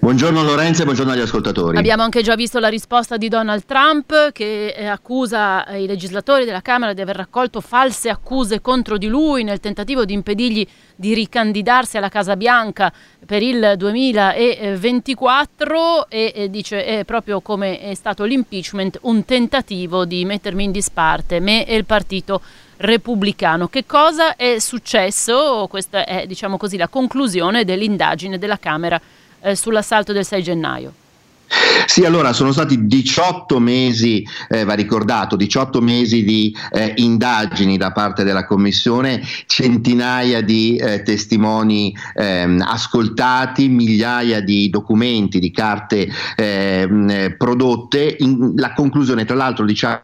Buongiorno 0.01 0.43
Lorenzo 0.43 0.83
e 0.83 0.85
buongiorno 0.85 1.12
agli 1.12 1.20
ascoltatori. 1.20 1.76
Abbiamo 1.76 2.03
anche 2.03 2.22
già 2.22 2.35
visto 2.35 2.59
la 2.59 2.68
risposta 2.68 3.16
di 3.16 3.28
Donald 3.28 3.64
Trump 3.64 4.33
che 4.33 4.74
eh, 4.76 4.87
accusa 4.87 5.64
i 5.76 5.87
legislatori 5.87 6.45
della 6.45 6.61
Camera 6.61 6.93
di 6.93 7.01
aver 7.01 7.16
raccolto 7.16 7.61
false 7.61 8.09
accuse 8.09 8.61
contro 8.61 8.99
di 8.99 9.07
lui 9.07 9.45
nel 9.45 9.61
tentativo 9.61 10.05
di 10.05 10.12
impedirgli 10.12 10.66
di 11.03 11.14
ricandidarsi 11.14 11.96
alla 11.96 12.09
Casa 12.09 12.36
Bianca 12.36 12.92
per 13.26 13.42
il 13.42 13.74
2024 13.76 16.09
e, 16.09 16.46
dice 16.48 16.84
è 16.84 17.05
proprio 17.05 17.40
come 17.40 17.80
è 17.80 17.92
stato 17.94 18.22
l'impeachment 18.22 19.00
un 19.03 19.24
tentativo 19.24 20.05
di 20.05 20.24
mettermi 20.24 20.62
in 20.62 20.70
disparte 20.70 21.40
me 21.40 21.66
e 21.66 21.74
il 21.74 21.86
partito 21.86 22.40
repubblicano. 22.76 23.66
Che 23.66 23.84
cosa 23.84 24.36
è 24.36 24.61
successo? 24.61 25.66
Questa 25.68 26.05
è 26.05 26.24
diciamo 26.28 26.57
così 26.57 26.76
la 26.76 26.86
conclusione 26.86 27.64
dell'indagine 27.64 28.38
della 28.38 28.61
Camera 28.61 29.00
eh, 29.40 29.57
sull'assalto 29.57 30.12
del 30.12 30.24
6 30.24 30.42
gennaio. 30.44 30.92
Sì, 31.86 32.05
allora 32.05 32.32
sono 32.32 32.53
stati 32.53 32.86
18 32.86 33.59
mesi, 33.59 34.26
eh, 34.48 34.64
va 34.64 34.74
ricordato, 34.74 35.36
18 35.36 35.80
mesi 35.80 36.24
di 36.24 36.57
eh, 36.70 36.94
indagini 36.96 37.76
da 37.76 37.92
parte 37.92 38.24
della 38.24 38.46
Commissione, 38.46 39.20
centinaia 39.46 40.40
di 40.40 40.76
eh, 40.76 41.03
testimoni 41.03 41.94
ehm, 42.14 42.64
ascoltati, 42.66 43.68
migliaia 43.68 44.40
di 44.40 44.70
documenti, 44.70 45.38
di 45.38 45.50
carte 45.50 46.09
ehm, 46.36 47.11
eh, 47.11 47.34
prodotte. 47.36 48.16
In, 48.20 48.53
la 48.57 48.72
conclusione, 48.72 49.24
tra 49.24 49.36
l'altro, 49.36 49.66
diciamo 49.66 50.00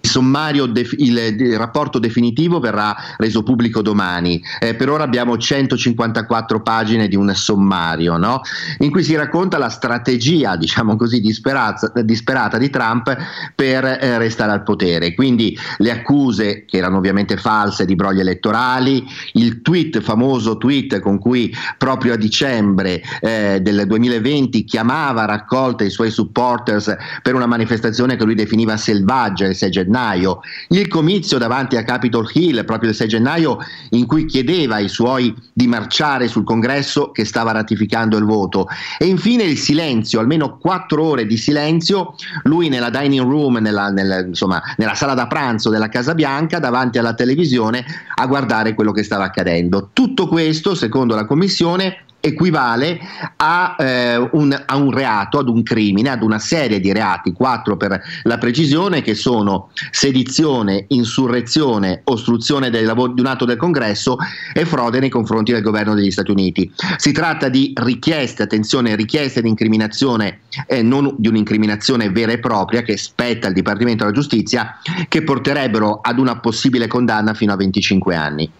il 0.00 0.08
sommario, 0.08 0.64
il, 0.64 1.56
rapporto 1.56 1.98
definitivo 1.98 2.60
verrà 2.60 2.96
reso 3.16 3.42
pubblico 3.42 3.82
domani. 3.82 4.42
Eh, 4.58 4.74
per 4.74 4.88
ora 4.90 5.04
abbiamo 5.04 5.36
154 5.36 6.62
pagine 6.62 7.08
di 7.08 7.16
un 7.16 7.34
sommario, 7.34 8.16
no? 8.16 8.40
in 8.78 8.90
cui 8.90 9.02
si 9.02 9.14
racconta 9.14 9.58
la 9.58 9.68
strategia, 9.68 10.56
diciamo 10.56 10.96
così, 10.96 11.20
disperata, 11.20 11.90
disperata 12.02 12.58
di 12.58 12.70
Trump 12.70 13.16
per 13.54 13.84
eh, 13.84 14.18
restare 14.18 14.52
al 14.52 14.62
potere. 14.62 15.14
Quindi 15.14 15.58
le 15.78 15.90
accuse, 15.90 16.64
che 16.64 16.78
erano 16.78 16.98
ovviamente 16.98 17.36
false, 17.36 17.84
di 17.84 17.94
brogli 17.94 18.20
elettorali, 18.20 19.04
il 19.32 19.62
tweet, 19.62 20.00
famoso 20.00 20.56
tweet 20.56 21.00
con 21.00 21.18
cui 21.18 21.54
proprio 21.76 22.14
a 22.14 22.16
dicembre 22.16 23.02
eh, 23.20 23.60
del 23.60 23.86
2020 23.86 24.64
chiamava 24.64 25.22
a 25.22 25.26
raccolta 25.26 25.84
i 25.84 25.90
suoi 25.90 26.10
supporters 26.10 26.94
per 27.22 27.34
una 27.34 27.46
manifestazione 27.46 28.16
che 28.16 28.24
lui 28.24 28.34
definiva 28.34 28.76
selvaggia 28.76 29.35
il 29.44 29.54
6 29.54 29.70
gennaio, 29.70 30.40
il 30.68 30.88
comizio 30.88 31.38
davanti 31.38 31.76
a 31.76 31.84
Capitol 31.84 32.28
Hill 32.32 32.64
proprio 32.64 32.90
il 32.90 32.96
6 32.96 33.08
gennaio 33.08 33.58
in 33.90 34.06
cui 34.06 34.24
chiedeva 34.24 34.76
ai 34.76 34.88
suoi 34.88 35.34
di 35.52 35.66
marciare 35.66 36.28
sul 36.28 36.44
congresso 36.44 37.10
che 37.10 37.24
stava 37.24 37.52
ratificando 37.52 38.16
il 38.16 38.24
voto 38.24 38.66
e 38.98 39.06
infine 39.06 39.42
il 39.44 39.58
silenzio, 39.58 40.20
almeno 40.20 40.58
quattro 40.58 41.04
ore 41.04 41.26
di 41.26 41.36
silenzio, 41.36 42.14
lui 42.44 42.68
nella 42.68 42.90
dining 42.90 43.28
room, 43.28 43.58
nella, 43.58 43.90
nella, 43.90 44.20
insomma, 44.20 44.62
nella 44.76 44.94
sala 44.94 45.14
da 45.14 45.26
pranzo 45.26 45.70
della 45.70 45.88
Casa 45.88 46.14
Bianca 46.14 46.58
davanti 46.58 46.98
alla 46.98 47.14
televisione 47.14 47.84
a 48.14 48.26
guardare 48.26 48.74
quello 48.74 48.92
che 48.92 49.02
stava 49.02 49.24
accadendo. 49.24 49.90
Tutto 49.92 50.26
questo, 50.28 50.74
secondo 50.74 51.14
la 51.14 51.26
Commissione, 51.26 52.05
equivale 52.26 52.98
a, 53.36 53.76
eh, 53.78 54.16
un, 54.32 54.64
a, 54.66 54.76
un, 54.76 54.90
reato, 54.90 55.38
ad 55.38 55.48
un 55.48 55.62
crimine, 55.62 56.10
ad 56.10 56.22
una 56.22 56.38
serie 56.38 56.80
di 56.80 56.92
reati, 56.92 57.32
quattro 57.32 57.76
per 57.76 58.00
la 58.24 58.38
precisione, 58.38 59.02
che 59.02 59.14
sono 59.14 59.70
sedizione, 59.90 60.84
insurrezione, 60.88 62.00
ostruzione 62.04 62.70
lavori 62.82 63.14
di 63.14 63.20
un 63.20 63.26
atto 63.26 63.44
del 63.44 63.56
congresso 63.56 64.16
e 64.52 64.64
frode 64.64 65.00
nei 65.00 65.08
confronti 65.08 65.52
del 65.52 65.62
governo 65.62 65.94
degli 65.94 66.10
Stati 66.10 66.30
Uniti. 66.30 66.70
Si 66.96 67.12
tratta 67.12 67.48
di 67.48 67.72
richieste, 67.74 68.42
attenzione, 68.42 68.96
richieste 68.96 69.42
di 69.42 69.48
incriminazione, 69.48 70.40
eh, 70.66 70.82
non 70.82 71.14
di 71.16 71.28
un'incriminazione 71.28 72.10
vera 72.10 72.32
e 72.32 72.38
propria 72.38 72.82
che 72.82 72.96
spetta 72.96 73.46
al 73.46 73.52
Dipartimento 73.52 74.04
della 74.04 74.16
Giustizia, 74.16 74.78
che 75.08 75.22
porterebbero 75.22 76.00
ad 76.02 76.18
una 76.18 76.38
possibile 76.38 76.86
condanna 76.86 77.34
fino 77.34 77.52
a 77.52 77.56
25 77.56 78.14
anni. 78.14 78.50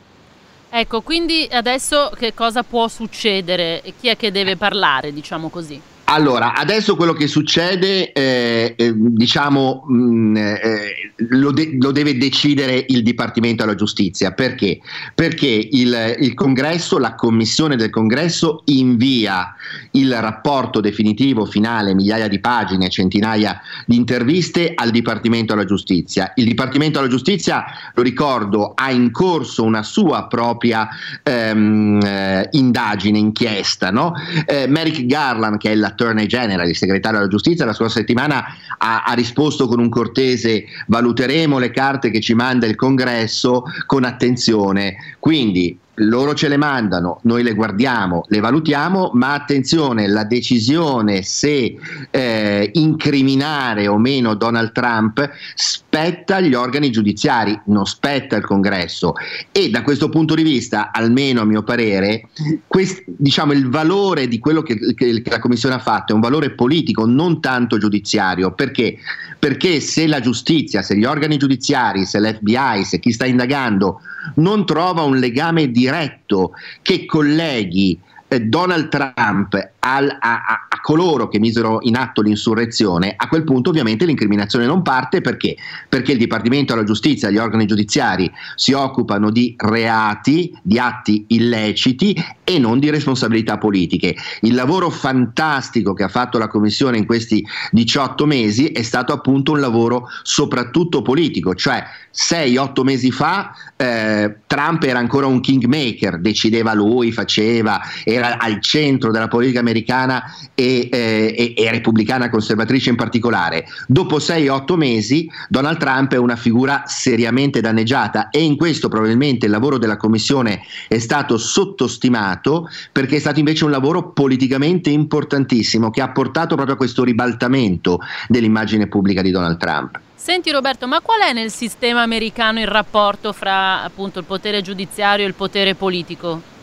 Ecco, 0.79 1.01
quindi 1.01 1.49
adesso 1.51 2.11
che 2.15 2.35
cosa 2.35 2.63
può 2.63 2.87
succedere? 2.87 3.83
Chi 3.99 4.09
è 4.09 4.17
che 4.19 4.31
deve 4.31 4.59
parlare, 4.59 5.11
diciamo 5.11 5.49
così? 5.49 5.81
Allora, 6.09 6.55
adesso 6.55 6.95
quello 6.95 7.13
che 7.13 7.27
succede, 7.27 8.13
eh, 8.13 8.75
eh, 8.77 8.93
diciamo, 8.95 9.85
mh, 9.89 9.95
mm, 9.97 10.37
eh, 10.37 11.13
lo, 11.31 11.51
de- 11.51 11.77
lo, 11.81 11.91
deve 11.91 12.17
decidere 12.17 12.85
il 12.89 13.03
Dipartimento 13.03 13.65
della 13.65 13.75
Giustizia. 13.75 14.31
Perché? 14.31 14.79
Perché 15.15 15.47
il, 15.49 16.17
il, 16.21 16.35
Congresso, 16.35 16.99
la 16.99 17.17
Commissione 17.17 17.75
del 17.75 17.91
Congresso 17.91 18.63
invia 18.67 19.53
il 19.93 20.15
rapporto 20.21 20.81
definitivo 20.81 21.45
finale, 21.45 21.93
migliaia 21.93 22.29
di 22.29 22.39
pagine, 22.39 22.89
centinaia 22.89 23.61
di 23.85 23.97
interviste 23.97 24.73
al 24.77 24.91
Dipartimento 24.91 25.55
della 25.55 25.67
Giustizia. 25.67 26.31
Il 26.37 26.45
Dipartimento 26.45 27.01
della 27.01 27.11
Giustizia, 27.11 27.65
lo 27.93 28.03
ricordo, 28.03 28.75
ha 28.77 28.93
in 28.93 29.11
corso 29.11 29.65
una 29.65 29.83
sua 29.83 30.29
propria 30.29 30.89
ehm, 31.25 32.01
eh, 32.01 32.49
indagine, 32.53 33.19
inchiesta. 33.19 33.91
No? 33.91 34.13
Eh, 34.47 34.69
Merrick 34.69 35.05
Garland, 35.07 35.59
che 35.59 35.73
è 35.73 35.75
la 35.75 35.95
Attorney 35.97 36.27
General, 36.27 36.69
il 36.69 36.77
segretario 36.77 37.19
della 37.19 37.31
giustizia, 37.31 37.65
la 37.65 37.73
scorsa 37.73 37.99
settimana 37.99 38.45
ha, 38.77 39.03
ha, 39.05 39.13
risposto 39.15 39.67
con 39.67 39.81
un 39.81 39.89
cortese 39.89 40.67
valuteremo 40.87 41.59
le 41.59 41.71
carte 41.71 42.11
che 42.11 42.21
ci 42.21 42.35
manda 42.35 42.67
il 42.67 42.77
congresso 42.77 43.65
con 43.87 44.05
attenzione. 44.05 44.97
Quindi 45.19 45.79
loro 45.97 46.35
ce 46.35 46.49
le 46.49 46.57
mandano, 46.57 47.21
noi 47.23 47.43
le 47.43 47.55
guardiamo, 47.55 48.25
le 48.29 48.41
valutiamo, 48.41 49.11
ma 49.15 49.33
attenzione, 49.33 50.09
la 50.09 50.25
decisione 50.25 51.23
se 51.23 51.77
eh, 52.11 52.71
incriminare 52.75 53.89
o 53.89 53.97
meno 53.99 54.35
Donald 54.35 54.73
Trump 54.73 55.31
spetta 55.55 56.37
agli 56.37 56.55
organi 56.55 56.91
giudiziari, 56.91 57.59
non 57.67 57.87
spetta 57.87 58.37
al 58.37 58.45
congresso 58.45 59.15
e 59.53 59.71
da 59.71 59.83
questo 59.83 60.09
punto 60.09 60.35
di 60.35 60.43
vista, 60.43 60.91
almeno 60.93 61.41
a 61.41 61.45
mio 61.45 61.63
parere, 61.63 62.29
quest, 62.67 63.05
diciamo, 63.07 63.53
il 63.53 63.69
valore 63.69 64.29
di 64.29 64.39
quello 64.39 64.63
che, 64.63 64.79
che, 64.95 65.23
la 65.25 65.39
Commissione 65.39 65.77
ha 65.77 65.81
fatto 65.81 66.13
è 66.13 66.15
un 66.15 66.21
valore 66.21 66.51
politico, 66.51 67.07
non 67.07 67.41
tanto 67.41 67.79
giudiziario, 67.79 68.53
perché? 68.53 68.99
Perché 69.39 69.81
se 69.81 70.07
la 70.07 70.21
giustizia, 70.21 70.83
se 70.83 70.97
gli 70.97 71.05
organi 71.05 71.37
giudiziari, 71.37 72.07
se 72.07 72.21
l'FBI, 72.21 72.85
se 72.85 72.99
chi 72.99 73.13
sta 73.13 73.27
indagando 73.27 74.01
non 74.37 74.67
trova 74.67 75.03
un 75.03 75.19
legame 75.19 75.71
diretto 75.71 76.53
che 76.83 77.05
colleghi 77.05 77.99
eh, 78.29 78.41
Donald 78.41 78.89
Trump 78.89 79.71
al, 79.87 80.09
a, 80.09 80.19
a, 80.19 80.67
a, 80.69 80.81
coloro 80.81 81.29
che 81.29 81.39
misero 81.39 81.79
in 81.83 81.97
atto 81.97 82.21
l'insurrezione, 82.21 83.15
a 83.17 83.29
quel 83.29 83.45
punto 83.45 83.71
ovviamente 83.71 84.05
l'incriminazione 84.05 84.67
non 84.67 84.83
parte 84.83 85.21
perché? 85.21 85.57
Perché 85.89 86.13
il 86.13 86.19
Dipartimento 86.19 86.75
della 86.75 86.85
Giustizia, 86.85 87.31
gli 87.31 87.39
organi 87.39 87.67
giudiziari 87.67 88.31
si 88.57 88.73
occupano 88.73 89.31
di 89.31 89.55
reati, 89.57 90.53
di 90.63 90.79
atti 90.79 91.25
illeciti 91.29 92.17
e 92.43 92.59
non 92.59 92.81
di 92.81 92.91
responsabilità 92.91 93.59
politiche. 93.59 94.17
Il 94.41 94.55
lavoro 94.55 94.91
fantastico 94.91 95.95
che 95.95 96.03
ha 96.03 96.09
fatto 96.09 96.39
la 96.39 96.49
Commissione 96.49 96.99
in 96.99 97.07
questi 97.07 97.47
18 97.71 98.27
mesi 98.27 98.69
è 98.69 98.83
stato 98.83 99.13
appunto 99.13 99.53
un 99.53 99.61
lavoro 99.61 100.09
soprattutto 100.23 101.03
politico, 101.03 101.55
cioè 101.55 101.85
6-8 102.13 102.83
mesi 102.83 103.11
fa 103.11 103.53
eh, 103.77 104.37
Trump 104.47 104.83
era 104.85 104.99
ancora 104.99 105.27
un 105.27 105.41
kingmaker, 105.41 106.19
decideva 106.19 106.73
lui, 106.73 107.13
faceva, 107.13 107.81
era 108.05 108.39
al 108.39 108.61
centro 108.61 109.11
della 109.13 109.29
politica 109.29 109.61
americana 109.61 109.75
e, 109.85 110.89
eh, 110.91 111.35
e, 111.37 111.55
e 111.57 111.71
repubblicana 111.71 112.31
conservatrice 112.31 112.91
in 112.91 112.97
particolare. 112.97 113.67
Dopo 113.87 114.19
6-8 114.19 114.75
mesi 114.77 115.29
Donald 115.49 115.79
Trump 115.79 116.13
è 116.13 116.17
una 116.17 116.37
figura 116.37 116.85
seriamente 116.87 117.61
danneggiata 117.61 118.31
e 118.31 118.43
in 118.43 118.57
questo 118.57 118.89
probabilmente 118.89 119.47
il 119.47 119.53
lavoro 119.53 119.79
della 119.79 119.97
Commissione 119.97 120.63
è 120.89 120.99
stato 120.99 121.39
sottostimato 121.39 122.69
perché 122.93 123.17
è 123.17 123.21
stato 123.21 123.39
invece 123.39 123.65
un 123.65 123.71
lavoro 123.71 124.11
politicamente 124.11 124.91
importantissimo 124.91 125.91
che 125.91 126.01
ha 126.01 126.11
portato 126.11 126.55
proprio 126.55 126.75
a 126.75 126.79
questo 126.79 127.05
ribaltamento 127.05 128.01
dell'immagine 128.29 128.87
pubblica 128.87 129.23
di 129.23 129.31
Donald 129.31 129.59
Trump. 129.59 130.01
Senti 130.15 130.51
Roberto, 130.51 130.89
ma 130.89 131.01
qual 131.01 131.21
è 131.21 131.33
nel 131.33 131.51
sistema 131.51 132.03
americano 132.03 132.59
il 132.59 132.67
rapporto 132.67 133.33
fra 133.33 133.85
appunto 133.85 134.19
il 134.19 134.25
potere 134.25 134.61
giudiziario 134.61 135.25
e 135.25 135.29
il 135.29 135.35
potere 135.35 135.75
politico? 135.75 136.55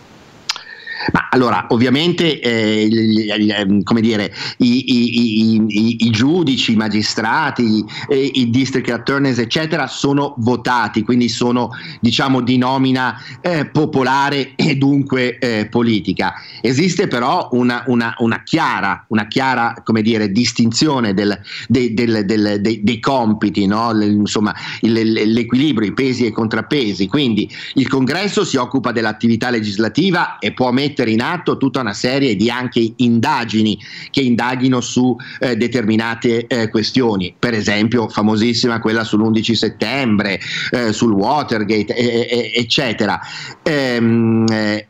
Ma 1.12 1.28
allora, 1.32 1.66
ovviamente, 1.70 2.40
eh, 2.40 2.88
gli- 2.88 3.84
come 3.84 4.02
dire, 4.02 4.34
i, 4.58 4.94
i- 4.94 5.66
i- 5.68 6.06
i- 6.06 6.10
giudici, 6.12 6.74
i 6.74 6.76
magistrati, 6.76 7.84
eh, 8.08 8.32
i 8.34 8.50
district 8.50 8.90
attorneys, 8.90 9.38
eccetera, 9.40 9.88
sono 9.88 10.34
votati, 10.38 11.04
quindi 11.04 11.28
sono, 11.28 11.72
diciamo, 12.00 12.42
di 12.42 12.58
nomina 12.58 13.18
eh, 13.42 13.66
popolare 13.66 14.54
e 14.56 14.76
dunque 14.76 15.38
eh, 15.40 15.68
politica. 15.70 16.34
Esiste 16.62 17.08
però 17.08 17.50
una, 17.52 17.84
una- 17.88 18.16
una 18.20 18.44
chiara, 18.44 19.04
una 19.10 19.28
chiara, 19.28 19.74
dire, 20.02 20.32
distinzione 20.32 21.14
del- 21.14 21.38
del- 21.68 22.24
del- 22.26 22.62
dei- 22.62 23.00
compiti, 23.00 23.66
no? 23.66 23.92
Insomma, 24.02 24.54
il- 24.82 25.34
l'equilibrio, 25.34 25.88
i 25.90 25.94
pesi 25.94 26.24
e 26.24 26.28
i 26.28 26.32
contrappesi. 26.32 27.08
Quindi 27.08 27.50
il 27.76 27.88
congresso 27.90 28.46
si 28.46 28.56
occupa 28.58 28.92
dell'attività 28.92 29.50
legislativa 29.50 30.38
e 30.40 30.54
può 30.54 30.72
mettere 30.72 30.92
in 31.02 31.22
atto 31.22 31.58
tutta 31.58 31.82
una 31.82 31.94
serie 31.94 32.36
di 32.36 32.50
anche 32.50 32.94
indagini 32.98 33.78
che 34.10 34.22
indaghino 34.22 34.82
su 34.82 35.16
eh, 35.40 35.56
determinate 35.56 36.48
eh, 36.48 36.70
questioni, 36.70 37.34
per 37.38 37.54
esempio 37.54 38.08
famosissima 38.08 38.80
quella 38.80 39.04
sull'11 39.04 39.54
settembre, 39.54 40.40
eh, 40.72 40.94
sul 40.94 41.12
Watergate, 41.12 42.54
eccetera. 42.54 43.20
Ehm, 43.64 44.46
eh, 44.50 44.74
eh, 44.74 44.88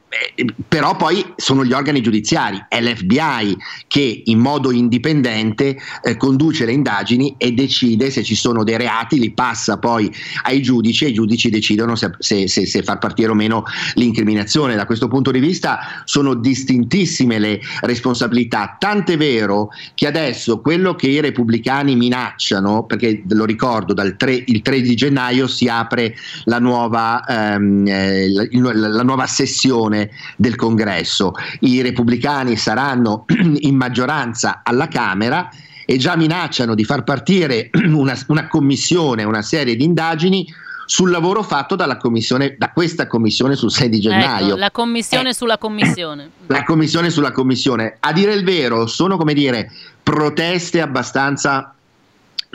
però 0.68 0.95
poi 0.95 1.26
sono 1.36 1.64
gli 1.66 1.74
organi 1.74 2.01
giudiziari, 2.01 2.64
è 2.68 2.82
l'FBI 2.82 3.57
che 3.88 4.22
in 4.26 4.39
modo 4.39 4.72
indipendente 4.72 5.78
eh, 6.03 6.18
conduce 6.18 6.66
le 6.66 6.72
indagini 6.72 7.36
e 7.38 7.51
decide 7.51 8.09
se 8.09 8.24
ci 8.24 8.36
sono 8.36 8.64
dei 8.64 8.78
reati, 8.78 9.20
li 9.20 9.32
passa 9.32 9.78
poi 9.78 10.11
ai 10.43 10.61
giudici 10.61 11.05
e 11.05 11.09
i 11.09 11.14
giudici 11.14 11.49
decidono 11.49 11.95
se, 11.95 12.11
se- 12.20 12.47
se- 12.47 12.66
se 12.66 12.84
far 12.84 12.97
partire 12.99 13.32
o 13.32 13.36
meno 13.36 13.64
l'incriminazione. 13.95 14.76
Da 14.76 14.86
questo 14.86 15.07
punto 15.07 15.32
di 15.32 15.39
vista 15.39 15.80
sono 16.05 16.34
distintissime 16.34 17.39
le 17.39 17.59
responsabilità, 17.82 18.76
tant'è 18.80 19.18
vero 19.18 19.70
che 19.95 20.07
adesso 20.07 20.59
quello 20.61 20.95
che 20.95 21.07
i 21.07 21.20
repubblicani 21.22 21.95
minacciano, 21.95 22.86
perché 22.86 23.24
lo 23.30 23.45
ricordo, 23.45 23.93
dal 23.93 24.16
3, 24.18 24.43
il 24.47 24.61
3 24.61 24.82
di 24.82 24.95
gennaio 24.95 25.47
si 25.47 25.68
apre 25.68 26.16
la 26.45 26.59
nuova, 26.59 27.24
ehm, 27.26 27.88
eh, 27.88 28.30
la- 28.32 28.47
la 28.74 29.03
nuova 29.03 29.26
sessione 29.28 30.03
del 30.36 30.56
congresso, 30.56 31.34
i 31.62 31.82
repubblicani 31.82 32.56
saranno 32.56 33.26
in 33.60 33.76
maggioranza 33.76 34.62
alla 34.64 34.88
Camera 34.88 35.49
e 35.86 35.97
già 35.97 36.16
minacciano 36.16 36.76
di 36.76 36.84
far 36.86 37.04
partire 37.04 37.70
una, 37.91 38.18
una 38.28 38.47
commissione, 38.47 39.24
una 39.24 39.41
serie 39.41 39.76
di 39.76 39.84
indagini 39.84 40.47
sul 40.86 41.12
lavoro 41.12 41.43
fatto 41.43 41.76
dalla 41.76 41.97
commissione, 41.97 42.56
da 42.58 42.72
questa 42.72 43.08
commissione 43.08 43.56
sul 43.56 43.72
6 43.72 43.89
di 43.89 43.99
gennaio. 43.99 44.47
Ecco, 44.49 44.56
la 44.58 44.72
commissione 44.72 45.30
Eh. 45.30 45.34
sulla 45.34 45.58
commissione. 45.58 46.30
La 46.47 46.64
commissione 46.64 47.10
sulla 47.10 47.32
commissione. 47.32 47.97
A 47.99 48.12
dire 48.12 48.34
il 48.34 48.43
vero, 48.43 48.86
sono 48.86 49.18
come 49.18 49.34
dire 49.34 49.72
proteste 50.04 50.82
abbastanza 50.82 51.72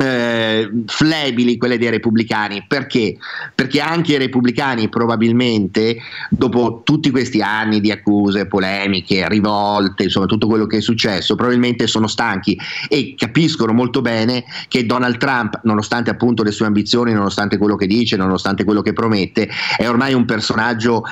eh, 0.01 0.71
flebili 0.87 1.57
quelle 1.57 1.77
dei 1.77 1.91
repubblicani 1.91 2.65
perché? 2.67 3.17
Perché 3.55 3.81
anche 3.81 4.13
i 4.13 4.19
repubblicani 4.19 4.89
probabilmente 4.89 5.97
dopo 6.31 6.83
tutti 6.85 7.11
questi 7.11 7.41
anni 7.41 7.81
di 7.81 7.91
accuse, 7.91 8.47
polemiche, 8.47 9.29
rivolte, 9.29 10.05
insomma 10.05 10.27
tutto 10.27 10.47
quello 10.47 10.67
che 10.67 10.79
è 10.79 10.81
successo, 10.81 11.35
probabilmente 11.35 11.87
sono 11.87 12.07
stanchi 12.07 12.57
e 12.89 13.15
capiscono 13.17 13.73
molto 13.73 14.01
bene 14.01 14.45
che 14.69 14.87
Donald 14.87 15.17
Trump, 15.17 15.61
nonostante 15.65 16.11
appunto 16.11 16.43
le 16.45 16.53
sue 16.53 16.67
ambizioni, 16.67 17.13
nonostante 17.13 17.59
quello 17.59 17.75
che 17.75 17.87
dice, 17.87 18.17
nonostante 18.17 18.65
quello 18.65 18.83
che 18.83 18.93
promette, 18.93 19.49
è 19.77 19.89
ormai 19.89 20.15
un 20.15 20.25
personaggio 20.25 21.03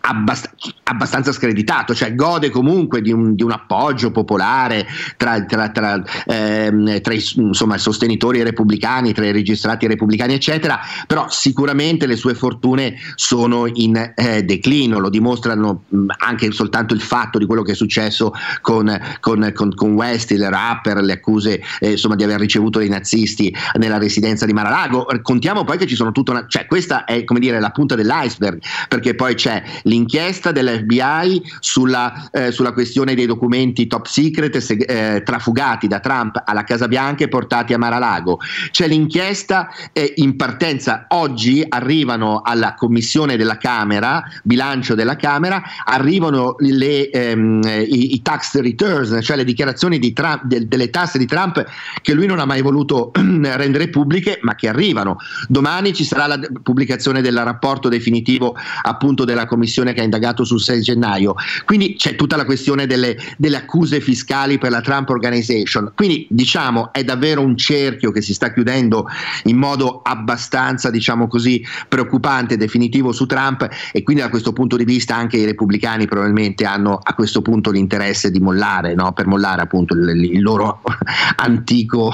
abbast- 0.00 0.54
abbastanza 0.84 1.32
screditato, 1.32 1.94
cioè 1.94 2.14
gode 2.14 2.50
comunque 2.50 3.00
di 3.00 3.12
un, 3.12 3.34
di 3.34 3.42
un 3.42 3.52
appoggio 3.52 4.10
popolare 4.10 4.86
tra, 5.16 5.42
tra- 5.44 5.70
tra, 5.70 6.02
ehm, 6.26 7.00
tra 7.00 7.14
i 7.14 7.22
insomma, 7.36 7.78
sostenitori 7.78 8.42
repubblicani, 8.42 9.12
tra 9.12 9.26
i 9.26 9.32
registrati 9.32 9.86
repubblicani, 9.86 10.34
eccetera, 10.34 10.80
però 11.06 11.26
sicuramente 11.28 12.06
le 12.06 12.16
sue 12.16 12.34
fortune 12.34 12.96
sono 13.14 13.66
in 13.66 14.12
eh, 14.14 14.42
declino, 14.42 14.98
lo 14.98 15.08
dimostrano 15.08 15.84
mh, 15.88 16.06
anche 16.18 16.50
soltanto 16.52 16.94
il 16.94 17.00
fatto 17.00 17.38
di 17.38 17.46
quello 17.46 17.62
che 17.62 17.72
è 17.72 17.74
successo 17.74 18.32
con, 18.60 18.98
con, 19.20 19.52
con, 19.54 19.74
con 19.74 19.92
West, 19.92 20.30
il 20.32 20.48
rapper, 20.48 20.98
le 21.02 21.12
accuse 21.14 21.62
eh, 21.80 21.92
insomma, 21.92 22.14
di 22.14 22.24
aver 22.24 22.40
ricevuto 22.40 22.78
dei 22.78 22.88
nazisti 22.88 23.54
nella 23.74 23.98
residenza 23.98 24.46
di 24.46 24.52
Mar-a-Lago. 24.52 25.06
Contiamo 25.22 25.64
poi 25.64 25.78
che 25.78 25.86
ci 25.86 25.96
sono 25.96 26.12
tutta 26.12 26.32
una, 26.32 26.46
cioè 26.46 26.66
questa 26.66 27.04
è 27.04 27.24
come 27.24 27.40
dire 27.40 27.60
la 27.60 27.70
punta 27.70 27.94
dell'iceberg, 27.94 28.60
perché 28.88 29.14
poi 29.14 29.29
c'è 29.34 29.62
l'inchiesta 29.84 30.52
dell'FBI 30.52 31.42
sulla, 31.60 32.30
eh, 32.30 32.52
sulla 32.52 32.72
questione 32.72 33.14
dei 33.14 33.26
documenti 33.26 33.86
top 33.86 34.06
secret 34.06 34.58
seg- 34.58 34.88
eh, 34.88 35.22
trafugati 35.22 35.86
da 35.86 36.00
Trump 36.00 36.42
alla 36.44 36.64
Casa 36.64 36.88
Bianca 36.88 37.24
e 37.24 37.28
portati 37.28 37.72
a 37.72 37.78
Mar-a-Lago. 37.78 38.38
C'è 38.70 38.86
l'inchiesta 38.86 39.68
eh, 39.92 40.12
in 40.16 40.36
partenza, 40.36 41.06
oggi 41.08 41.64
arrivano 41.68 42.42
alla 42.42 42.74
commissione 42.74 43.36
della 43.36 43.56
Camera, 43.56 44.22
bilancio 44.42 44.94
della 44.94 45.16
Camera, 45.16 45.62
arrivano 45.84 46.54
le, 46.58 47.10
ehm, 47.10 47.60
i, 47.64 48.14
i 48.14 48.22
tax 48.22 48.58
returns, 48.60 49.18
cioè 49.22 49.36
le 49.36 49.44
dichiarazioni 49.44 49.98
di 49.98 50.12
Trump- 50.12 50.44
del- 50.44 50.66
delle 50.66 50.90
tasse 50.90 51.18
di 51.18 51.26
Trump 51.26 51.64
che 52.02 52.12
lui 52.14 52.26
non 52.26 52.38
ha 52.38 52.44
mai 52.44 52.62
voluto 52.62 53.10
rendere 53.14 53.88
pubbliche, 53.88 54.38
ma 54.42 54.54
che 54.54 54.68
arrivano. 54.68 55.18
Domani 55.48 55.92
ci 55.92 56.04
sarà 56.04 56.26
la 56.26 56.38
pubblicazione 56.62 57.22
del 57.22 57.38
rapporto 57.42 57.88
definitivo 57.88 58.56
appunto 58.82 59.19
della 59.24 59.46
commissione 59.46 59.92
che 59.92 60.00
ha 60.00 60.04
indagato 60.04 60.44
sul 60.44 60.60
6 60.60 60.80
gennaio. 60.80 61.34
Quindi 61.64 61.94
c'è 61.96 62.16
tutta 62.16 62.36
la 62.36 62.44
questione 62.44 62.86
delle, 62.86 63.16
delle 63.36 63.56
accuse 63.56 64.00
fiscali 64.00 64.58
per 64.58 64.70
la 64.70 64.80
Trump 64.80 65.08
Organization. 65.08 65.92
Quindi 65.94 66.26
diciamo 66.30 66.92
è 66.92 67.04
davvero 67.04 67.42
un 67.42 67.56
cerchio 67.56 68.10
che 68.10 68.22
si 68.22 68.34
sta 68.34 68.52
chiudendo 68.52 69.06
in 69.44 69.56
modo 69.56 70.00
abbastanza, 70.02 70.90
diciamo 70.90 71.26
così, 71.26 71.64
preoccupante 71.88 72.56
definitivo 72.56 73.12
su 73.12 73.26
Trump 73.26 73.68
e 73.92 74.02
quindi 74.02 74.22
da 74.22 74.28
questo 74.28 74.52
punto 74.52 74.76
di 74.76 74.84
vista 74.84 75.16
anche 75.16 75.36
i 75.36 75.44
repubblicani 75.44 76.06
probabilmente 76.06 76.64
hanno 76.64 76.98
a 77.02 77.14
questo 77.14 77.42
punto 77.42 77.70
l'interesse 77.70 78.30
di 78.30 78.40
mollare, 78.40 78.94
no? 78.94 79.12
per 79.12 79.26
mollare 79.26 79.62
appunto 79.62 79.94
il, 79.94 80.08
il 80.08 80.42
loro 80.42 80.80
antico 81.36 82.12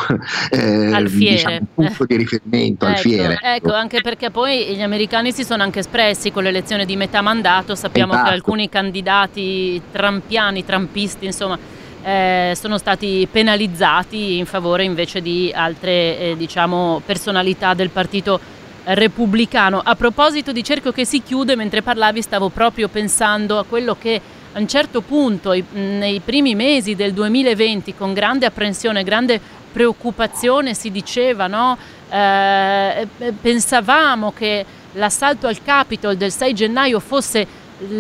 eh, 0.51 1.05
diciamo, 1.09 1.59
punto 1.75 2.05
di 2.05 2.17
riferimento, 2.17 2.87
Ecco, 2.87 2.97
alfiere. 2.97 3.39
ecco, 3.43 3.73
anche 3.73 4.01
perché 4.01 4.31
poi 4.31 4.75
gli 4.75 4.83
americani 4.83 5.33
si 5.33 5.45
sono 5.45 5.63
anche 5.63 5.81
espressi 5.81 6.31
con 6.31 6.43
l'elezione 6.43 6.85
di 6.85 6.96
metà 6.97 7.21
mandato, 7.21 7.75
sappiamo 7.77 8.13
Esatto. 8.13 8.29
che 8.29 8.35
alcuni 8.35 8.69
candidati 8.69 9.81
trampiani, 9.93 10.65
trampisti, 10.65 11.27
insomma, 11.27 11.57
eh, 12.03 12.53
sono 12.57 12.79
stati 12.79 13.29
penalizzati 13.31 14.39
in 14.39 14.47
favore 14.47 14.85
invece 14.85 15.21
di 15.23 15.53
altre 15.55 16.19
eh, 16.19 16.35
diciamo, 16.37 17.01
personalità 17.05 17.75
del 17.75 17.91
partito 17.91 18.41
repubblicano. 18.85 19.81
A 19.85 19.95
proposito 19.97 20.53
di 20.53 20.63
cerchio 20.63 20.93
che 20.93 21.05
si 21.05 21.23
chiude, 21.23 21.57
mentre 21.57 21.83
parlavi 21.83 22.23
stavo 22.23 22.49
proprio 22.49 22.89
pensando 22.89 23.59
a 23.59 23.65
quello 23.65 23.97
che 24.01 24.21
a 24.53 24.59
un 24.59 24.69
certo 24.69 25.03
punto, 25.03 25.53
i- 25.53 25.63
nei 25.73 26.21
primi 26.25 26.55
mesi 26.55 26.95
del 26.95 27.13
2020, 27.13 27.95
con 27.95 28.15
grande 28.15 28.47
apprensione, 28.47 29.03
grande 29.05 29.39
preoccupazione, 29.71 30.73
si 30.73 30.91
diceva, 30.91 31.47
no? 31.47 31.77
Eh, 32.09 33.07
eh, 33.19 33.33
pensavamo 33.33 34.33
che 34.33 34.65
l'assalto 34.97 35.47
al 35.47 35.63
Capitol 35.63 36.17
del 36.17 36.33
6 36.33 36.55
gennaio 36.55 37.01
fosse 37.01 37.47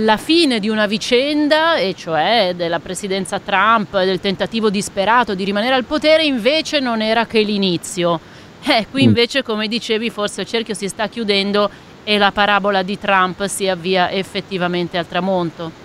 la 0.02 0.16
fine 0.16 0.58
di 0.58 0.68
una 0.68 0.86
vicenda, 0.86 1.76
e 1.76 1.94
cioè 1.94 2.54
della 2.56 2.78
presidenza 2.78 3.38
Trump, 3.38 3.92
del 4.02 4.20
tentativo 4.20 4.70
disperato 4.70 5.34
di 5.34 5.44
rimanere 5.44 5.74
al 5.74 5.84
potere, 5.84 6.24
invece 6.24 6.80
non 6.80 7.00
era 7.02 7.26
che 7.26 7.40
l'inizio. 7.42 8.18
Eh, 8.64 8.86
qui 8.90 9.02
Mm. 9.04 9.08
invece, 9.08 9.42
come 9.42 9.68
dicevi, 9.68 10.10
forse 10.10 10.40
il 10.40 10.46
cerchio 10.46 10.74
si 10.74 10.88
sta 10.88 11.08
chiudendo 11.08 11.70
e 12.04 12.18
la 12.18 12.32
parabola 12.32 12.82
di 12.82 12.98
Trump 12.98 13.44
si 13.46 13.68
avvia 13.68 14.10
effettivamente 14.10 14.96
al 14.98 15.06
tramonto. 15.06 15.84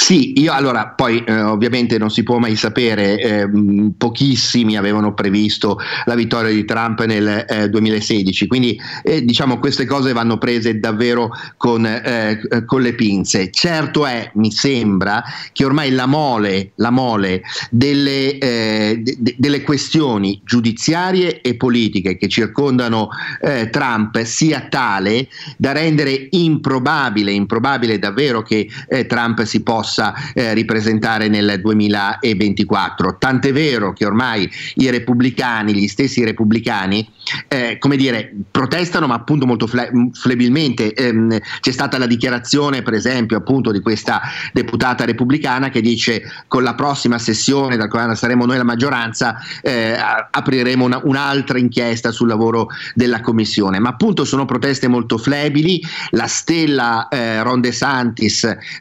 Sì, 0.00 0.40
io 0.40 0.54
allora 0.54 0.88
poi 0.88 1.22
eh, 1.24 1.42
ovviamente 1.42 1.98
non 1.98 2.10
si 2.10 2.22
può 2.22 2.38
mai 2.38 2.56
sapere, 2.56 3.20
ehm, 3.20 3.92
pochissimi 3.98 4.78
avevano 4.78 5.12
previsto 5.12 5.78
la 6.06 6.14
vittoria 6.14 6.50
di 6.50 6.64
Trump 6.64 7.04
nel 7.04 7.44
eh, 7.46 7.68
2016, 7.68 8.46
quindi 8.46 8.80
eh, 9.02 9.22
diciamo 9.22 9.58
queste 9.58 9.84
cose 9.84 10.14
vanno 10.14 10.38
prese 10.38 10.80
davvero 10.80 11.30
con, 11.58 11.84
eh, 11.84 12.40
eh, 12.50 12.64
con 12.64 12.80
le 12.80 12.94
pinze. 12.94 13.50
Certo 13.50 14.06
è, 14.06 14.30
mi 14.34 14.50
sembra, 14.50 15.22
che 15.52 15.66
ormai 15.66 15.90
la 15.90 16.06
mole, 16.06 16.72
la 16.76 16.90
mole 16.90 17.42
delle, 17.70 18.38
eh, 18.38 19.00
de- 19.02 19.16
de- 19.18 19.34
delle 19.36 19.60
questioni 19.60 20.40
giudiziarie 20.42 21.42
e 21.42 21.56
politiche 21.56 22.16
che 22.16 22.26
circondano 22.26 23.10
eh, 23.42 23.68
Trump 23.68 24.18
sia 24.22 24.66
tale 24.70 25.28
da 25.58 25.72
rendere 25.72 26.28
improbabile, 26.30 27.32
improbabile 27.32 27.98
davvero 27.98 28.40
che 28.42 28.66
eh, 28.88 29.04
Trump 29.06 29.42
si 29.42 29.62
possa 29.62 29.88
possa 29.90 30.14
eh, 30.32 30.54
ripresentare 30.54 31.26
nel 31.26 31.58
2024. 31.60 33.16
Tant'è 33.18 33.52
vero 33.52 33.92
che 33.92 34.06
ormai 34.06 34.48
i 34.76 34.88
repubblicani, 34.88 35.74
gli 35.74 35.88
stessi 35.88 36.24
repubblicani, 36.24 37.06
eh, 37.48 37.76
come 37.78 37.96
dire, 37.96 38.32
protestano 38.50 39.08
ma 39.08 39.14
appunto 39.14 39.46
molto 39.46 39.66
fle- 39.66 39.90
flebilmente. 40.12 40.94
Ehm, 40.94 41.36
c'è 41.60 41.72
stata 41.72 41.98
la 41.98 42.06
dichiarazione 42.06 42.82
per 42.82 42.94
esempio 42.94 43.36
appunto 43.36 43.72
di 43.72 43.80
questa 43.80 44.20
deputata 44.52 45.04
repubblicana 45.04 45.70
che 45.70 45.80
dice 45.80 46.22
con 46.46 46.62
la 46.62 46.74
prossima 46.74 47.18
sessione, 47.18 47.76
da 47.76 47.88
quando 47.88 48.14
saremo 48.14 48.46
noi 48.46 48.58
la 48.58 48.64
maggioranza, 48.64 49.36
eh, 49.62 49.96
apriremo 50.30 50.84
una, 50.84 51.00
un'altra 51.02 51.58
inchiesta 51.58 52.12
sul 52.12 52.28
lavoro 52.28 52.68
della 52.94 53.20
commissione. 53.20 53.80
Ma 53.80 53.88
appunto 53.88 54.24
sono 54.24 54.44
proteste 54.44 54.86
molto 54.86 55.18
flebili, 55.18 55.82
la 56.10 56.28
stella 56.28 57.08
eh, 57.08 57.42
Ron 57.42 57.60
De 57.60 57.72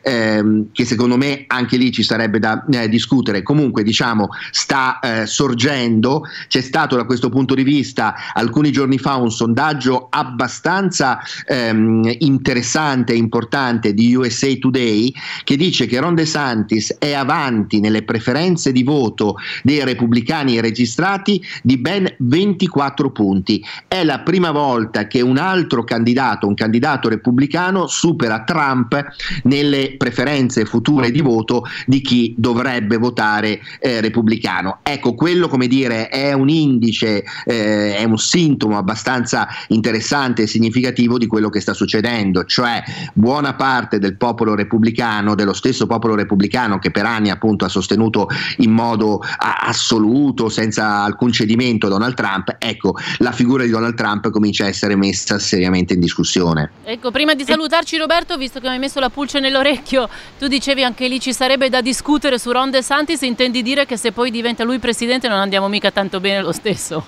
ehm, 0.03 0.67
che 0.71 0.85
secondo 0.85 0.98
me 1.07 1.45
anche 1.47 1.77
lì 1.77 1.91
ci 1.91 2.03
sarebbe 2.03 2.39
da 2.39 2.65
eh, 2.71 2.89
discutere, 2.89 3.43
comunque 3.43 3.83
diciamo 3.83 4.29
sta 4.51 4.99
eh, 4.99 5.25
sorgendo, 5.25 6.23
c'è 6.47 6.61
stato 6.61 6.95
da 6.95 7.05
questo 7.05 7.29
punto 7.29 7.55
di 7.55 7.63
vista 7.63 8.15
alcuni 8.33 8.71
giorni 8.71 8.97
fa 8.97 9.15
un 9.15 9.31
sondaggio 9.31 10.07
abbastanza 10.09 11.19
ehm, 11.45 12.15
interessante 12.19 13.13
e 13.13 13.17
importante 13.17 13.93
di 13.93 14.13
USA 14.15 14.53
Today 14.59 15.13
che 15.43 15.55
dice 15.55 15.85
che 15.85 15.99
Ron 15.99 16.15
De 16.15 16.25
Santis 16.25 16.95
è 16.97 17.13
avanti 17.13 17.79
nelle 17.79 18.03
preferenze 18.03 18.71
di 18.71 18.83
voto 18.83 19.35
dei 19.63 19.83
repubblicani 19.83 20.59
registrati 20.59 21.41
di 21.63 21.77
ben 21.77 22.13
24 22.17 23.11
punti. 23.11 23.63
È 23.87 24.03
la 24.03 24.19
prima 24.19 24.51
volta 24.51 25.07
che 25.07 25.21
un 25.21 25.37
altro 25.37 25.83
candidato, 25.83 26.47
un 26.47 26.55
candidato 26.55 27.09
repubblicano, 27.09 27.87
supera 27.87 28.43
Trump 28.43 29.05
nelle 29.43 29.95
preferenze 29.97 30.65
future 30.65 30.87
di 30.89 31.21
voto 31.21 31.63
di 31.85 32.01
chi 32.01 32.33
dovrebbe 32.37 32.97
votare 32.97 33.61
eh, 33.79 34.01
repubblicano. 34.01 34.79
Ecco, 34.83 35.13
quello 35.13 35.47
come 35.47 35.67
dire 35.67 36.09
è 36.09 36.33
un 36.33 36.49
indice, 36.49 37.23
eh, 37.45 37.95
è 37.95 38.03
un 38.03 38.17
sintomo 38.17 38.77
abbastanza 38.77 39.47
interessante 39.67 40.43
e 40.43 40.47
significativo 40.47 41.17
di 41.17 41.27
quello 41.27 41.49
che 41.49 41.59
sta 41.59 41.73
succedendo, 41.73 42.43
cioè 42.45 42.83
buona 43.13 43.53
parte 43.53 43.99
del 43.99 44.17
popolo 44.17 44.55
repubblicano, 44.55 45.35
dello 45.35 45.53
stesso 45.53 45.85
popolo 45.85 46.15
repubblicano 46.15 46.79
che 46.79 46.91
per 46.91 47.05
anni 47.05 47.29
appunto 47.29 47.65
ha 47.65 47.69
sostenuto 47.69 48.27
in 48.57 48.71
modo 48.71 49.21
assoluto, 49.37 50.49
senza 50.49 51.03
alcun 51.03 51.31
cedimento 51.31 51.87
Donald 51.87 52.15
Trump, 52.15 52.55
ecco, 52.57 52.95
la 53.19 53.31
figura 53.31 53.63
di 53.63 53.69
Donald 53.69 53.95
Trump 53.95 54.29
comincia 54.31 54.65
a 54.65 54.67
essere 54.67 54.95
messa 54.95 55.39
seriamente 55.39 55.93
in 55.93 55.99
discussione. 55.99 56.71
Ecco, 56.83 57.11
prima 57.11 57.33
di 57.35 57.43
salutarci 57.43 57.97
Roberto, 57.97 58.37
visto 58.37 58.59
che 58.59 58.67
mi 58.67 58.73
hai 58.73 58.79
messo 58.79 58.99
la 58.99 59.09
pulce 59.09 59.39
nell'orecchio, 59.39 60.09
tu 60.37 60.47
dicevi 60.69 60.83
anche 60.83 61.07
lì 61.07 61.19
ci 61.19 61.33
sarebbe 61.33 61.67
da 61.69 61.81
discutere 61.81 62.37
su 62.37 62.51
Ron 62.51 62.69
De 62.69 62.83
Santis, 62.83 63.21
intendi 63.21 63.63
dire 63.63 63.85
che 63.87 63.97
se 63.97 64.11
poi 64.11 64.29
diventa 64.29 64.63
lui 64.63 64.77
presidente 64.77 65.27
non 65.27 65.39
andiamo 65.39 65.67
mica 65.67 65.89
tanto 65.89 66.19
bene 66.19 66.41
lo 66.41 66.51
stesso? 66.51 67.03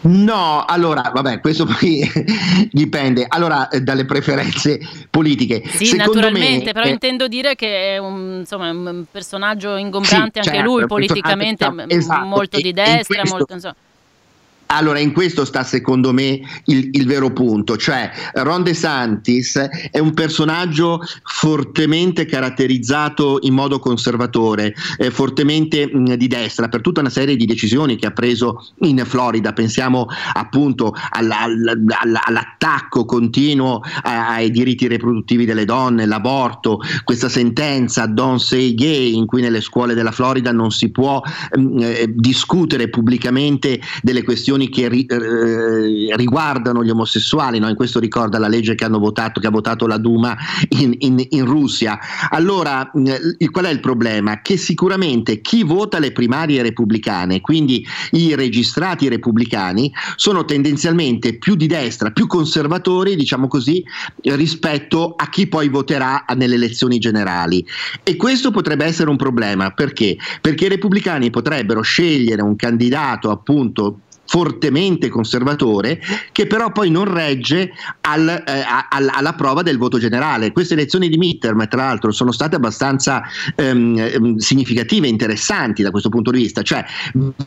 No, 0.00 0.64
allora, 0.66 1.10
vabbè, 1.12 1.40
questo 1.40 1.64
poi 1.64 2.06
dipende. 2.70 3.24
Allora, 3.26 3.68
eh, 3.68 3.80
dalle 3.80 4.04
preferenze 4.04 4.78
politiche. 5.10 5.62
Sì, 5.66 5.86
Secondo 5.86 6.20
naturalmente, 6.20 6.66
me, 6.66 6.72
però 6.72 6.84
eh, 6.84 6.90
intendo 6.90 7.28
dire 7.28 7.56
che 7.56 7.94
è 7.94 7.98
un, 7.98 8.36
insomma, 8.40 8.70
un 8.70 9.04
personaggio 9.10 9.74
ingombrante 9.76 10.40
Sì, 10.42 10.48
anche 10.48 10.60
certo, 10.60 10.70
lui 10.70 10.86
politicamente, 10.86 11.72
esatto, 11.88 12.26
molto 12.26 12.58
e- 12.58 12.62
di 12.62 12.72
destra, 12.72 13.16
questo- 13.20 13.36
molto, 13.36 13.52
insomma. 13.54 13.74
Allora, 14.70 14.98
in 14.98 15.12
questo 15.12 15.46
sta 15.46 15.64
secondo 15.64 16.12
me 16.12 16.40
il, 16.66 16.88
il 16.92 17.06
vero 17.06 17.32
punto, 17.32 17.78
cioè 17.78 18.10
Ron 18.34 18.62
De 18.62 18.74
Santis 18.74 19.56
è 19.90 19.98
un 19.98 20.12
personaggio 20.12 21.00
fortemente 21.22 22.26
caratterizzato 22.26 23.38
in 23.42 23.54
modo 23.54 23.78
conservatore, 23.78 24.74
eh, 24.98 25.10
fortemente 25.10 25.88
mh, 25.90 26.14
di 26.16 26.26
destra 26.26 26.68
per 26.68 26.82
tutta 26.82 27.00
una 27.00 27.08
serie 27.08 27.34
di 27.36 27.46
decisioni 27.46 27.96
che 27.96 28.08
ha 28.08 28.10
preso 28.10 28.66
in 28.80 29.02
Florida. 29.06 29.54
Pensiamo 29.54 30.06
appunto 30.34 30.94
alla- 31.12 31.40
alla- 31.40 31.72
alla- 32.02 32.22
all'attacco 32.24 33.06
continuo 33.06 33.80
ai 34.02 34.50
diritti 34.50 34.86
riproduttivi 34.86 35.46
delle 35.46 35.64
donne, 35.64 36.04
l'aborto, 36.04 36.80
questa 37.04 37.30
sentenza 37.30 38.04
Don't 38.04 38.38
Say 38.40 38.74
Gay 38.74 39.14
in 39.16 39.24
cui 39.24 39.40
nelle 39.40 39.62
scuole 39.62 39.94
della 39.94 40.12
Florida 40.12 40.52
non 40.52 40.70
si 40.70 40.90
può 40.90 41.22
mh, 41.56 41.78
eh, 41.80 42.06
discutere 42.14 42.90
pubblicamente 42.90 43.80
delle 44.02 44.22
questioni 44.22 44.56
che 44.68 44.88
ri- 44.88 45.06
eh, 45.06 46.16
riguardano 46.16 46.82
gli 46.82 46.90
omosessuali, 46.90 47.60
no? 47.60 47.68
in 47.68 47.76
questo 47.76 48.00
ricorda 48.00 48.38
la 48.38 48.48
legge 48.48 48.74
che 48.74 48.84
hanno 48.84 48.98
votato, 48.98 49.38
che 49.40 49.46
ha 49.46 49.50
votato 49.50 49.86
la 49.86 49.98
Duma 49.98 50.36
in, 50.70 50.94
in- 50.98 51.24
in 51.28 51.44
Russia. 51.44 51.98
Allora, 52.30 52.90
il- 52.94 53.50
qual 53.50 53.66
è 53.66 53.70
il 53.70 53.80
problema? 53.80 54.42
Che 54.42 54.56
sicuramente 54.56 55.40
chi 55.40 55.62
vota 55.62 56.00
le 56.00 56.10
primarie 56.10 56.62
repubblicane, 56.62 57.40
quindi 57.40 57.86
i 58.12 58.34
registrati 58.34 59.08
repubblicani, 59.08 59.92
sono 60.16 60.44
tendenzialmente 60.44 61.38
più 61.38 61.54
di 61.54 61.66
destra, 61.68 62.10
più 62.10 62.26
conservatori, 62.26 63.14
diciamo 63.14 63.46
così, 63.46 63.84
rispetto 64.22 65.14
a 65.16 65.28
chi 65.28 65.46
poi 65.46 65.68
voterà 65.68 66.24
nelle 66.36 66.54
elezioni 66.54 66.98
generali. 66.98 67.64
E 68.02 68.16
questo 68.16 68.50
potrebbe 68.50 68.84
essere 68.84 69.10
un 69.10 69.16
problema 69.16 69.70
perché? 69.70 70.16
Perché 70.40 70.64
i 70.66 70.68
repubblicani 70.68 71.30
potrebbero 71.30 71.82
scegliere 71.82 72.42
un 72.42 72.56
candidato 72.56 73.30
appunto 73.30 74.00
fortemente 74.28 75.08
conservatore 75.08 75.98
che 76.32 76.46
però 76.46 76.70
poi 76.70 76.90
non 76.90 77.10
regge 77.10 77.72
al, 78.02 78.28
eh, 78.28 78.64
al- 78.90 79.10
alla 79.10 79.32
prova 79.32 79.62
del 79.62 79.78
voto 79.78 79.98
generale. 79.98 80.52
Queste 80.52 80.74
elezioni 80.74 81.08
di 81.08 81.16
midterm 81.16 81.66
tra 81.66 81.84
l'altro 81.86 82.12
sono 82.12 82.30
state 82.30 82.56
abbastanza 82.56 83.22
ehm, 83.56 83.96
ehm, 83.98 84.36
significative 84.36 85.06
e 85.06 85.10
interessanti 85.10 85.82
da 85.82 85.90
questo 85.90 86.10
punto 86.10 86.30
di 86.30 86.40
vista, 86.40 86.60
cioè 86.62 86.84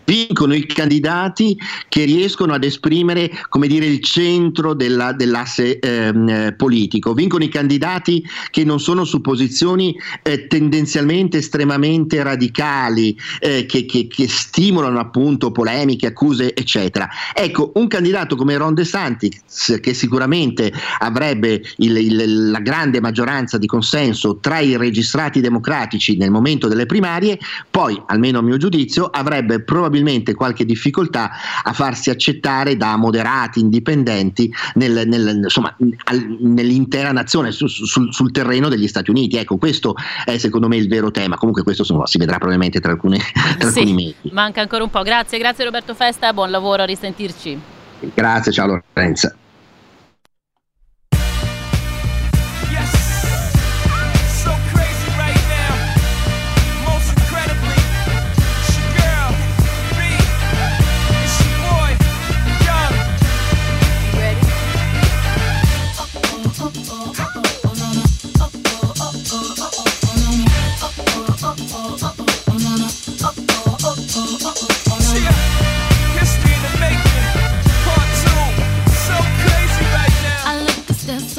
vincono 0.05 0.55
i 0.55 0.65
candidati 0.65 1.55
che 1.87 2.03
riescono 2.05 2.53
ad 2.53 2.63
esprimere 2.63 3.29
come 3.47 3.67
dire 3.67 3.85
il 3.85 4.01
centro 4.01 4.73
della- 4.73 5.13
dell'asse 5.13 5.77
ehm, 5.77 6.27
eh, 6.29 6.53
politico, 6.57 7.13
vincono 7.13 7.43
i 7.43 7.49
candidati 7.49 8.25
che 8.49 8.63
non 8.63 8.79
sono 8.79 9.03
su 9.05 9.21
posizioni 9.21 9.95
eh, 10.23 10.47
tendenzialmente 10.47 11.37
estremamente 11.37 12.23
radicali 12.23 13.15
eh, 13.39 13.67
che, 13.67 13.85
che- 13.85 14.07
che 14.07 14.27
stimolano 14.27 14.99
appunto 14.99 15.51
polemiche, 15.51 16.07
accuse 16.07 16.45
eccetera. 16.45 16.69
Ecco, 17.33 17.71
un 17.75 17.87
candidato 17.87 18.35
come 18.35 18.55
Ron 18.57 18.73
De 18.73 18.85
Santis 18.85 19.79
che 19.81 19.93
sicuramente 19.93 20.71
avrebbe 20.99 21.61
il- 21.77 21.97
il- 21.97 22.49
la 22.51 22.59
grande 22.59 22.99
maggioranza 23.01 23.57
di 23.57 23.67
consenso 23.67 24.37
tra 24.39 24.59
i 24.59 24.77
registrati 24.77 25.41
democratici 25.41 26.17
nel 26.17 26.31
momento 26.31 26.67
delle 26.67 26.85
primarie, 26.85 27.39
poi 27.69 28.01
almeno 28.07 28.39
a 28.39 28.41
mio 28.41 28.57
giudizio 28.57 29.05
avrebbe 29.05 29.61
probabilmente 29.61 30.33
qualche 30.33 30.65
difficoltà 30.65 31.31
a 31.63 31.73
farsi 31.73 32.09
accettare 32.09 32.77
da 32.77 32.95
moderati 32.97 33.59
indipendenti 33.59 34.51
nel- 34.75 35.07
nel- 35.07 35.39
insomma, 35.43 35.75
al- 36.05 36.37
nell'intera 36.39 37.11
nazione 37.11 37.51
su- 37.51 37.67
su- 37.67 37.85
sul, 37.85 38.13
sul 38.13 38.31
terreno 38.31 38.69
degli 38.69 38.87
Stati 38.87 39.09
Uniti. 39.09 39.37
Ecco, 39.37 39.57
questo 39.57 39.95
è 40.25 40.37
secondo 40.37 40.67
me 40.67 40.77
il 40.77 40.87
vero 40.87 41.11
tema. 41.11 41.35
Comunque 41.37 41.63
questo 41.63 41.81
insomma, 41.81 42.05
si 42.07 42.17
vedrà 42.17 42.35
probabilmente 42.37 42.79
tra, 42.79 42.91
alcune, 42.91 43.17
tra 43.57 43.67
alcuni 43.67 43.87
Sì, 43.87 43.93
mesi. 43.93 44.15
manca 44.33 44.61
ancora 44.61 44.83
un 44.83 44.89
po'. 44.89 45.01
Grazie, 45.01 45.37
grazie 45.37 45.65
Roberto 45.65 45.93
Festa, 45.93 46.31
buon 46.33 46.49
lavoro, 46.51 46.59
a 46.69 46.85
risentirci. 46.85 47.59
Grazie, 48.13 48.51
ciao 48.51 48.81
Lorenza. 48.93 49.35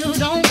But 0.00 0.08
I 0.08 0.12
still 0.12 0.28
don't 0.34 0.49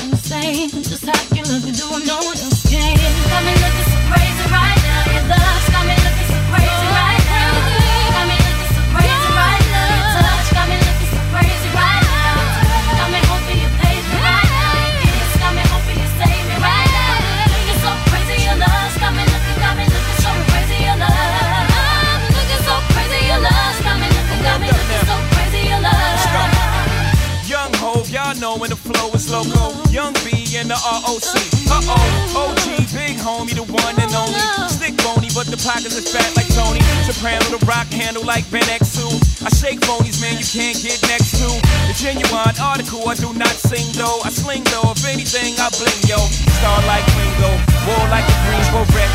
ROC. 31.09 31.25
Uh 31.73 31.81
oh, 31.89 32.53
OG, 32.53 32.93
big 32.93 33.17
homie, 33.17 33.57
the 33.57 33.65
one 33.65 33.97
and 33.97 34.13
only. 34.13 34.37
Stick 34.69 34.93
bony, 35.01 35.29
but 35.33 35.49
the 35.49 35.57
pockets 35.57 35.97
are 35.97 36.05
fat 36.05 36.29
like 36.37 36.45
Tony. 36.53 36.81
Soprano, 37.09 37.41
the 37.49 37.57
rock 37.65 37.89
handle 37.89 38.21
like 38.23 38.45
Ben 38.53 38.61
X2. 38.69 39.17
I 39.41 39.49
shake 39.49 39.81
phonies, 39.81 40.21
man, 40.21 40.37
you 40.37 40.45
can't 40.45 40.77
get 40.77 41.01
next 41.09 41.33
to. 41.41 41.49
The 41.89 41.95
genuine 41.97 42.53
article, 42.61 43.09
I 43.09 43.15
do 43.17 43.33
not 43.33 43.57
sing 43.57 43.89
though. 43.97 44.21
I 44.21 44.29
sling 44.29 44.63
though, 44.69 44.93
if 44.93 45.01
anything, 45.09 45.57
I 45.57 45.73
bling 45.81 45.97
yo. 46.05 46.21
Star 46.61 46.77
like 46.85 47.05
Ringo, 47.17 47.57
war 47.89 48.05
like 48.13 48.29
a 48.29 48.37
Greensboro 48.45 48.85
wreck. 48.93 49.08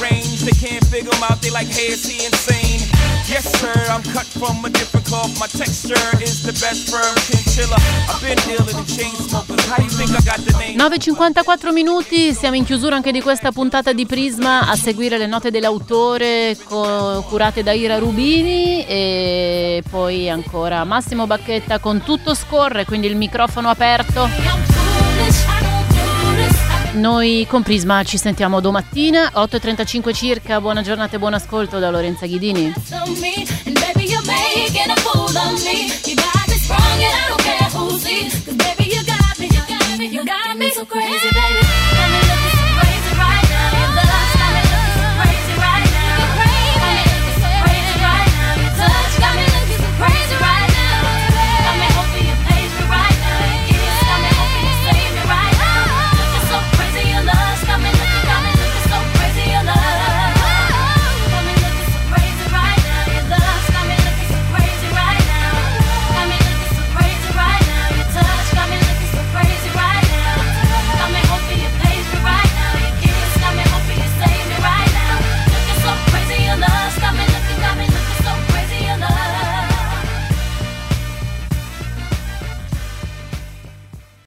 Range. 0.00 0.42
They 0.44 0.56
can't 0.56 0.84
figure 0.86 1.12
him 1.12 1.22
out, 1.22 1.40
they 1.40 1.50
like, 1.50 1.68
hey, 1.68 1.92
is 1.92 2.04
he 2.06 2.24
insane? 2.24 2.80
Yes, 3.28 3.44
sir, 3.60 3.74
I'm 3.90 4.02
cut 4.14 4.24
from 4.24 4.64
a 4.64 4.70
different 4.70 5.04
cloth. 5.06 5.38
My 5.38 5.46
texture 5.46 6.00
is 6.22 6.42
the 6.42 6.52
best 6.52 6.88
firm 6.88 7.14
chinchilla. 7.28 7.76
I've 8.08 8.22
been 8.22 8.38
dealing 8.48 8.76
in 8.76 8.86
chain 8.86 9.14
smokers. 9.16 9.62
How 9.68 9.82
you 9.82 9.90
think 9.90 10.10
I 10.10 10.22
got 10.24 10.40
the 10.44 10.56
name? 10.56 10.78
9.54 10.78 11.72
minuti, 11.72 12.32
siamo 12.32 12.56
in 12.56 12.64
chiusura 12.64 12.96
anche 12.96 13.12
di 13.12 13.20
questa 13.20 13.52
puntata 13.52 13.92
di 13.92 14.06
Prisma 14.06 14.66
a 14.68 14.76
seguire 14.76 15.18
le 15.18 15.26
note 15.26 15.50
dell'autore 15.50 16.56
co- 16.64 17.22
curate 17.28 17.62
da 17.62 17.72
Ira 17.72 17.98
Rubini 17.98 18.86
e 18.86 19.82
poi 19.90 20.30
ancora 20.30 20.84
Massimo 20.84 21.26
Bacchetta 21.26 21.80
con 21.80 22.02
tutto 22.02 22.32
scorre, 22.34 22.86
quindi 22.86 23.08
il 23.08 23.16
microfono 23.16 23.68
aperto. 23.68 24.77
Noi 26.98 27.46
con 27.48 27.62
Prisma 27.62 28.02
ci 28.02 28.18
sentiamo 28.18 28.60
domattina, 28.60 29.30
8.35 29.34 30.12
circa, 30.12 30.60
buona 30.60 30.82
giornata 30.82 31.14
e 31.14 31.18
buon 31.20 31.32
ascolto 31.32 31.78
da 31.78 31.90
Lorenza 31.90 32.26
Ghidini. 32.26 32.72
you 40.10 40.24
got 40.24 40.56
me 40.56 40.70
so 40.70 40.86
crazy. 40.86 41.37